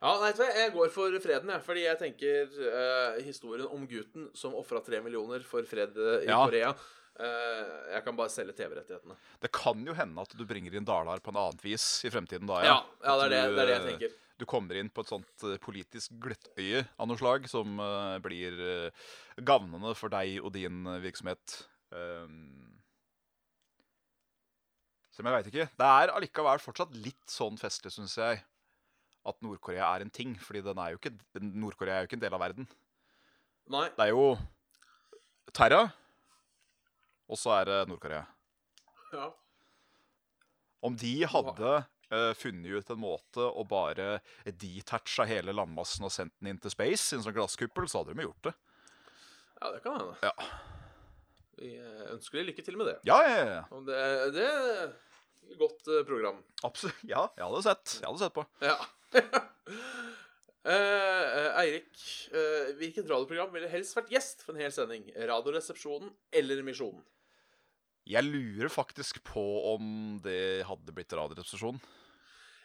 Ja, 0.00 0.12
nei, 0.20 0.32
jeg 0.36 0.74
går 0.74 0.92
for 0.92 1.16
freden, 1.24 1.54
jeg. 1.54 1.64
Fordi 1.64 1.86
jeg 1.86 2.00
tenker 2.02 2.58
eh, 2.68 3.22
historien 3.24 3.70
om 3.72 3.86
gutten 3.88 4.28
som 4.36 4.56
ofra 4.58 4.82
tre 4.84 5.00
millioner 5.04 5.44
for 5.46 5.64
fred 5.68 5.96
eh, 5.96 6.26
i 6.26 6.28
Ja. 6.28 6.42
Korea 6.44 6.74
eh, 6.74 7.72
Jeg 7.94 8.04
kan 8.04 8.18
bare 8.18 8.32
selge 8.32 8.56
TV-rettighetene. 8.58 9.16
Det 9.40 9.50
kan 9.56 9.80
jo 9.88 9.96
hende 9.96 10.26
at 10.26 10.36
du 10.36 10.44
bringer 10.48 10.76
inn 10.76 10.86
Dalar 10.88 11.22
på 11.24 11.32
en 11.32 11.40
annet 11.46 11.64
vis 11.64 11.86
i 12.04 12.12
fremtiden 12.12 12.48
da, 12.50 12.60
Ja, 12.66 12.78
ja, 13.02 13.16
det, 13.22 13.26
er 13.26 13.32
det, 13.32 13.42
det 13.56 13.64
er 13.64 13.70
det 13.72 13.76
jeg 13.76 13.82
eh, 13.82 13.90
tenker. 13.94 14.22
Du 14.36 14.44
kommer 14.44 14.76
inn 14.76 14.90
på 14.92 15.00
et 15.00 15.10
sånt 15.10 15.44
eh, 15.48 15.56
politisk 15.62 16.12
gløttøye 16.20 16.82
av 17.00 17.08
noe 17.08 17.16
slag 17.20 17.48
som 17.48 17.78
eh, 17.80 18.16
blir 18.24 18.58
uh, 18.60 19.06
gavnende 19.40 19.94
for 19.96 20.12
deg 20.12 20.42
og 20.42 20.52
din 20.52 20.82
eh, 20.84 21.00
virksomhet. 21.00 21.62
Um, 21.88 22.74
som 25.16 25.24
jeg 25.24 25.32
veit 25.38 25.48
ikke. 25.48 25.68
Det 25.80 25.88
er 25.88 26.12
allikevel 26.12 26.60
fortsatt 26.60 26.92
litt 27.00 27.32
sånn 27.32 27.56
festlig, 27.56 27.94
syns 27.94 28.18
jeg, 28.20 28.42
at 29.26 29.40
Nord-Korea 29.44 29.88
er 29.96 30.04
en 30.06 30.12
ting. 30.14 30.36
Fordi 30.42 30.62
Nord-Korea 30.62 31.96
er 31.98 32.04
jo 32.04 32.10
ikke 32.10 32.18
en 32.20 32.24
del 32.26 32.36
av 32.36 32.42
verden. 32.44 32.68
Nei. 33.74 33.88
Det 33.96 34.04
er 34.06 34.12
jo 34.14 34.28
Terra, 35.56 35.82
og 37.26 37.38
så 37.40 37.54
er 37.56 37.68
det 37.70 37.78
Nord-Korea. 37.90 38.22
Ja. 39.14 39.30
Om 40.86 40.94
de 41.00 41.14
hadde 41.32 41.70
uh, 42.12 42.32
funnet 42.38 42.76
ut 42.76 42.90
en 42.92 43.00
måte 43.02 43.42
å 43.46 43.64
bare 43.66 44.20
detacha 44.44 45.24
hele 45.26 45.54
landmassen 45.56 46.06
og 46.06 46.12
sendt 46.14 46.34
den 46.38 46.52
inn 46.52 46.60
til 46.62 46.70
space 46.74 47.14
i 47.14 47.18
en 47.18 47.24
sånn 47.24 47.34
glasskuppel, 47.34 47.88
så 47.90 48.02
hadde 48.04 48.14
de 48.14 48.26
gjort 48.28 48.50
det. 48.50 48.54
ja, 49.62 49.72
det 49.72 49.80
kan 49.86 49.96
hende. 49.98 50.14
Ja, 50.22 50.34
Vi 51.56 51.70
eh, 51.80 52.04
ønsker 52.12 52.36
deg 52.38 52.50
lykke 52.50 52.62
til 52.66 52.76
med 52.76 52.90
det. 52.92 52.98
ja, 53.08 53.16
ja, 53.24 53.44
ja. 53.48 53.80
Det, 53.88 54.00
det 54.36 54.44
er 54.44 54.82
et 54.84 55.56
godt 55.58 55.88
eh, 55.88 56.04
program. 56.06 56.42
absolutt. 56.68 57.00
Ja, 57.08 57.24
jeg 57.38 57.46
hadde 57.48 57.62
sett. 57.64 57.96
Jeg 58.02 58.06
hadde 58.10 58.20
sett 58.26 58.36
på. 58.36 58.44
Ja. 58.60 58.76
Eh, 60.66 61.60
Eirik, 61.60 61.92
uh, 62.34 62.72
hvilket 62.74 63.06
radioprogram 63.06 63.52
ville 63.54 63.68
helst 63.70 63.94
vært 63.94 64.08
gjest 64.10 64.40
for 64.42 64.56
en 64.56 64.64
hel 64.64 64.72
sending? 64.74 65.04
Radioresepsjonen 65.28 66.08
eller 66.34 66.62
Misjonen? 66.66 67.04
Jeg 68.06 68.26
lurer 68.26 68.66
faktisk 68.70 69.20
på 69.28 69.44
om 69.76 70.16
det 70.24 70.64
hadde 70.66 70.94
blitt 70.96 71.14
Radioresepsjonen. 71.14 71.78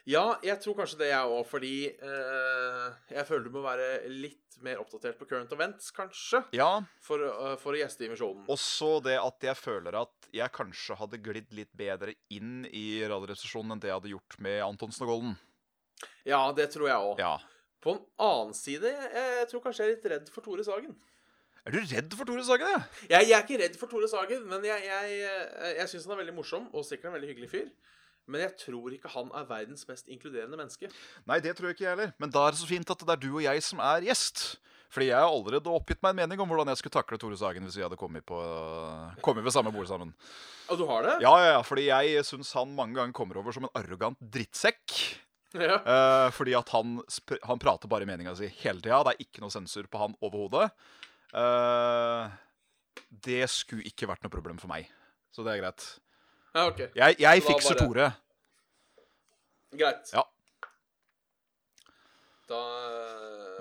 Ja, 0.09 0.39
jeg 0.41 0.57
tror 0.63 0.79
kanskje 0.79 0.97
det, 1.03 1.11
jeg 1.11 1.29
òg, 1.29 1.43
fordi 1.45 1.75
uh, 2.01 2.89
jeg 3.13 3.27
føler 3.29 3.45
du 3.45 3.53
må 3.53 3.61
være 3.67 3.91
litt 4.09 4.57
mer 4.65 4.81
oppdatert 4.81 5.21
på 5.21 5.29
current 5.29 5.53
events, 5.53 5.93
kanskje, 5.93 6.41
Ja, 6.57 6.71
for, 7.05 7.21
for 7.61 7.77
å 7.77 7.83
gjeste 7.83 8.07
i 8.07 8.09
Misjonen. 8.09 8.49
også 8.49 8.95
det 9.05 9.19
at 9.21 9.45
jeg 9.45 9.57
føler 9.61 10.01
at 10.01 10.31
jeg 10.33 10.53
kanskje 10.57 10.97
hadde 10.97 11.21
glidd 11.21 11.53
litt 11.53 11.71
bedre 11.77 12.17
inn 12.33 12.65
i 12.65 13.03
Radioresepsjonen 13.05 13.77
enn 13.77 13.85
det 13.85 13.93
jeg 13.93 13.99
hadde 13.99 14.13
gjort 14.17 14.41
med 14.41 14.61
Antonsen 14.65 15.05
og 15.05 15.13
Golden. 15.13 15.39
Ja, 16.27 16.41
det 16.57 16.69
tror 16.73 16.89
jeg 16.89 16.97
òg. 17.11 17.21
Ja. 17.21 17.37
På 17.81 17.95
en 17.95 18.03
annen 18.21 18.53
side, 18.57 18.91
jeg, 18.93 19.29
jeg 19.39 19.47
tror 19.49 19.63
kanskje 19.63 19.85
jeg 19.85 19.89
er 19.89 19.95
litt 19.95 20.11
redd 20.13 20.33
for 20.33 20.45
Tore 20.45 20.65
Sagen. 20.65 20.93
Er 21.65 21.75
du 21.75 21.79
redd 21.81 22.13
for 22.17 22.29
Tore 22.29 22.43
Sagen? 22.45 22.69
Ja? 22.69 22.81
Jeg, 23.15 23.29
jeg 23.29 23.37
er 23.37 23.45
ikke 23.45 23.61
redd 23.61 23.77
for 23.77 23.89
Tore 23.89 24.09
Sagen, 24.09 24.45
men 24.49 24.65
jeg, 24.65 24.85
jeg, 24.85 25.31
jeg 25.77 25.89
syns 25.89 26.05
han 26.09 26.15
er 26.15 26.21
veldig 26.23 26.37
morsom, 26.37 26.67
og 26.73 26.85
sikkert 26.85 27.11
en 27.11 27.17
veldig 27.17 27.31
hyggelig 27.33 27.49
fyr. 27.53 27.71
Men 28.29 28.43
jeg 28.45 28.53
tror 28.61 28.93
ikke 28.93 29.09
han 29.11 29.31
er 29.35 29.47
verdens 29.49 29.87
mest 29.89 30.09
inkluderende 30.13 30.57
menneske. 30.59 30.91
Nei, 31.29 31.39
det 31.43 31.55
tror 31.57 31.71
jeg 31.71 31.77
ikke 31.77 31.87
jeg 31.87 31.95
heller. 31.95 32.13
Men 32.21 32.33
da 32.33 32.45
er 32.45 32.53
det 32.53 32.61
så 32.61 32.69
fint 32.69 32.93
at 32.93 33.01
det 33.01 33.15
er 33.15 33.21
du 33.21 33.31
og 33.33 33.41
jeg 33.43 33.63
som 33.65 33.81
er 33.83 34.05
gjest. 34.05 34.43
Fordi 34.91 35.07
jeg 35.07 35.23
har 35.23 35.31
allerede 35.31 35.71
oppgitt 35.71 36.01
meg 36.03 36.13
en 36.13 36.19
mening 36.19 36.41
om 36.43 36.49
hvordan 36.51 36.69
jeg 36.73 36.81
skulle 36.81 36.95
takle 36.97 37.17
Tore 37.19 37.37
Sagen 37.39 37.65
hvis 37.65 37.77
vi 37.79 37.85
hadde 37.85 37.97
kommet, 37.99 38.25
på, 38.27 38.37
kommet 39.23 39.45
ved 39.45 39.55
samme 39.55 39.71
bord 39.73 39.87
sammen. 39.89 40.11
Og 40.71 40.79
du 40.79 40.85
har 40.89 41.05
det? 41.07 41.17
Ja, 41.23 41.31
ja, 41.39 41.51
ja, 41.55 41.61
fordi 41.65 41.87
jeg 41.87 42.25
syns 42.27 42.51
han 42.57 42.73
mange 42.75 42.99
ganger 42.99 43.15
kommer 43.15 43.39
over 43.39 43.55
som 43.55 43.67
en 43.67 43.73
arrogant 43.77 44.19
drittsekk. 44.21 44.97
Ja. 45.53 45.77
Eh, 45.83 46.29
fordi 46.31 46.53
at 46.55 46.69
han, 46.71 46.99
han 47.43 47.59
prater 47.59 47.91
bare 47.91 48.07
meninga 48.07 48.33
si 48.39 48.47
hele 48.61 48.79
tida. 48.79 49.01
Det 49.07 49.15
er 49.15 49.25
ikke 49.25 49.43
noe 49.43 49.53
sensur 49.53 49.89
på 49.91 49.99
han 49.99 50.15
overhodet. 50.23 50.69
Uh, 51.31 52.27
det 53.23 53.45
skulle 53.51 53.87
ikke 53.87 54.07
vært 54.09 54.23
noe 54.25 54.33
problem 54.33 54.57
for 54.59 54.71
meg. 54.71 54.89
Så 55.31 55.45
det 55.47 55.53
er 55.55 55.61
greit. 55.63 55.85
ja, 56.55 56.65
ok. 56.67 56.81
Jeg, 56.95 57.19
jeg 57.23 57.43
fikser 57.45 57.77
bare- 57.79 57.87
Tore. 57.87 58.09
Greit. 59.79 60.11
Ja. 60.11 60.25
Da 62.51 62.59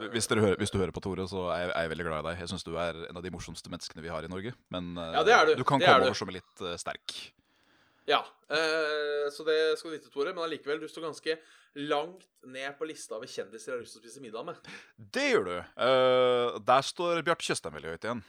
eh, 0.02 0.08
Hvis, 0.10 0.26
hører, 0.26 0.56
hvis 0.58 0.72
du 0.74 0.78
hører 0.80 0.90
på 0.94 1.02
Tore, 1.04 1.26
så 1.30 1.44
er 1.54 1.60
jeg, 1.62 1.70
er 1.76 1.84
jeg 1.86 1.90
veldig 1.92 2.06
glad 2.08 2.24
i 2.24 2.28
deg. 2.30 2.40
Jeg 2.42 2.50
syns 2.50 2.66
du 2.66 2.72
er 2.74 2.98
en 3.06 3.20
av 3.20 3.22
de 3.22 3.30
morsomste 3.30 3.70
menneskene 3.70 4.02
vi 4.02 4.10
har 4.10 4.26
i 4.26 4.30
Norge. 4.32 4.54
Men 4.74 4.96
uh, 4.98 5.12
Ja, 5.14 5.22
er 5.22 5.52
du. 5.54 5.62
kan 5.62 5.78
Det 5.78 5.86
komme 5.86 6.02
du. 6.02 6.08
over 6.10 6.18
som 6.18 6.32
litt 6.34 6.64
uh, 6.64 6.74
sterk. 6.80 7.14
Ja. 8.10 8.20
eh, 8.50 9.28
så 9.30 9.46
det 9.46 9.56
skal 9.78 9.92
du 9.92 9.96
vite, 9.96 10.10
Tore. 10.10 10.32
Men 10.34 10.44
allikevel, 10.44 10.80
du 10.82 10.88
står 10.90 11.06
ganske 11.06 11.36
langt 11.90 12.26
ned 12.50 12.74
på 12.78 12.88
lista 12.88 13.14
over 13.18 13.30
kjendiser 13.30 13.70
jeg 13.70 13.76
har 13.76 13.82
lyst 13.84 13.94
til 13.94 14.02
å 14.02 14.04
spise 14.04 14.22
middag 14.24 14.46
med. 14.48 14.70
Det 14.98 15.26
gjør 15.30 15.46
du. 15.46 15.56
Eh, 15.86 16.58
der 16.66 16.86
står 16.86 17.22
Bjarte 17.26 17.46
Tjøstheim 17.46 17.76
veldig 17.78 17.94
høyt 17.94 18.06
igjen. 18.08 18.22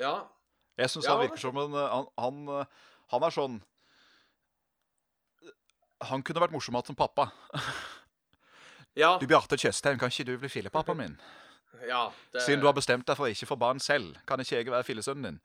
Ja. 0.00 0.14
Jeg 0.80 0.90
syns 0.90 1.06
Ja, 1.06 1.14
han 1.14 1.26
virker 1.26 1.42
som 1.42 1.58
en 1.60 1.76
eh, 1.76 1.92
han, 1.92 2.08
han, 2.18 2.66
han 3.12 3.26
er 3.26 3.34
sånn 3.34 3.58
Han 6.08 6.22
kunne 6.24 6.40
vært 6.40 6.54
morsom 6.54 6.78
som 6.86 6.96
pappa. 6.96 7.28
Ja. 8.98 9.12
Du 9.20 9.26
Bjarte 9.30 9.58
Tjøstheim, 9.60 10.00
kan 10.00 10.10
ikke 10.10 10.26
du 10.26 10.32
bli 10.40 10.48
fillepappaen 10.50 10.98
min? 10.98 11.20
ja 11.86 12.08
det, 12.32 12.42
Siden 12.42 12.60
du 12.60 12.66
har 12.66 12.74
bestemt 12.76 13.06
deg 13.06 13.16
for 13.16 13.28
å 13.28 13.30
ikke 13.30 13.46
få 13.48 13.56
barn 13.60 13.78
selv, 13.80 14.16
kan 14.26 14.40
ikke 14.42 14.58
jeg 14.58 14.72
være 14.72 14.86
fillesønnen 14.88 15.28
din? 15.28 15.38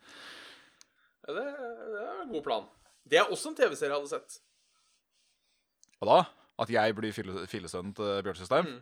Det, 1.28 1.36
det 1.36 2.02
er 2.02 2.24
en 2.24 2.32
god 2.34 2.44
plan. 2.46 2.66
Det 3.06 3.20
er 3.22 3.32
også 3.32 3.52
en 3.52 3.58
TV-serie 3.58 3.92
jeg 3.92 4.00
hadde 4.00 4.12
sett. 4.12 4.40
Og 6.02 6.10
da? 6.10 6.20
At 6.62 6.72
jeg 6.72 6.96
blir 6.98 7.14
fille, 7.16 7.46
fillesønnen 7.52 7.94
til 7.98 8.22
Bjørn 8.26 8.38
Tjøstheim? 8.40 8.70
Mm. 8.70 8.82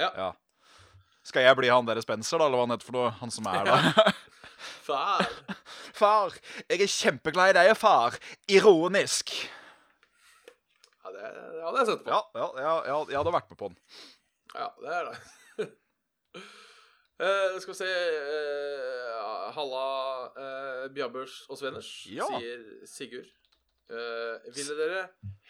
Ja. 0.00 0.10
Ja. 0.18 0.30
Skal 1.26 1.46
jeg 1.46 1.56
bli 1.58 1.70
han 1.70 1.86
der 1.86 2.00
Spencer, 2.02 2.40
da, 2.40 2.48
eller 2.48 2.58
hva 2.58 2.66
han 2.66 2.74
heter 2.74 2.88
for 2.88 2.98
noe? 2.98 3.10
Han 3.20 3.32
som 3.32 3.46
er 3.50 3.68
da? 3.68 3.76
far. 4.88 5.26
far, 5.94 6.38
jeg 6.68 6.82
er 6.82 6.90
kjempeglad 6.90 7.52
i 7.52 7.58
deg, 7.60 7.74
far. 7.78 8.16
Ironisk. 8.50 9.34
Ja, 11.02 11.12
det, 11.14 11.30
det 11.30 11.62
hadde 11.66 11.78
jeg 11.82 11.90
sett 11.92 12.04
på. 12.06 12.10
Ja, 12.10 12.22
ja, 12.38 12.48
ja, 12.64 12.74
ja 12.90 12.98
jeg 13.10 13.20
hadde 13.20 13.36
vært 13.36 13.52
med 13.52 13.60
på 13.60 13.70
den. 13.70 13.78
Ja, 14.52 14.68
det 14.82 14.96
er 14.98 15.08
det. 15.08 15.68
Uh, 17.22 17.54
skal 17.62 17.72
vi 17.72 17.78
se 17.78 17.92
uh, 17.92 19.46
Halla 19.54 19.86
uh, 20.36 20.84
Bjabbers 20.94 21.42
og 21.48 21.60
Svenners, 21.60 21.92
Ja. 22.10 22.26
sier 22.34 22.66
Sigurd. 22.90 23.30
Eh, 23.90 24.52
ville 24.54 24.76
dere 24.78 25.02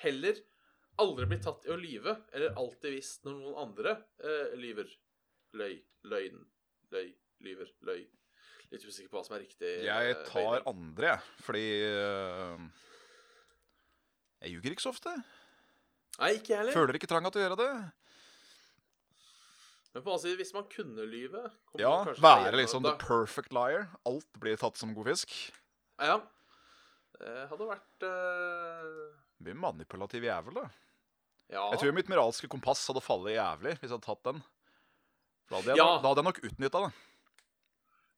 heller 0.02 0.40
aldri 1.02 1.26
bli 1.28 1.38
tatt 1.42 1.66
i 1.66 1.72
å 1.72 1.78
lyve, 1.78 2.16
eller 2.32 2.56
alltid 2.58 2.94
visst 2.94 3.24
når 3.26 3.38
noen 3.38 3.60
andre 3.66 3.94
uh, 4.24 4.56
lyver? 4.60 4.90
Løy. 5.58 5.76
Løgn. 6.08 6.42
Løy. 6.92 7.08
Lyver. 7.44 7.70
Løy. 7.88 8.02
Litt 8.72 8.84
usikker 8.84 9.10
på 9.12 9.18
hva 9.18 9.24
som 9.26 9.36
er 9.36 9.44
riktig. 9.44 9.70
Jeg 9.86 10.12
eh, 10.12 10.22
tar 10.28 10.62
uh, 10.62 10.68
andre, 10.70 11.14
jeg. 11.14 11.44
Fordi 11.46 11.64
Jeg 14.42 14.54
ljuger 14.54 14.74
ikke 14.74 14.84
så 14.84 14.92
ofte. 14.92 15.16
Nei, 16.18 16.34
ikke 16.38 16.52
jeg 16.52 16.60
heller. 16.60 16.76
Føler 16.76 16.98
ikke 16.98 17.10
trang 17.10 17.28
til 17.28 17.42
å 17.42 17.46
gjøre 17.46 17.60
det. 17.62 17.72
Men 19.92 20.04
på 20.04 20.12
den 20.14 20.22
side, 20.22 20.36
hvis 20.40 20.54
man 20.56 20.68
kunne 20.72 21.04
lyve 21.04 21.42
Ja, 21.80 21.98
Være 22.16 22.56
liksom 22.56 22.84
the 22.84 22.94
perfect 23.00 23.52
liar. 23.52 23.90
Alt 24.08 24.28
blir 24.40 24.56
tatt 24.60 24.80
som 24.80 24.94
god 24.96 25.12
fisk. 25.12 25.34
Ja. 26.00 26.20
Det 27.22 27.34
hadde 27.52 27.68
vært 27.68 28.06
uh... 28.08 29.20
Mye 29.46 29.58
manipulativ 29.58 30.24
jævel, 30.26 30.56
da. 30.58 30.64
Ja. 31.52 31.68
Jeg 31.74 31.82
tror 31.82 31.94
mitt 31.94 32.10
moralske 32.10 32.48
kompass 32.50 32.82
hadde 32.88 33.02
fallet 33.04 33.36
jævlig 33.36 33.76
hvis 33.76 33.90
jeg 33.90 33.94
hadde 33.94 34.08
tatt 34.08 34.24
den. 34.26 34.42
Da 35.50 35.58
hadde 35.58 35.72
jeg, 35.72 35.78
Ja. 35.78 35.88
da 36.00 36.10
hadde 36.10 36.22
jeg 36.22 36.28
nok 36.30 36.40
utnytta 36.48 36.82
det. 36.86 36.90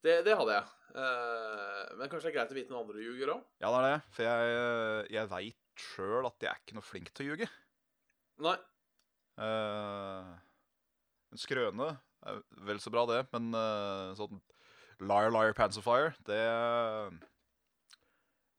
Det, 0.05 0.17
det 0.29 0.39
hadde 0.39 0.57
jeg. 0.57 0.73
Uh, 0.95 1.83
men 1.99 2.11
kanskje 2.13 2.29
det 2.29 2.31
er 2.31 2.37
greit 2.39 2.55
å 2.55 2.57
vite 2.61 2.73
noen 2.73 2.85
andre 2.85 3.03
ljuger 3.03 3.33
òg? 3.35 3.45
Ja, 3.59 3.73
det 3.73 3.79
er 3.81 3.87
det. 3.89 4.01
For 4.15 4.29
jeg, 4.29 4.57
jeg 5.17 5.31
veit 5.33 5.85
sjøl 5.89 6.29
at 6.29 6.45
jeg 6.45 6.53
er 6.53 6.61
ikke 6.63 6.77
noe 6.79 6.87
flink 6.87 7.11
til 7.11 7.25
å 7.25 7.29
ljuge. 7.33 7.51
Nei. 8.45 8.57
Uh, 9.41 10.35
en 11.35 11.41
skrøne 11.43 11.89
er 12.25 12.43
vel 12.69 12.81
så 12.81 12.93
bra, 12.95 13.05
det, 13.11 13.25
men 13.35 13.51
uh, 13.59 14.15
sånn 14.17 14.39
liar, 15.03 15.33
liar, 15.35 15.57
pants 15.59 15.81
of 15.81 15.85
fire, 15.89 16.15
det 16.29 16.39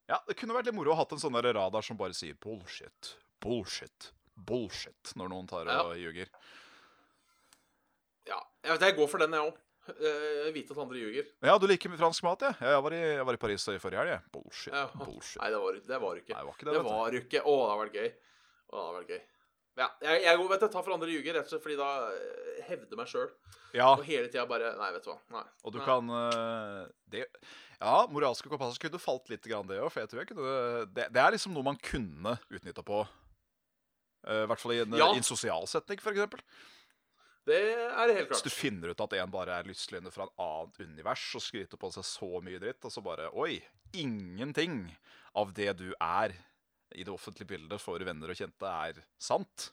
Ja, 0.09 0.19
det 0.27 0.35
kunne 0.37 0.53
vært 0.53 0.67
litt 0.69 0.75
moro 0.77 0.91
å 0.93 0.97
ha 0.97 1.01
hatt 1.03 1.15
en 1.15 1.21
sånn 1.21 1.33
der 1.33 1.53
radar 1.57 1.81
som 1.85 1.97
bare 1.97 2.13
sier 2.13 2.35
bullshit, 2.41 3.15
bullshit, 3.41 4.11
bullshit 4.37 5.13
når 5.17 5.31
noen 5.33 5.47
tar 5.49 5.65
og 5.71 5.95
ljuger. 5.97 6.29
Ja, 8.29 8.39
jeg 8.65 8.75
vet 8.75 8.85
jeg 8.89 8.97
går 8.99 9.09
for 9.09 9.21
den, 9.21 9.33
jeg 9.37 9.51
òg. 9.51 9.61
vite 10.55 10.73
at 10.73 10.79
andre 10.81 10.97
ljuger. 10.97 11.27
Ja, 11.45 11.57
du 11.61 11.67
liker 11.69 11.91
fransk 11.97 12.23
mat, 12.25 12.41
ja? 12.41 12.53
Jeg 12.57 12.81
var 12.81 12.93
i, 12.97 13.01
jeg 13.19 13.25
var 13.29 13.37
i 13.37 13.41
Paris 13.41 13.67
i 13.69 13.77
forrige 13.81 14.01
helg. 14.01 14.13
jeg. 14.15 14.21
Bullshit, 14.33 14.73
Ja. 14.73 14.85
bullshit. 14.97 15.41
Nei, 15.41 15.49
det 15.53 15.59
var 15.61 15.73
det 15.73 15.99
var 16.01 16.15
ikke. 16.21 16.33
Nei, 16.33 16.41
det 16.41 16.47
var 16.47 16.55
ikke 16.55 16.65
Det 16.65 16.73
det, 16.73 16.83
var 16.83 17.11
ikke 17.19 17.41
Å, 17.45 17.53
det 17.55 17.69
hadde 17.69 17.83
vært 17.85 17.97
gøy. 17.99 18.09
Å, 18.65 18.73
det 18.73 18.85
hadde 18.85 18.97
vært 18.99 19.13
gøy. 19.13 19.21
Ja, 19.75 19.89
jeg, 20.01 20.21
jeg 20.23 20.39
vet 20.39 20.61
jeg 20.63 20.71
tar 20.71 20.83
for 20.85 20.93
andre 20.95 21.09
ljuger 21.11 21.35
rett 21.35 21.49
og 21.49 21.51
slett 21.51 21.63
fordi 21.65 21.75
da 21.79 21.87
eh, 22.15 22.59
hevder 22.69 22.95
meg 23.01 23.09
sjøl. 23.11 23.29
Ja, 23.75 23.89
Og 23.97 24.05
hele 24.07 24.29
tida 24.31 24.45
bare 24.47 24.69
Nei, 24.79 24.87
vet 24.95 25.03
du 25.03 25.09
hva. 25.11 25.17
Nei. 25.35 25.41
og 25.67 25.73
du 25.75 25.79
Nei. 25.81 25.85
kan 25.89 26.13
eh, 26.15 26.85
det, 27.11 27.25
Ja, 27.81 27.97
moralske 28.07 28.47
kompasser 28.47 28.79
kunne 28.79 29.01
falt 29.03 29.27
litt 29.33 29.43
grann 29.51 29.67
det 29.67 29.81
òg, 29.83 29.89
for 29.91 29.99
jeg 30.05 30.11
tror 30.13 30.21
jeg 30.23 30.29
kunne 30.31 30.85
det, 30.95 31.09
det 31.11 31.19
er 31.25 31.35
liksom 31.35 31.51
noe 31.57 31.67
man 31.67 31.81
kunne 31.83 32.37
utnytta 32.47 32.85
på. 32.87 33.01
eh, 34.29 34.45
I 34.45 34.47
hvert 34.47 34.63
fall 34.63 34.77
i 34.77 34.79
en, 34.85 34.95
Ja. 34.95 35.09
i 35.11 35.19
en 35.19 35.27
sosial 35.27 35.67
setning, 35.67 35.99
f.eks. 35.99 36.39
Det 37.45 37.59
er 37.61 38.09
helt 38.15 38.29
klart. 38.31 38.39
Hvis 38.39 38.47
du 38.47 38.49
finner 38.49 38.89
ut 38.95 39.01
at 39.03 39.11
en 39.19 39.29
bare 39.35 39.59
er 39.59 39.67
lystløgner 39.67 40.09
fra 40.15 40.23
en 40.25 40.31
annet 40.41 40.79
univers 40.87 41.27
og 41.37 41.43
skryter 41.45 41.77
på 41.77 41.91
seg 41.93 42.07
så 42.07 42.31
mye 42.41 42.57
dritt, 42.63 42.79
og 42.87 42.95
så 42.95 43.03
bare 43.05 43.27
Oi, 43.37 43.59
ingenting 43.93 44.85
av 45.37 45.51
det 45.53 45.75
du 45.77 45.89
er 45.99 46.33
i 46.93 47.03
det 47.03 47.11
offentlige 47.13 47.47
bildet 47.49 47.81
for 47.81 47.97
venner 48.05 48.29
og 48.29 48.37
kjente, 48.37 48.69
er 48.69 48.99
sant. 49.17 49.71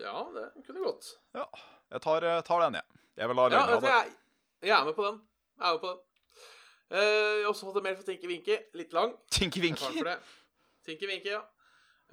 Ja, 0.00 0.22
det 0.34 0.46
kunne 0.66 0.80
gått. 0.86 1.10
ja. 1.36 1.46
Jeg 1.90 2.00
tar, 2.04 2.22
eh, 2.22 2.40
tar 2.46 2.60
den, 2.62 2.74
jeg. 2.78 2.84
Jeg 3.18 3.28
vil 3.28 3.36
ha 3.40 3.48
Ja, 3.50 3.66
det. 3.66 3.88
jeg, 3.90 4.12
jeg 4.62 4.74
er 4.80 4.84
med 4.86 4.94
på 4.94 5.04
den. 5.08 5.16
Jeg 5.58 5.66
er 5.68 5.72
med 5.72 5.80
på 5.82 5.88
den. 5.90 5.98
Uh, 6.90 6.98
jeg 7.00 7.42
har 7.42 7.48
også 7.50 7.66
fått 7.66 7.76
en 7.80 7.82
mail 7.82 7.96
fra 7.98 8.04
Tinky 8.06 8.28
Winky. 8.30 8.56
Litt 8.78 8.92
lang. 8.94 9.16
Tinky 9.30 9.58
Jeg 9.60 9.64
Winky. 9.66 10.14
Tinky 10.86 11.06
Winky, 11.10 11.32
ja. 11.34 11.40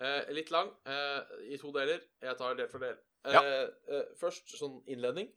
Uh, 0.02 0.34
litt 0.34 0.50
lang, 0.54 0.72
Uh, 0.86 1.22
i 1.54 1.58
to 1.62 1.72
deler. 1.74 2.02
Jeg 2.22 2.38
tar 2.38 2.58
del 2.58 2.70
for 2.70 2.80
del. 2.82 2.98
Ja. 3.28 3.42
først 4.20 4.54
sånn 4.58 4.78
innledning. 4.88 5.28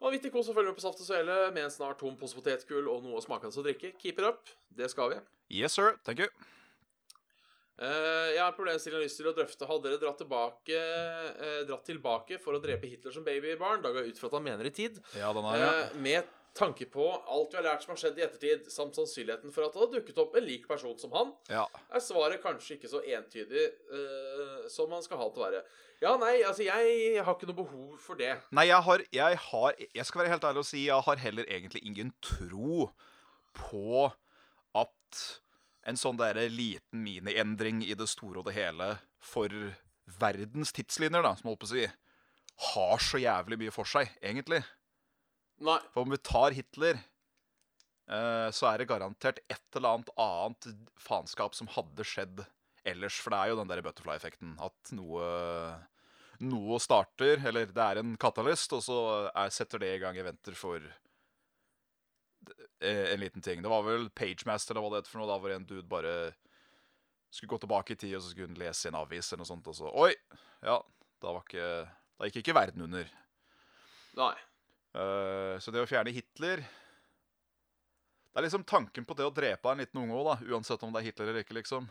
Vanvittig 0.00 0.30
kos 0.32 0.48
å 0.48 0.54
følge 0.56 0.72
med 0.72 0.78
på 0.78 0.84
Saft 0.86 1.02
og 1.02 1.08
Svele 1.08 1.34
med 1.52 1.66
en 1.66 1.72
snart 1.72 1.98
tom 2.00 2.14
pose 2.16 2.36
potetgull 2.36 2.88
og 2.88 3.04
noe 3.04 3.20
smakende 3.20 3.52
å 3.52 3.66
drikke. 3.66 3.92
Keep 4.00 4.22
it 4.22 4.30
up. 4.30 4.48
Det 4.72 4.88
skal 4.88 5.12
vi. 5.12 5.20
Yes, 5.52 5.76
sir. 5.76 5.98
Thank 6.06 6.24
you. 6.24 6.30
Uh, 7.80 8.32
jeg 8.32 8.40
har 8.40 8.56
problemstilling 8.56 9.04
lyst 9.04 9.20
til 9.20 9.28
å 9.28 9.34
drøfte. 9.36 9.68
Hadde 9.68 9.88
dere 9.88 10.00
dratt 10.00 10.18
tilbake, 10.20 10.80
uh, 11.36 11.60
dratt 11.68 11.86
tilbake 11.88 12.40
for 12.40 12.56
å 12.56 12.60
drepe 12.60 12.88
Hitler 12.88 13.12
som 13.12 13.24
babybarn? 13.24 13.80
Da 13.84 13.92
går 13.92 14.04
jeg 14.04 14.14
ut 14.14 14.20
fra 14.20 14.28
at 14.28 14.36
han 14.36 14.44
mener 14.48 14.68
i 14.68 14.72
tid. 14.76 14.98
Ja, 15.16 15.32
den 15.36 15.48
har 15.48 15.60
jeg. 15.60 15.86
Uh, 15.88 16.00
med 16.08 16.36
tanke 16.56 16.86
på 16.90 17.04
alt 17.30 17.52
vi 17.52 17.58
har 17.60 17.64
lært 17.64 17.84
som 17.84 17.92
har 17.94 18.00
skjedd 18.02 18.18
i 18.18 18.24
ettertid, 18.26 18.66
samt 18.72 18.96
sannsynligheten 18.98 19.52
for 19.54 19.64
at 19.66 19.74
det 19.74 19.80
hadde 19.82 19.98
dukket 20.00 20.18
opp 20.22 20.34
en 20.36 20.44
lik 20.46 20.66
person 20.68 20.96
som 20.98 21.12
han, 21.14 21.30
Ja. 21.48 21.66
er 21.94 22.02
svaret 22.02 22.42
kanskje 22.42 22.76
ikke 22.76 22.90
så 22.90 23.00
entydig 23.06 23.68
uh, 23.92 24.66
som 24.68 24.90
man 24.90 25.02
skal 25.06 25.20
ha 25.20 25.28
det 25.28 25.34
til 25.36 25.42
å 25.42 25.46
være. 25.46 25.62
Ja, 26.00 26.14
nei, 26.16 26.32
altså, 26.42 26.64
jeg 26.64 27.22
har 27.22 27.34
ikke 27.36 27.46
noe 27.50 27.60
behov 27.60 27.98
for 28.00 28.16
det. 28.18 28.32
Nei, 28.56 28.66
jeg 28.70 28.82
har, 28.86 29.02
jeg 29.12 29.36
har 29.50 29.74
Jeg 29.94 30.06
skal 30.08 30.22
være 30.22 30.32
helt 30.32 30.44
ærlig 30.48 30.62
og 30.64 30.68
si 30.70 30.86
jeg 30.86 31.06
har 31.06 31.16
heller 31.20 31.44
egentlig 31.44 31.82
ingen 31.84 32.12
tro 32.24 32.88
på 33.54 34.08
at 34.74 35.22
en 35.88 35.96
sånn 36.00 36.18
der 36.20 36.38
liten 36.52 37.02
miniendring 37.04 37.82
i 37.84 37.94
det 37.94 38.08
store 38.08 38.40
og 38.40 38.48
det 38.48 38.54
hele 38.56 38.94
for 39.20 39.48
verdens 40.20 40.72
tidslinjer, 40.72 41.22
da, 41.22 41.34
som 41.36 41.50
holdt 41.50 41.60
på 41.62 41.68
å 41.68 41.72
si, 41.74 41.86
har 42.74 42.98
så 43.04 43.20
jævlig 43.20 43.58
mye 43.60 43.72
for 43.74 43.88
seg, 43.88 44.10
egentlig. 44.22 44.62
Nei. 45.60 45.78
For 45.92 46.06
om 46.06 46.14
vi 46.14 46.18
tar 46.24 46.56
Hitler, 46.56 47.00
eh, 48.08 48.48
så 48.56 48.70
er 48.70 48.80
det 48.80 48.88
garantert 48.90 49.42
et 49.50 49.76
eller 49.76 49.98
annet 49.98 50.10
annet 50.16 50.70
faenskap 51.00 51.56
som 51.56 51.68
hadde 51.74 52.06
skjedd 52.08 52.42
ellers. 52.88 53.18
For 53.20 53.34
det 53.34 53.40
er 53.40 53.52
jo 53.52 53.60
den 53.60 53.70
der 53.70 53.84
butterfly-effekten. 53.84 54.56
At 54.64 54.94
noe, 54.96 55.28
noe 56.40 56.80
starter, 56.82 57.44
eller 57.50 57.68
det 57.68 57.86
er 57.86 58.00
en 58.00 58.16
katalyst, 58.20 58.72
og 58.76 58.84
så 58.86 58.98
er, 59.28 59.52
setter 59.54 59.84
det 59.84 59.94
i 59.96 60.02
gang 60.02 60.16
eventer 60.20 60.56
for 60.56 60.80
eh, 62.80 63.06
en 63.12 63.20
liten 63.20 63.44
ting. 63.44 63.60
Det 63.60 63.72
var 63.72 63.84
vel 63.86 64.08
Pagemaster 64.16 64.74
eller 64.74 64.86
hva 64.86 64.96
det 64.96 65.04
het 65.04 65.12
for 65.12 65.20
noe. 65.22 65.30
Da 65.30 65.40
hvor 65.42 65.56
en 65.56 65.68
dude 65.68 65.88
bare 65.90 66.14
skulle 67.30 67.52
gå 67.52 67.60
tilbake 67.62 67.94
i 67.94 68.00
tid, 68.00 68.16
og 68.16 68.24
så 68.24 68.32
skulle 68.32 68.50
hun 68.50 68.58
lese 68.58 68.88
i 68.88 68.90
en 68.90 69.02
avis 69.04 69.28
eller 69.28 69.44
noe 69.44 69.52
sånt. 69.52 69.68
Og 69.70 69.76
så 69.76 69.92
Oi! 69.92 70.14
Ja, 70.64 70.80
da 71.20 71.32
var 71.36 71.44
ikke 71.44 71.66
Da 72.20 72.28
gikk 72.28 72.42
ikke 72.42 72.56
verden 72.56 72.88
under. 72.88 73.12
Nei. 74.18 74.34
Eh, 74.94 75.56
så 75.62 75.70
det 75.70 75.82
å 75.84 75.86
fjerne 75.86 76.10
Hitler 76.10 76.64
Det 78.30 78.38
er 78.40 78.42
liksom 78.46 78.64
tanken 78.66 79.04
på 79.06 79.14
det 79.14 79.26
å 79.26 79.30
drepe 79.34 79.70
en 79.70 79.78
liten 79.82 80.00
unge 80.02 80.14
òg, 80.18 80.24
da. 80.32 80.54
Uansett 80.54 80.82
om 80.86 80.92
det 80.94 81.00
er 81.02 81.06
Hitler 81.08 81.30
eller 81.30 81.44
ikke, 81.44 81.54
liksom. 81.58 81.86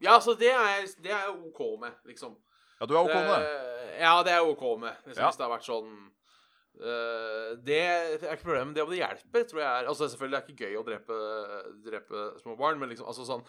Ja, 0.00 0.16
altså, 0.16 0.34
det 0.38 0.48
er, 0.50 0.68
jeg- 0.80 1.02
det 1.02 1.10
er 1.12 1.28
OK 1.30 1.60
med, 1.80 1.92
liksom. 2.06 2.36
Ja, 2.80 2.86
du 2.86 2.94
er 2.94 3.00
OK 3.04 3.14
med 3.14 3.28
det? 3.28 3.40
Det- 3.40 4.00
Ja, 4.00 4.22
det 4.22 4.32
er 4.32 4.38
jeg 4.40 4.48
OK 4.56 4.78
med. 4.80 4.96
Liksom, 5.06 5.20
Ja. 5.22 5.28
Hvis 5.30 5.36
det 5.36 5.46
har 5.46 5.58
vært 5.58 5.68
sånn 5.68 6.10
Uh, 6.80 7.56
Det 7.60 7.76
er 7.76 8.14
ikke 8.36 8.44
problemet. 8.46 8.74
Det 8.74 8.82
om 8.82 8.88
det 8.88 9.00
hjelper, 9.02 9.42
tror 9.44 9.58
jeg 9.60 9.68
er 9.82 9.88
Altså, 9.90 10.06
selvfølgelig 10.08 10.36
er 10.38 10.46
det 10.46 10.54
ikke 10.54 10.68
gøy 10.70 10.76
å 10.78 10.84
drepe, 10.86 11.16
drepe 11.84 12.40
små 12.40 12.56
barn, 12.56 12.78
men 12.78 12.88
liksom 12.88 13.06
altså 13.10 13.26
sånn 13.26 13.44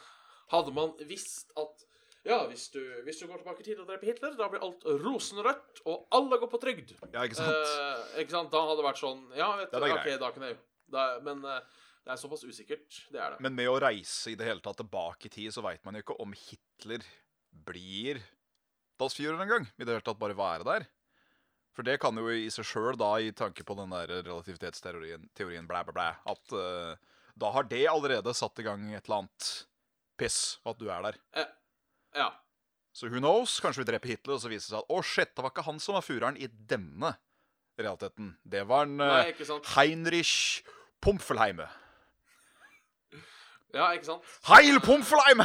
Hadde 0.52 0.74
man 0.74 0.92
visst 1.08 1.52
at 1.56 1.86
ja, 2.28 2.38
hvis 2.52 2.68
du, 2.74 2.82
hvis 3.06 3.22
du 3.22 3.28
går 3.30 3.42
tilbake 3.42 3.64
i 3.64 3.66
tid 3.66 3.80
og 3.82 3.88
dreper 3.90 4.12
Hitler, 4.12 4.36
da 4.38 4.50
blir 4.52 4.62
alt 4.66 4.84
rosenrødt, 5.04 5.82
og 5.90 6.04
alle 6.18 6.38
går 6.42 6.52
på 6.52 6.60
trygd. 6.62 6.92
Ja, 7.14 7.24
ikke 7.26 7.40
sant? 7.40 7.56
Eh, 7.56 8.20
ikke 8.24 8.36
sant? 8.36 8.52
Da 8.54 8.62
hadde 8.68 8.82
det 8.82 8.86
vært 8.90 9.02
sånn 9.02 9.24
Ja, 9.38 9.48
vet 9.58 9.72
du, 9.74 9.80
OK, 9.80 9.96
grei. 10.04 10.18
da 10.22 10.30
kan 10.36 10.46
jeg 10.50 10.60
da, 10.92 11.06
Men 11.26 11.42
eh, 11.48 11.80
det 12.06 12.14
er 12.14 12.22
såpass 12.22 12.44
usikkert. 12.46 13.00
Det 13.14 13.22
er 13.22 13.34
det. 13.36 13.42
Men 13.46 13.58
med 13.58 13.70
å 13.72 13.80
reise 13.82 14.34
i 14.34 14.38
det 14.38 14.48
hele 14.48 14.62
tatt 14.64 14.80
tilbake 14.82 15.30
i 15.30 15.34
tid, 15.34 15.54
så 15.54 15.64
veit 15.66 15.84
man 15.86 15.98
jo 15.98 16.04
ikke 16.06 16.18
om 16.24 16.34
Hitler 16.38 17.06
blir 17.68 18.22
Dalsfjord 19.02 19.42
en 19.42 19.54
gang. 19.56 19.70
I 19.78 19.86
det 19.86 19.96
hele 19.96 20.06
tatt 20.06 20.20
bare 20.22 20.38
være 20.38 20.68
der. 20.68 20.88
For 21.72 21.88
det 21.88 22.00
kan 22.04 22.18
jo 22.20 22.28
i 22.34 22.50
seg 22.52 22.68
sjøl, 22.68 22.98
da, 23.00 23.14
i 23.22 23.32
tanke 23.32 23.64
på 23.66 23.78
den 23.80 23.94
der 23.94 24.12
relativitetsteorien, 24.26 25.30
teorien 25.38 25.70
blæ, 25.70 25.86
blæ, 25.88 25.96
blæ, 25.96 26.08
at 26.34 26.56
eh, 26.58 27.12
da 27.40 27.52
har 27.56 27.70
det 27.72 27.86
allerede 27.88 28.34
satt 28.36 28.60
i 28.60 28.66
gang 28.68 28.84
et 28.92 29.06
eller 29.06 29.22
annet 29.24 29.52
piss, 30.20 30.60
at 30.68 30.82
du 30.82 30.90
er 30.92 31.06
der. 31.08 31.20
Ja. 32.16 32.30
Så 32.94 33.08
who 33.08 33.20
knows? 33.24 33.60
Kanskje 33.64 33.84
vi 33.86 33.88
dreper 33.92 34.12
Hitler, 34.12 34.36
og 34.36 34.42
så 34.44 34.50
viser 34.52 34.68
det 34.68 34.74
seg 34.76 34.80
at 34.84 34.92
å, 34.92 35.02
shit, 35.06 35.32
det 35.36 35.44
var 35.46 35.54
ikke 35.54 35.64
han 35.68 35.80
som 35.80 35.96
var 35.96 36.04
fureren 36.04 36.38
i 36.38 36.48
denne 36.48 37.14
realiteten. 37.80 38.34
Det 38.44 38.66
var 38.68 38.84
en 38.90 38.98
Nei, 39.00 39.30
eh? 39.32 39.70
Heinrich 39.76 40.64
Pomfelheime. 41.02 41.70
Ja, 43.72 43.92
ikke 43.96 44.10
sant? 44.10 44.26
Heil 44.50 44.82
Pomfelheim! 44.84 45.40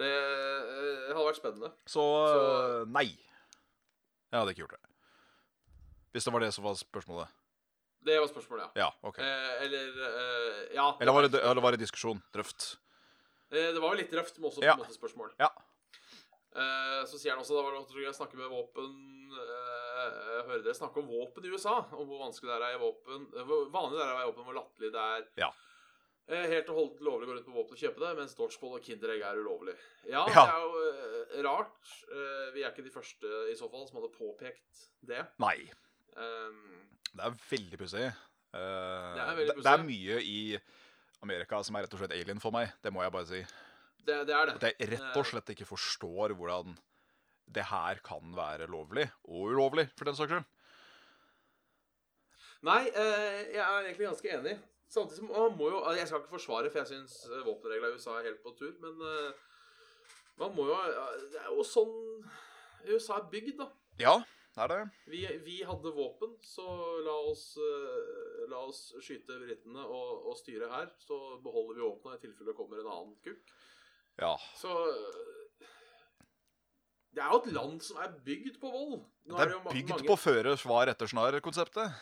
Det 0.00 0.08
eh, 0.08 1.10
hadde 1.10 1.24
vært 1.26 1.40
spennende. 1.40 1.72
Så, 1.84 2.04
Så- 2.30 2.86
nei. 2.94 3.08
Jeg 4.30 4.38
hadde 4.38 4.54
ikke 4.54 4.62
gjort 4.62 4.76
det. 4.78 4.84
Hvis 6.14 6.24
det 6.26 6.32
var 6.32 6.40
det 6.44 6.52
som 6.54 6.64
var 6.64 6.78
spørsmålet. 6.78 7.28
Det 8.06 8.16
var 8.16 8.30
spørsmålet, 8.30 8.70
ja. 8.78 8.86
Ja, 8.86 8.90
okay. 9.02 9.24
Eh, 9.26 9.64
eller 9.66 9.98
eh, 10.06 10.74
Ja. 10.78 10.86
Eller 11.00 11.12
var 11.12 11.26
det, 11.28 11.42
eller 11.42 11.60
var 11.62 11.74
det 11.74 11.82
diskusjon? 11.82 12.22
Drøft? 12.32 12.76
Eh, 13.50 13.70
det 13.74 13.80
var 13.82 13.94
jo 13.94 14.00
litt 14.02 14.12
røft, 14.14 14.38
men 14.38 14.50
også 14.50 14.60
på 14.62 14.66
Ja. 14.68 14.74
en 14.76 14.82
måte 14.84 14.94
spørsmål. 14.98 15.32
Ja. 15.40 15.50
Eh, 16.50 17.04
så 17.06 17.18
sier 17.18 17.30
han 17.36 17.40
også 17.44 17.54
da 17.54 17.62
var 17.62 17.76
det 17.78 18.04
jeg 18.04 18.14
snakke 18.16 18.34
med 18.38 18.50
våpen 18.50 18.90
eh, 19.30 20.06
Jeg 20.10 20.46
hører 20.48 20.62
dere 20.64 20.74
snakke 20.74 20.98
om 20.98 21.06
våpen 21.06 21.44
i 21.46 21.50
USA, 21.54 21.76
om 21.94 22.08
hvor 22.10 22.18
vanskelig 22.24 22.50
det 22.50 22.56
er 22.56 22.64
å 22.64 22.70
eie 22.70 22.80
våpen. 22.82 23.26
Hvor 23.46 23.66
vanlig 23.70 23.98
det 24.00 24.06
er 24.06 24.14
å 24.14 24.20
eie 24.22 24.30
våpen, 24.32 24.46
hvor 24.48 24.56
latterlig 24.58 24.90
det 24.96 25.04
er. 25.04 25.26
Ja. 25.44 25.50
Eh, 26.30 26.46
helt 26.50 26.68
og 26.70 26.76
holdent 26.78 27.00
lovlig 27.06 27.26
å 27.26 27.30
gå 27.30 27.36
rundt 27.36 27.46
på 27.46 27.54
våpen 27.58 27.74
og 27.74 27.82
kjøpe 27.82 28.02
det, 28.02 28.10
mens 28.18 28.34
Dodgeball 28.38 28.76
og 28.78 28.84
Kinderegg 28.86 29.22
er 29.26 29.38
ulovlig. 29.42 29.76
Ja, 30.10 30.24
det 30.26 30.36
er 30.36 30.60
jo 30.62 31.42
rart. 31.46 31.94
Vi 32.54 32.62
er 32.62 32.70
ikke 32.70 32.84
de 32.86 32.92
første 32.94 33.32
i 33.50 33.56
så 33.58 33.70
fall 33.70 33.86
som 33.88 33.98
hadde 34.00 34.12
påpekt 34.14 34.84
det. 35.06 35.24
Nei. 35.42 35.56
Um, 36.16 36.86
Det 37.14 37.24
er 37.26 37.34
veldig 37.50 37.78
pussig. 37.80 38.06
Uh, 38.54 39.14
Det 39.14 39.22
er 39.26 39.36
veldig 39.38 39.54
det, 39.56 39.62
det 39.66 39.72
er 39.74 39.82
mye 39.86 40.20
i 40.22 40.38
Amerika 41.24 41.60
som 41.66 41.76
er 41.76 41.84
rett 41.84 41.96
og 41.96 42.00
slett 42.02 42.14
alien 42.16 42.40
for 42.42 42.54
meg. 42.54 42.72
Det 42.82 42.92
må 42.94 43.02
jeg 43.04 43.14
bare 43.14 43.28
si. 43.28 43.42
det, 44.06 44.22
det 44.28 44.36
er 44.36 44.48
det. 44.48 44.56
At 44.56 44.66
jeg 44.70 44.90
rett 44.94 45.20
og 45.20 45.28
slett 45.28 45.52
ikke 45.54 45.68
forstår 45.68 46.34
hvordan 46.38 46.78
det 47.50 47.66
her 47.66 47.98
kan 48.06 48.34
være 48.36 48.68
lovlig, 48.70 49.08
og 49.26 49.50
ulovlig, 49.50 49.88
for 49.98 50.06
den 50.06 50.16
saks 50.16 50.30
skyld. 50.30 50.48
Nei, 52.68 52.82
eh, 52.92 53.38
jeg 53.56 53.62
er 53.64 53.86
egentlig 53.86 54.06
ganske 54.06 54.32
enig. 54.36 54.58
Samtidig 54.90 55.22
som 55.22 55.30
man 55.30 55.54
må 55.56 55.70
jo 55.70 55.78
altså, 55.78 55.98
Jeg 55.98 56.08
skal 56.08 56.20
ikke 56.20 56.34
forsvare, 56.34 56.70
for 56.70 56.82
jeg 56.82 56.90
syns 56.90 57.14
våpenreglene 57.46 57.94
i 57.94 57.98
USA 57.98 58.16
er 58.18 58.26
helt 58.26 58.42
på 58.42 58.52
tur, 58.58 58.72
men 58.82 59.04
eh, 59.06 59.32
man 60.40 60.54
må 60.56 60.66
jo 60.66 60.78
Det 61.30 61.40
er 61.40 61.50
jo 61.54 61.66
sånn 61.66 61.94
USA 62.88 63.20
er 63.20 63.28
bygd, 63.32 63.60
da. 63.60 63.68
Ja, 64.00 64.14
det 64.60 64.76
er 64.76 64.84
det. 64.84 64.90
Vi, 65.12 65.20
vi 65.46 65.56
hadde 65.66 65.92
våpen, 65.96 66.36
så 66.44 66.66
la 67.06 67.14
oss, 67.30 67.44
eh, 67.56 68.44
la 68.52 68.60
oss 68.68 68.82
skyte 69.00 69.38
britene 69.40 69.82
og, 69.86 70.26
og 70.30 70.36
styre 70.38 70.68
her. 70.72 70.90
Så 71.00 71.18
beholder 71.44 71.78
vi 71.80 71.86
våpnene 71.86 72.18
i 72.18 72.22
tilfelle 72.26 72.52
det 72.52 72.56
kommer 72.58 72.80
en 72.82 72.90
annen 72.92 73.16
kukk. 73.24 73.52
Ja. 74.20 74.34
Så 74.60 74.68
eh, 74.90 75.66
Det 77.10 77.22
er 77.24 77.32
jo 77.32 77.40
et 77.42 77.52
land 77.56 77.80
som 77.82 77.98
er 78.04 78.12
bygd 78.26 78.60
på 78.62 78.70
vold. 78.70 79.00
Nå 79.26 79.36
Det 79.38 79.46
er, 79.46 79.54
er 79.56 79.62
ma- 79.64 79.72
bygd 79.74 79.88
mange- 79.96 80.08
på 80.12 80.16
føre 80.20 80.56
svar 80.60 80.90
etter 80.92 81.10
snar-konseptet. 81.10 81.96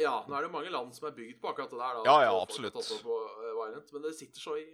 Ja, 0.00 0.16
nå 0.26 0.34
er 0.36 0.42
det 0.48 0.50
mange 0.52 0.72
land 0.74 0.90
som 0.96 1.06
er 1.08 1.14
bygd 1.16 1.38
på 1.40 1.52
akkurat 1.52 1.70
det 1.70 1.78
der. 1.78 1.94
da. 2.00 2.02
Ja, 2.10 2.16
ja, 2.26 2.34
absolutt. 2.42 2.74
på, 2.74 3.14
eh, 3.44 3.54
Violent, 3.54 3.92
men 3.94 4.02
det 4.02 4.14
sitter 4.18 4.40
så 4.42 4.56
i 4.58 4.66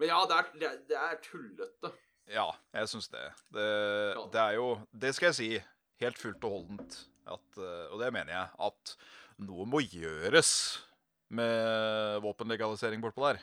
Men 0.00 0.08
ja, 0.08 0.24
det 0.26 0.34
er, 0.40 0.48
det 0.58 0.66
er, 0.70 0.78
det 0.88 0.96
er 0.98 1.20
tullete. 1.22 1.92
Ja, 2.26 2.46
jeg 2.72 2.88
syns 2.88 3.06
det. 3.12 3.20
det. 3.52 3.68
Ja. 4.16 4.22
Det 4.32 4.40
er 4.40 4.52
jo 4.56 4.80
Det 4.90 5.14
skal 5.14 5.26
jeg 5.28 5.34
si 5.34 5.48
helt 6.02 6.18
fullt 6.20 6.46
og 6.46 6.56
holdent, 6.58 6.96
at, 7.30 7.60
eh, 7.60 7.86
og 7.92 8.00
det 8.02 8.10
mener 8.14 8.34
jeg, 8.34 8.50
at 8.68 8.94
noe 9.44 9.66
må 9.68 9.82
gjøres 9.84 10.50
med 11.34 12.20
våpenlegalisering 12.24 13.02
bortpå 13.02 13.24
der. 13.26 13.40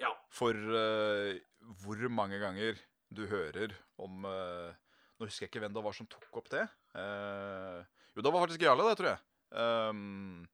Ja. 0.00 0.10
For 0.32 0.56
uh, 0.56 1.36
hvor 1.82 2.00
mange 2.08 2.40
ganger 2.40 2.78
du 3.12 3.26
hører 3.28 3.74
om 4.00 4.24
uh, 4.24 4.72
Nå 5.20 5.26
husker 5.28 5.44
jeg 5.44 5.50
ikke 5.50 5.60
hvem 5.60 5.74
det 5.76 5.82
var 5.84 5.92
som 5.92 6.08
tok 6.08 6.38
opp 6.40 6.46
det. 6.48 6.62
Uh, 6.96 7.84
jo, 8.16 8.22
det 8.24 8.30
var 8.32 8.40
faktisk 8.40 8.62
Jarle, 8.64 8.86
det, 8.88 8.96
tror 8.96 9.10
jeg. 9.10 9.20
Um, 9.52 10.46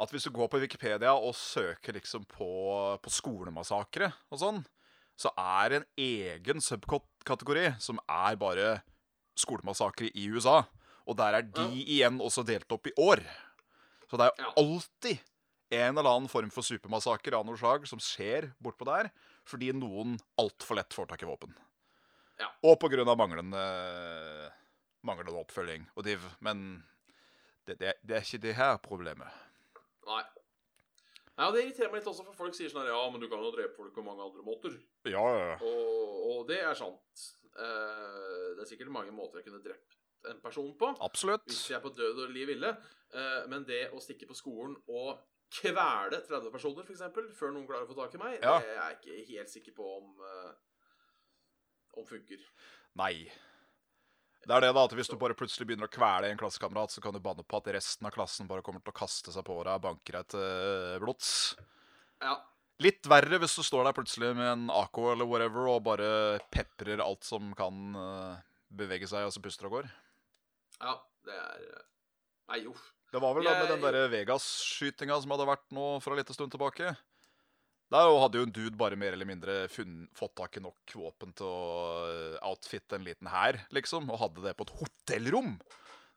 at 0.00 0.14
hvis 0.14 0.24
du 0.24 0.32
går 0.32 0.48
på 0.48 0.62
Wikipedia 0.62 1.12
og 1.12 1.34
søker 1.36 1.98
liksom 1.98 2.24
på, 2.24 2.48
på 3.04 3.12
skolemassakre 3.12 4.08
og 4.32 4.40
sånn, 4.40 4.62
så 5.20 5.28
er 5.36 5.76
en 5.76 5.84
egen 6.00 6.64
subkategori 6.64 7.74
som 7.82 8.00
er 8.08 8.38
bare 8.40 8.70
skolemassakre 9.38 10.10
i 10.14 10.28
USA. 10.32 10.62
Og 11.08 11.18
der 11.18 11.40
er 11.40 11.46
de 11.46 11.66
igjen 11.82 12.20
også 12.22 12.44
delt 12.46 12.70
opp 12.72 12.86
i 12.86 12.94
år. 13.00 13.22
Så 14.10 14.20
det 14.20 14.28
er 14.28 14.52
alltid 14.60 15.22
en 15.72 15.96
eller 15.96 16.10
annen 16.10 16.28
form 16.28 16.50
for 16.52 16.66
supermassaker 16.66 17.34
av 17.38 17.46
noe 17.48 17.56
slag 17.56 17.86
som 17.88 18.00
skjer 18.02 18.50
bortpå 18.62 18.86
der, 18.86 19.08
fordi 19.48 19.72
noen 19.74 20.18
altfor 20.40 20.78
lett 20.78 20.94
får 20.94 21.08
tak 21.10 21.24
i 21.24 21.28
våpen. 21.30 21.54
Ja. 22.40 22.50
Og 22.66 22.84
av 22.84 23.16
manglende, 23.18 23.62
manglende 25.06 25.40
oppfølging 25.40 25.88
og 25.96 26.04
div. 26.06 26.24
Men 26.44 26.82
det, 27.66 27.78
det, 27.80 27.96
det 28.02 28.18
er 28.18 28.26
ikke 28.26 28.42
det 28.44 28.54
her 28.58 28.78
problemet. 28.84 29.42
Nei. 30.08 30.22
Ja, 31.38 31.48
Det 31.50 31.62
irriterer 31.62 31.88
meg 31.88 32.02
litt 32.02 32.08
også, 32.10 32.26
for 32.26 32.36
folk 32.36 32.56
sier 32.56 32.68
sånn 32.68 32.84
her 32.84 32.92
Ja, 32.92 33.04
men 33.10 33.22
du 33.22 33.28
kan 33.30 33.40
jo 33.40 33.52
drepe 33.54 33.72
folk 33.78 33.94
på 33.96 34.04
mange 34.04 34.24
andre 34.26 34.44
måter. 34.44 34.74
Ja, 35.08 35.22
ja. 35.22 35.54
Og, 35.64 36.18
og 36.28 36.42
det 36.50 36.60
er 36.60 36.76
sant. 36.76 37.24
Eh, 37.58 38.54
det 38.56 38.64
er 38.64 38.70
sikkert 38.70 38.92
mange 38.94 39.12
måter 39.14 39.40
jeg 39.40 39.48
kunne 39.50 39.62
drept 39.64 39.98
en 40.30 40.40
person 40.40 40.70
på. 40.78 40.92
Absolutt. 41.02 41.44
Hvis 41.50 41.68
jeg 41.70 41.76
er 41.80 41.84
på 41.84 41.92
død 41.96 42.24
og 42.24 42.32
liv 42.32 42.46
ville. 42.54 42.72
Eh, 43.12 43.44
men 43.50 43.64
det 43.68 43.88
å 43.92 44.00
stikke 44.02 44.28
på 44.30 44.36
skolen 44.38 44.76
og 44.88 45.18
kvele 45.52 46.22
30 46.28 46.50
personer, 46.54 46.86
f.eks., 46.86 47.02
før 47.36 47.52
noen 47.52 47.66
klarer 47.68 47.84
å 47.84 47.90
få 47.90 47.98
tak 47.98 48.14
i 48.16 48.20
meg, 48.22 48.38
Ja. 48.40 48.58
det 48.62 48.70
er 48.72 48.78
jeg 48.82 49.00
ikke 49.00 49.32
helt 49.34 49.50
sikker 49.52 49.74
på 49.76 49.88
om 49.98 50.12
eh, 50.24 50.52
om 52.00 52.06
funker. 52.08 52.40
Nei. 52.96 53.26
Det 54.42 54.50
er 54.56 54.64
det 54.64 54.72
da, 54.74 54.84
at 54.84 54.94
Hvis 54.96 55.10
du 55.12 55.16
bare 55.20 55.36
plutselig 55.38 55.66
begynner 55.68 55.86
å 55.86 55.92
kvele 55.92 56.30
en 56.32 56.38
klassekamerat, 56.40 56.90
så 56.90 57.02
kan 57.04 57.12
du 57.14 57.20
banne 57.20 57.44
på 57.44 57.58
at 57.60 57.68
resten 57.76 58.08
av 58.08 58.14
klassen 58.14 58.48
bare 58.48 58.62
kommer 58.64 58.80
til 58.82 58.90
å 58.94 58.96
kaste 58.96 59.30
seg 59.34 59.44
på 59.46 59.58
deg 59.62 59.76
og 59.76 59.84
banke 59.84 60.14
deg 60.16 60.26
til 60.32 60.98
blods. 61.04 61.28
Ja. 62.22 62.38
Litt 62.82 63.06
verre 63.10 63.38
hvis 63.42 63.54
du 63.58 63.62
står 63.66 63.86
der 63.86 63.94
plutselig 63.96 64.32
med 64.34 64.48
en 64.48 64.64
AK 64.72 64.98
eller 65.12 65.28
whatever 65.28 65.68
og 65.70 65.84
bare 65.86 66.08
peprer 66.50 67.02
alt 67.04 67.26
som 67.26 67.52
kan 67.58 67.98
eh, 67.98 68.40
bevege 68.74 69.08
seg, 69.10 69.28
og 69.28 69.34
så 69.34 69.42
puster 69.44 69.68
og 69.68 69.78
går. 69.78 69.90
Ja, 70.80 70.96
det 71.28 71.36
er 71.36 71.64
eh, 71.68 71.88
Nei, 72.52 72.64
uff. 72.68 72.90
Det 73.12 73.20
var 73.20 73.36
vel 73.36 73.46
da 73.46 73.52
med 73.58 73.68
den 73.70 73.82
derre 73.84 74.06
Vegas-skytinga 74.12 75.18
som 75.20 75.34
hadde 75.34 75.46
vært 75.46 75.66
nå 75.76 75.86
for 76.02 76.14
en 76.14 76.18
liten 76.20 76.36
stund 76.36 76.52
tilbake. 76.52 76.94
Der 77.92 78.08
hadde 78.22 78.40
jo 78.40 78.46
en 78.46 78.54
dude 78.56 78.78
bare 78.80 78.96
mer 78.96 79.12
eller 79.12 79.28
mindre 79.28 79.56
funn, 79.68 80.06
fått 80.16 80.34
tak 80.40 80.56
i 80.56 80.62
nok 80.64 80.94
våpen 80.96 81.34
til 81.36 81.44
å 81.44 82.06
eh, 82.08 82.38
outfitte 82.48 82.96
en 82.96 83.04
liten 83.04 83.28
hær, 83.28 83.60
liksom, 83.76 84.08
og 84.08 84.20
hadde 84.24 84.46
det 84.46 84.56
på 84.56 84.64
et 84.64 84.74
hotellrom. 84.80 85.54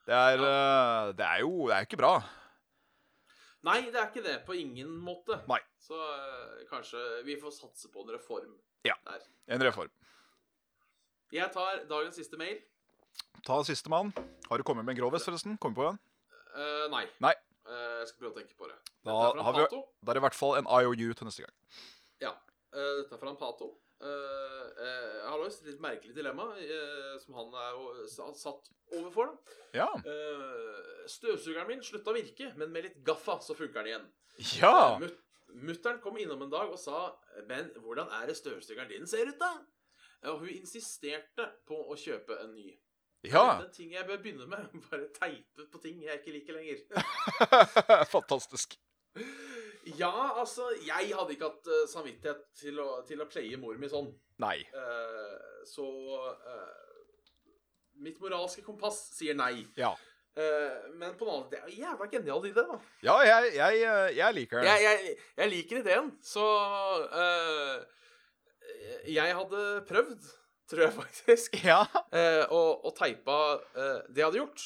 Det 0.07 0.15
er, 0.15 0.39
ja. 0.39 1.11
det 1.17 1.27
er 1.27 1.43
jo 1.43 1.67
det 1.67 1.75
er 1.75 1.83
jo 1.83 1.89
ikke 1.89 1.99
bra. 1.99 2.15
Nei, 3.65 3.79
det 3.89 3.97
er 3.97 4.09
ikke 4.11 4.23
det. 4.25 4.35
På 4.45 4.53
ingen 4.57 4.91
måte. 5.01 5.39
Nei. 5.49 5.59
Så 5.81 5.97
eh, 5.97 6.65
kanskje 6.69 7.01
vi 7.25 7.37
får 7.41 7.53
satse 7.55 7.89
på 7.93 8.03
en 8.05 8.13
reform 8.13 8.53
Ja. 8.85 8.93
der. 9.07 9.25
En 9.47 9.63
reform. 9.63 9.89
Jeg 11.33 11.49
tar 11.53 11.81
dagens 11.89 12.15
siste 12.15 12.37
mail. 12.37 12.59
Ta 13.45 13.57
sistemann. 13.65 14.13
Har 14.49 14.57
du 14.57 14.63
kommet 14.63 14.85
med 14.85 14.95
en 14.95 15.01
grovis, 15.01 15.25
forresten? 15.25 15.57
Kommer 15.57 15.75
på 15.75 15.87
en? 15.89 15.99
Uh, 16.55 16.85
nei. 16.93 17.03
Nei. 17.21 17.33
Uh, 17.65 18.01
jeg 18.03 18.11
skal 18.11 18.19
prøve 18.21 18.31
å 18.35 18.37
tenke 18.37 18.57
på 18.57 18.69
det. 18.69 18.77
Da 19.05 19.15
er 19.33 19.57
vi-. 19.57 19.81
Da 20.05 20.13
er 20.13 20.17
det 20.17 20.21
i 20.21 20.25
hvert 20.27 20.37
fall 20.37 20.55
en 20.59 20.69
IOU 20.69 21.13
til 21.17 21.27
neste 21.27 21.45
gang. 21.45 21.55
Ja. 22.21 22.31
Uh, 22.69 23.01
dette 23.01 23.17
er 23.17 23.21
fra 23.21 23.33
en 23.33 23.39
Pato. 23.41 23.71
Uh, 24.03 25.25
har 25.25 25.39
også 25.39 25.63
et 25.63 25.69
litt 25.71 25.83
merkelig 25.83 26.15
dilemma 26.17 26.49
uh, 26.51 27.13
som 27.21 27.37
han 27.39 27.53
er 27.61 27.77
uh, 27.79 28.33
satt 28.35 28.71
overfor. 28.95 29.35
Ja. 29.75 29.87
Uh, 30.05 31.05
støvsugeren 31.11 31.69
min 31.69 31.83
slutta 31.85 32.11
å 32.11 32.17
virke, 32.17 32.51
men 32.59 32.73
med 32.73 32.89
litt 32.89 32.99
gaffa 33.07 33.39
så 33.43 33.55
funker 33.57 33.81
den 33.81 33.93
igjen. 33.93 34.09
Ja! 34.59 34.97
Mut 35.01 35.21
Mutter'n 35.55 36.01
kom 36.03 36.17
innom 36.19 36.41
en 36.41 36.49
dag 36.51 36.71
og 36.73 36.79
sa 36.81 37.13
Men 37.47 37.69
hvordan 37.79 38.09
er 38.17 38.25
det 38.27 38.33
støvsugeren 38.35 38.89
din 38.89 39.05
ser 39.07 39.29
ut, 39.29 39.37
da? 39.39 39.53
Og 40.31 40.41
hun 40.41 40.49
insisterte 40.51 41.45
på 41.69 41.77
å 41.77 41.95
kjøpe 41.99 42.39
en 42.41 42.55
ny. 42.57 42.73
Ja! 43.25 43.59
Det 43.61 43.67
er 43.67 43.73
ting 43.77 43.93
jeg 43.93 44.07
bør 44.07 44.21
begynne 44.23 44.47
med. 44.49 44.65
Bare 44.89 45.09
teipe 45.15 45.67
på 45.71 45.81
ting 45.83 46.01
jeg 46.03 46.19
ikke 46.19 46.35
liker 46.35 46.59
lenger. 46.59 46.81
Fantastisk. 48.15 48.77
Ja, 49.93 50.39
altså 50.39 50.67
Jeg 50.85 51.13
hadde 51.13 51.35
ikke 51.35 51.49
hatt 51.49 51.69
eh, 51.69 51.85
samvittighet 51.89 52.41
til 52.57 52.79
å, 52.81 52.89
til 53.07 53.21
å 53.21 53.29
pleie 53.29 53.57
mor 53.61 53.77
mi 53.77 53.89
sånn. 53.91 54.09
Nei. 54.41 54.57
Uh, 54.73 55.61
så 55.69 55.85
uh, 55.85 56.71
Mitt 58.03 58.17
moralske 58.19 58.63
kompass 58.65 58.97
sier 59.15 59.37
nei. 59.37 59.63
Ja. 59.79 59.93
Uh, 60.35 60.89
men 60.99 61.13
på 61.15 61.27
en 61.27 61.35
annen 61.35 61.51
det 61.51 61.59
er 61.61 61.67
en 61.69 61.77
jævla 61.77 62.07
genial 62.11 62.47
idé, 62.49 62.63
da. 62.67 62.79
Ja, 63.05 63.19
jeg, 63.23 63.53
jeg, 63.55 63.83
jeg 64.17 64.37
liker 64.39 64.59
det. 64.59 64.71
Jeg, 64.71 64.87
jeg, 64.87 65.19
jeg 65.37 65.53
liker 65.53 65.83
ideen, 65.83 66.09
så 66.25 66.47
Jeg 69.05 69.37
hadde 69.37 69.61
prøvd, 69.87 70.25
tror 70.71 70.87
jeg 70.87 70.95
faktisk, 70.97 71.59
Ja. 71.69 71.83
og, 72.49 72.83
og 72.89 72.91
teipa 72.97 73.37
det 74.09 74.19
jeg 74.19 74.25
hadde 74.25 74.41
gjort. 74.41 74.65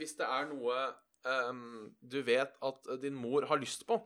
Hvis 0.00 0.16
det 0.18 0.26
er 0.26 0.48
noe 0.50 0.88
Um, 1.28 1.90
du 2.00 2.20
vet 2.22 2.54
at 2.64 2.90
din 3.02 3.16
mor 3.18 3.44
har 3.50 3.58
lyst 3.60 3.82
på, 3.88 3.98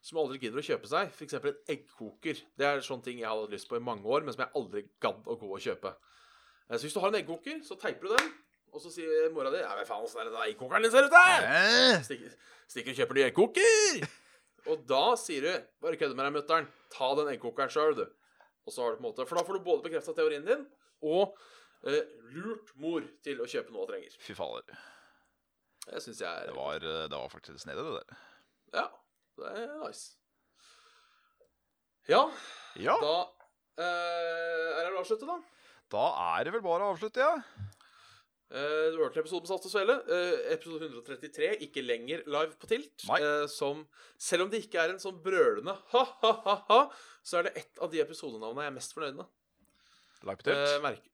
som 0.00 0.18
aldri 0.22 0.38
gidder 0.40 0.62
å 0.62 0.64
kjøpe 0.64 0.88
seg, 0.88 1.10
f.eks. 1.12 1.34
en 1.36 1.58
eggkoker. 1.74 2.38
Det 2.56 2.66
er 2.66 2.80
sånne 2.84 3.04
ting 3.04 3.18
jeg 3.20 3.28
hadde 3.28 3.50
lyst 3.52 3.68
på 3.68 3.76
i 3.76 3.82
mange 3.84 4.06
år, 4.08 4.24
men 4.24 4.32
som 4.36 4.44
jeg 4.46 4.54
aldri 4.60 4.84
gadd 5.02 5.26
å 5.28 5.36
gå 5.40 5.50
og 5.50 5.60
kjøpe. 5.64 5.92
Eh, 6.70 6.76
så 6.76 6.86
hvis 6.86 6.96
du 6.96 7.00
har 7.02 7.12
en 7.12 7.18
eggkoker, 7.20 7.60
så 7.66 7.76
teiper 7.80 8.08
du 8.08 8.14
den, 8.16 8.30
og 8.70 8.80
så 8.84 8.92
sier 8.94 9.32
mora 9.34 9.50
di 9.50 9.58
Ja, 9.60 9.72
hva 9.74 9.84
faen 9.88 10.04
åssen 10.06 10.20
er 10.22 10.28
det 10.28 10.34
den 10.36 10.46
eggkokeren 10.52 10.84
din 10.86 10.92
ser 10.94 11.08
ut? 11.10 11.16
Eh, 11.20 11.96
Stikker, 12.06 12.34
stikker 12.70 12.94
og 12.94 13.00
kjøper 13.00 13.18
ny 13.18 13.24
eggkoker! 13.26 14.04
Og 14.70 14.82
da 14.86 15.02
sier 15.18 15.42
du 15.46 15.52
Bare 15.82 15.96
kødder 15.98 16.14
med 16.18 16.26
deg, 16.28 16.34
mutter'n. 16.36 16.68
Ta 16.92 17.08
den 17.18 17.30
eggkokeren 17.32 17.72
sjøl, 17.72 17.96
du. 17.98 18.04
Og 18.68 18.74
så 18.74 18.84
har 18.84 18.92
du 18.94 19.00
på 19.00 19.02
en 19.02 19.08
måte 19.08 19.24
For 19.26 19.40
da 19.40 19.44
får 19.48 19.56
du 19.58 19.64
både 19.66 19.84
bekrefta 19.88 20.14
teorien 20.14 20.44
din 20.46 20.66
og 21.00 21.32
eh, 21.88 22.02
lurt 22.36 22.70
mor 22.76 23.00
til 23.24 23.38
å 23.40 23.46
kjøpe 23.48 23.72
noe 23.72 23.86
hun 23.86 23.90
trenger. 23.94 24.16
Fy 24.20 24.34
fader. 24.36 24.80
Det 25.86 26.02
syns 26.04 26.20
jeg 26.20 26.42
Det 26.44 26.52
er 26.52 26.58
var, 26.58 26.76
eh, 26.84 27.06
det 27.08 27.16
var 27.16 27.30
faktisk 27.32 27.62
snedig, 27.64 27.86
det 27.88 28.02
der. 28.02 28.18
Ja, 28.76 28.84
det 29.40 29.52
er 29.64 29.74
nice. 29.80 30.16
Ja, 32.10 32.24
Ja, 32.80 32.94
da 33.02 33.16
eh, 33.80 34.78
er 34.78 34.86
det 34.86 34.94
å 34.94 35.02
avslutte, 35.02 35.26
da. 35.28 35.36
da 35.92 36.06
er 36.36 36.46
det 36.46 36.54
vel 36.56 36.64
bare 36.64 36.86
å 36.86 36.94
avslutte, 36.94 37.22
ja. 37.22 37.68
Eh, 38.50 38.86
du 38.90 38.98
hørte 38.98 39.20
episoden 39.22 39.44
med 39.44 39.50
Saft 39.52 39.66
og 39.68 39.70
Svele. 39.70 39.94
Eh, 40.10 40.54
episode 40.56 40.88
133, 40.88 41.52
ikke 41.68 41.84
lenger 41.84 42.24
live 42.26 42.56
på 42.58 42.66
Tilt. 42.70 43.04
Eh, 43.14 43.44
som, 43.50 43.84
selv 44.18 44.46
om 44.46 44.50
det 44.50 44.64
ikke 44.64 44.80
er 44.82 44.94
en 44.94 45.02
sånn 45.02 45.20
brølende 45.22 45.76
ha-ha-ha-ha, 45.92 46.80
så 47.22 47.38
er 47.38 47.46
det 47.46 47.54
ett 47.62 47.78
av 47.78 47.92
de 47.92 48.02
episodenavnene 48.02 48.66
jeg 48.66 48.72
er 48.72 48.76
mest 48.80 48.96
fornøyd 48.96 49.20
med. 49.20 49.30
Live 50.26 50.42
på 50.42 50.50
Eh, 50.50 50.66
tilt. 50.90 51.06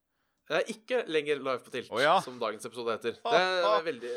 Det 0.47 0.57
er 0.61 0.73
ikke 0.73 1.03
lenger 1.11 1.43
live 1.43 1.61
på 1.67 1.75
Tilt, 1.75 1.93
oh, 1.93 2.01
ja. 2.01 2.17
som 2.25 2.39
dagens 2.41 2.65
episode 2.69 2.97
heter. 2.97 3.19
Det 3.21 3.39
er 3.43 3.65
jeg 3.67 3.87
veldig, 3.91 4.15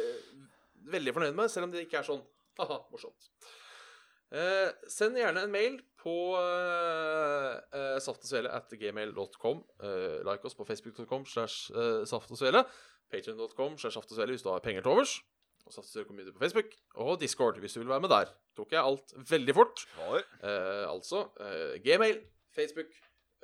veldig 0.96 1.16
fornøyd 1.18 1.40
med, 1.42 1.52
selv 1.52 1.68
om 1.68 1.76
det 1.76 1.84
ikke 1.88 2.00
er 2.00 2.08
sånn 2.08 2.24
ha-ha, 2.62 2.84
morsomt. 2.94 3.32
Eh, 4.30 4.70
send 4.92 5.18
gjerne 5.18 5.42
en 5.48 5.52
mail 5.54 5.80
på 6.00 6.14
eh, 6.38 7.56
uh, 7.74 7.98
saftogsvele 8.04 8.52
at 8.54 8.70
gmail.com. 8.78 9.64
Eh, 9.84 10.20
like 10.28 10.46
oss 10.46 10.56
på 10.56 10.68
facebook.com 10.70 11.26
slash 11.26 11.72
uh, 11.74 12.06
saftogsvele. 12.08 12.62
Patreon.com 13.10 13.78
slash 13.82 13.98
saftogsvele 13.98 14.36
hvis 14.36 14.46
du 14.46 14.52
har 14.54 14.62
penger 14.64 14.86
til 14.86 14.94
overs. 14.94 15.16
Og 15.66 15.74
Saftogsvele 15.74 16.08
Community 16.08 16.34
på 16.34 16.40
Facebook. 16.42 16.70
Og 17.04 17.18
Discord 17.22 17.60
hvis 17.62 17.74
du 17.74 17.82
vil 17.82 17.90
være 17.90 18.02
med 18.06 18.10
der. 18.14 18.30
Tok 18.58 18.72
jeg 18.74 18.82
alt 18.82 19.12
veldig 19.30 19.56
fort. 19.58 19.84
Eh, 20.42 20.86
altså 20.90 21.26
eh, 21.46 21.76
Gmail, 21.84 22.22
Facebook, 22.56 22.94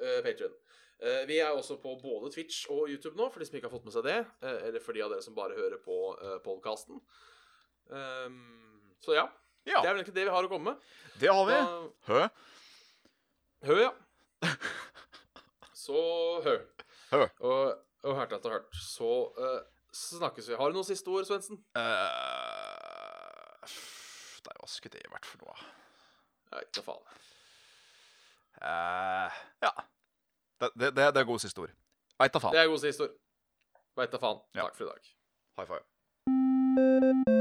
eh, 0.02 0.22
Patrion. 0.26 0.54
Eh, 1.04 1.26
vi 1.28 1.38
er 1.44 1.52
også 1.52 1.76
på 1.84 1.98
både 2.02 2.32
Twitch 2.34 2.70
og 2.72 2.88
YouTube 2.90 3.18
nå, 3.20 3.28
for 3.30 3.44
de 3.44 3.50
som 3.50 3.58
ikke 3.60 3.68
har 3.68 3.76
fått 3.76 3.86
med 3.86 3.94
seg 3.98 4.08
det. 4.08 4.18
eh, 4.42 4.62
eller 4.70 4.82
for 4.82 4.96
de 4.96 5.04
av 5.06 5.12
dere 5.14 5.26
som 5.26 5.36
bare 5.38 5.58
hører 5.58 5.82
på 5.84 5.98
podkasten. 6.46 7.02
så 9.06 9.14
ja. 9.14 9.28
Ja, 9.66 9.82
Det 9.82 9.89
er 9.89 9.93
vel 9.93 10.01
egentlig 10.01 10.16
det 10.16 10.26
vi 10.28 10.34
har 10.36 10.45
å 10.45 10.49
komme 10.51 10.74
med. 10.74 10.91
det 11.20 11.32
har 11.32 11.45
vi. 11.49 11.55
Da, 11.57 11.80
Hø. 12.09 12.28
hø, 13.70 13.78
ja. 13.82 13.93
Så 15.86 16.01
hø. 16.45 16.55
Hø. 17.11 17.24
Og, 17.39 17.74
og 18.05 18.16
hørt 18.20 18.34
etter 18.38 18.55
hørt. 18.57 18.78
Så 18.78 19.09
uh, 19.38 19.59
snakkes 19.93 20.49
vi. 20.49 20.57
Har 20.59 20.70
du 20.70 20.78
noen 20.78 20.88
siste 20.88 21.09
ord, 21.09 21.26
Svendsen? 21.30 21.61
Det 21.74 21.86
Nei, 24.45 24.53
hva 24.59 24.70
skulle 24.70 24.99
det 24.99 25.09
vært 25.09 25.26
for 25.26 25.41
noe? 25.41 25.55
Ikke 26.61 26.84
noe 26.84 26.86
faen. 26.86 27.22
Uh, 28.61 29.30
ja. 29.66 29.74
Det, 30.61 30.72
det, 30.78 30.93
det, 30.95 31.20
er 31.20 31.28
god 31.28 31.41
siste 31.43 31.66
ord. 31.66 31.74
Veit 32.22 32.34
da 32.34 32.43
faen. 32.43 32.55
Det 32.55 32.61
er 32.63 32.72
god 32.72 32.84
siste 32.86 33.09
ord. 33.09 33.18
Veit 33.99 34.13
da 34.13 34.22
faen. 34.22 34.43
Ja. 34.55 34.68
Takk 34.68 34.78
for 34.80 34.88
i 34.88 34.93
dag. 34.93 35.16
High 35.59 35.68
five. 35.74 37.35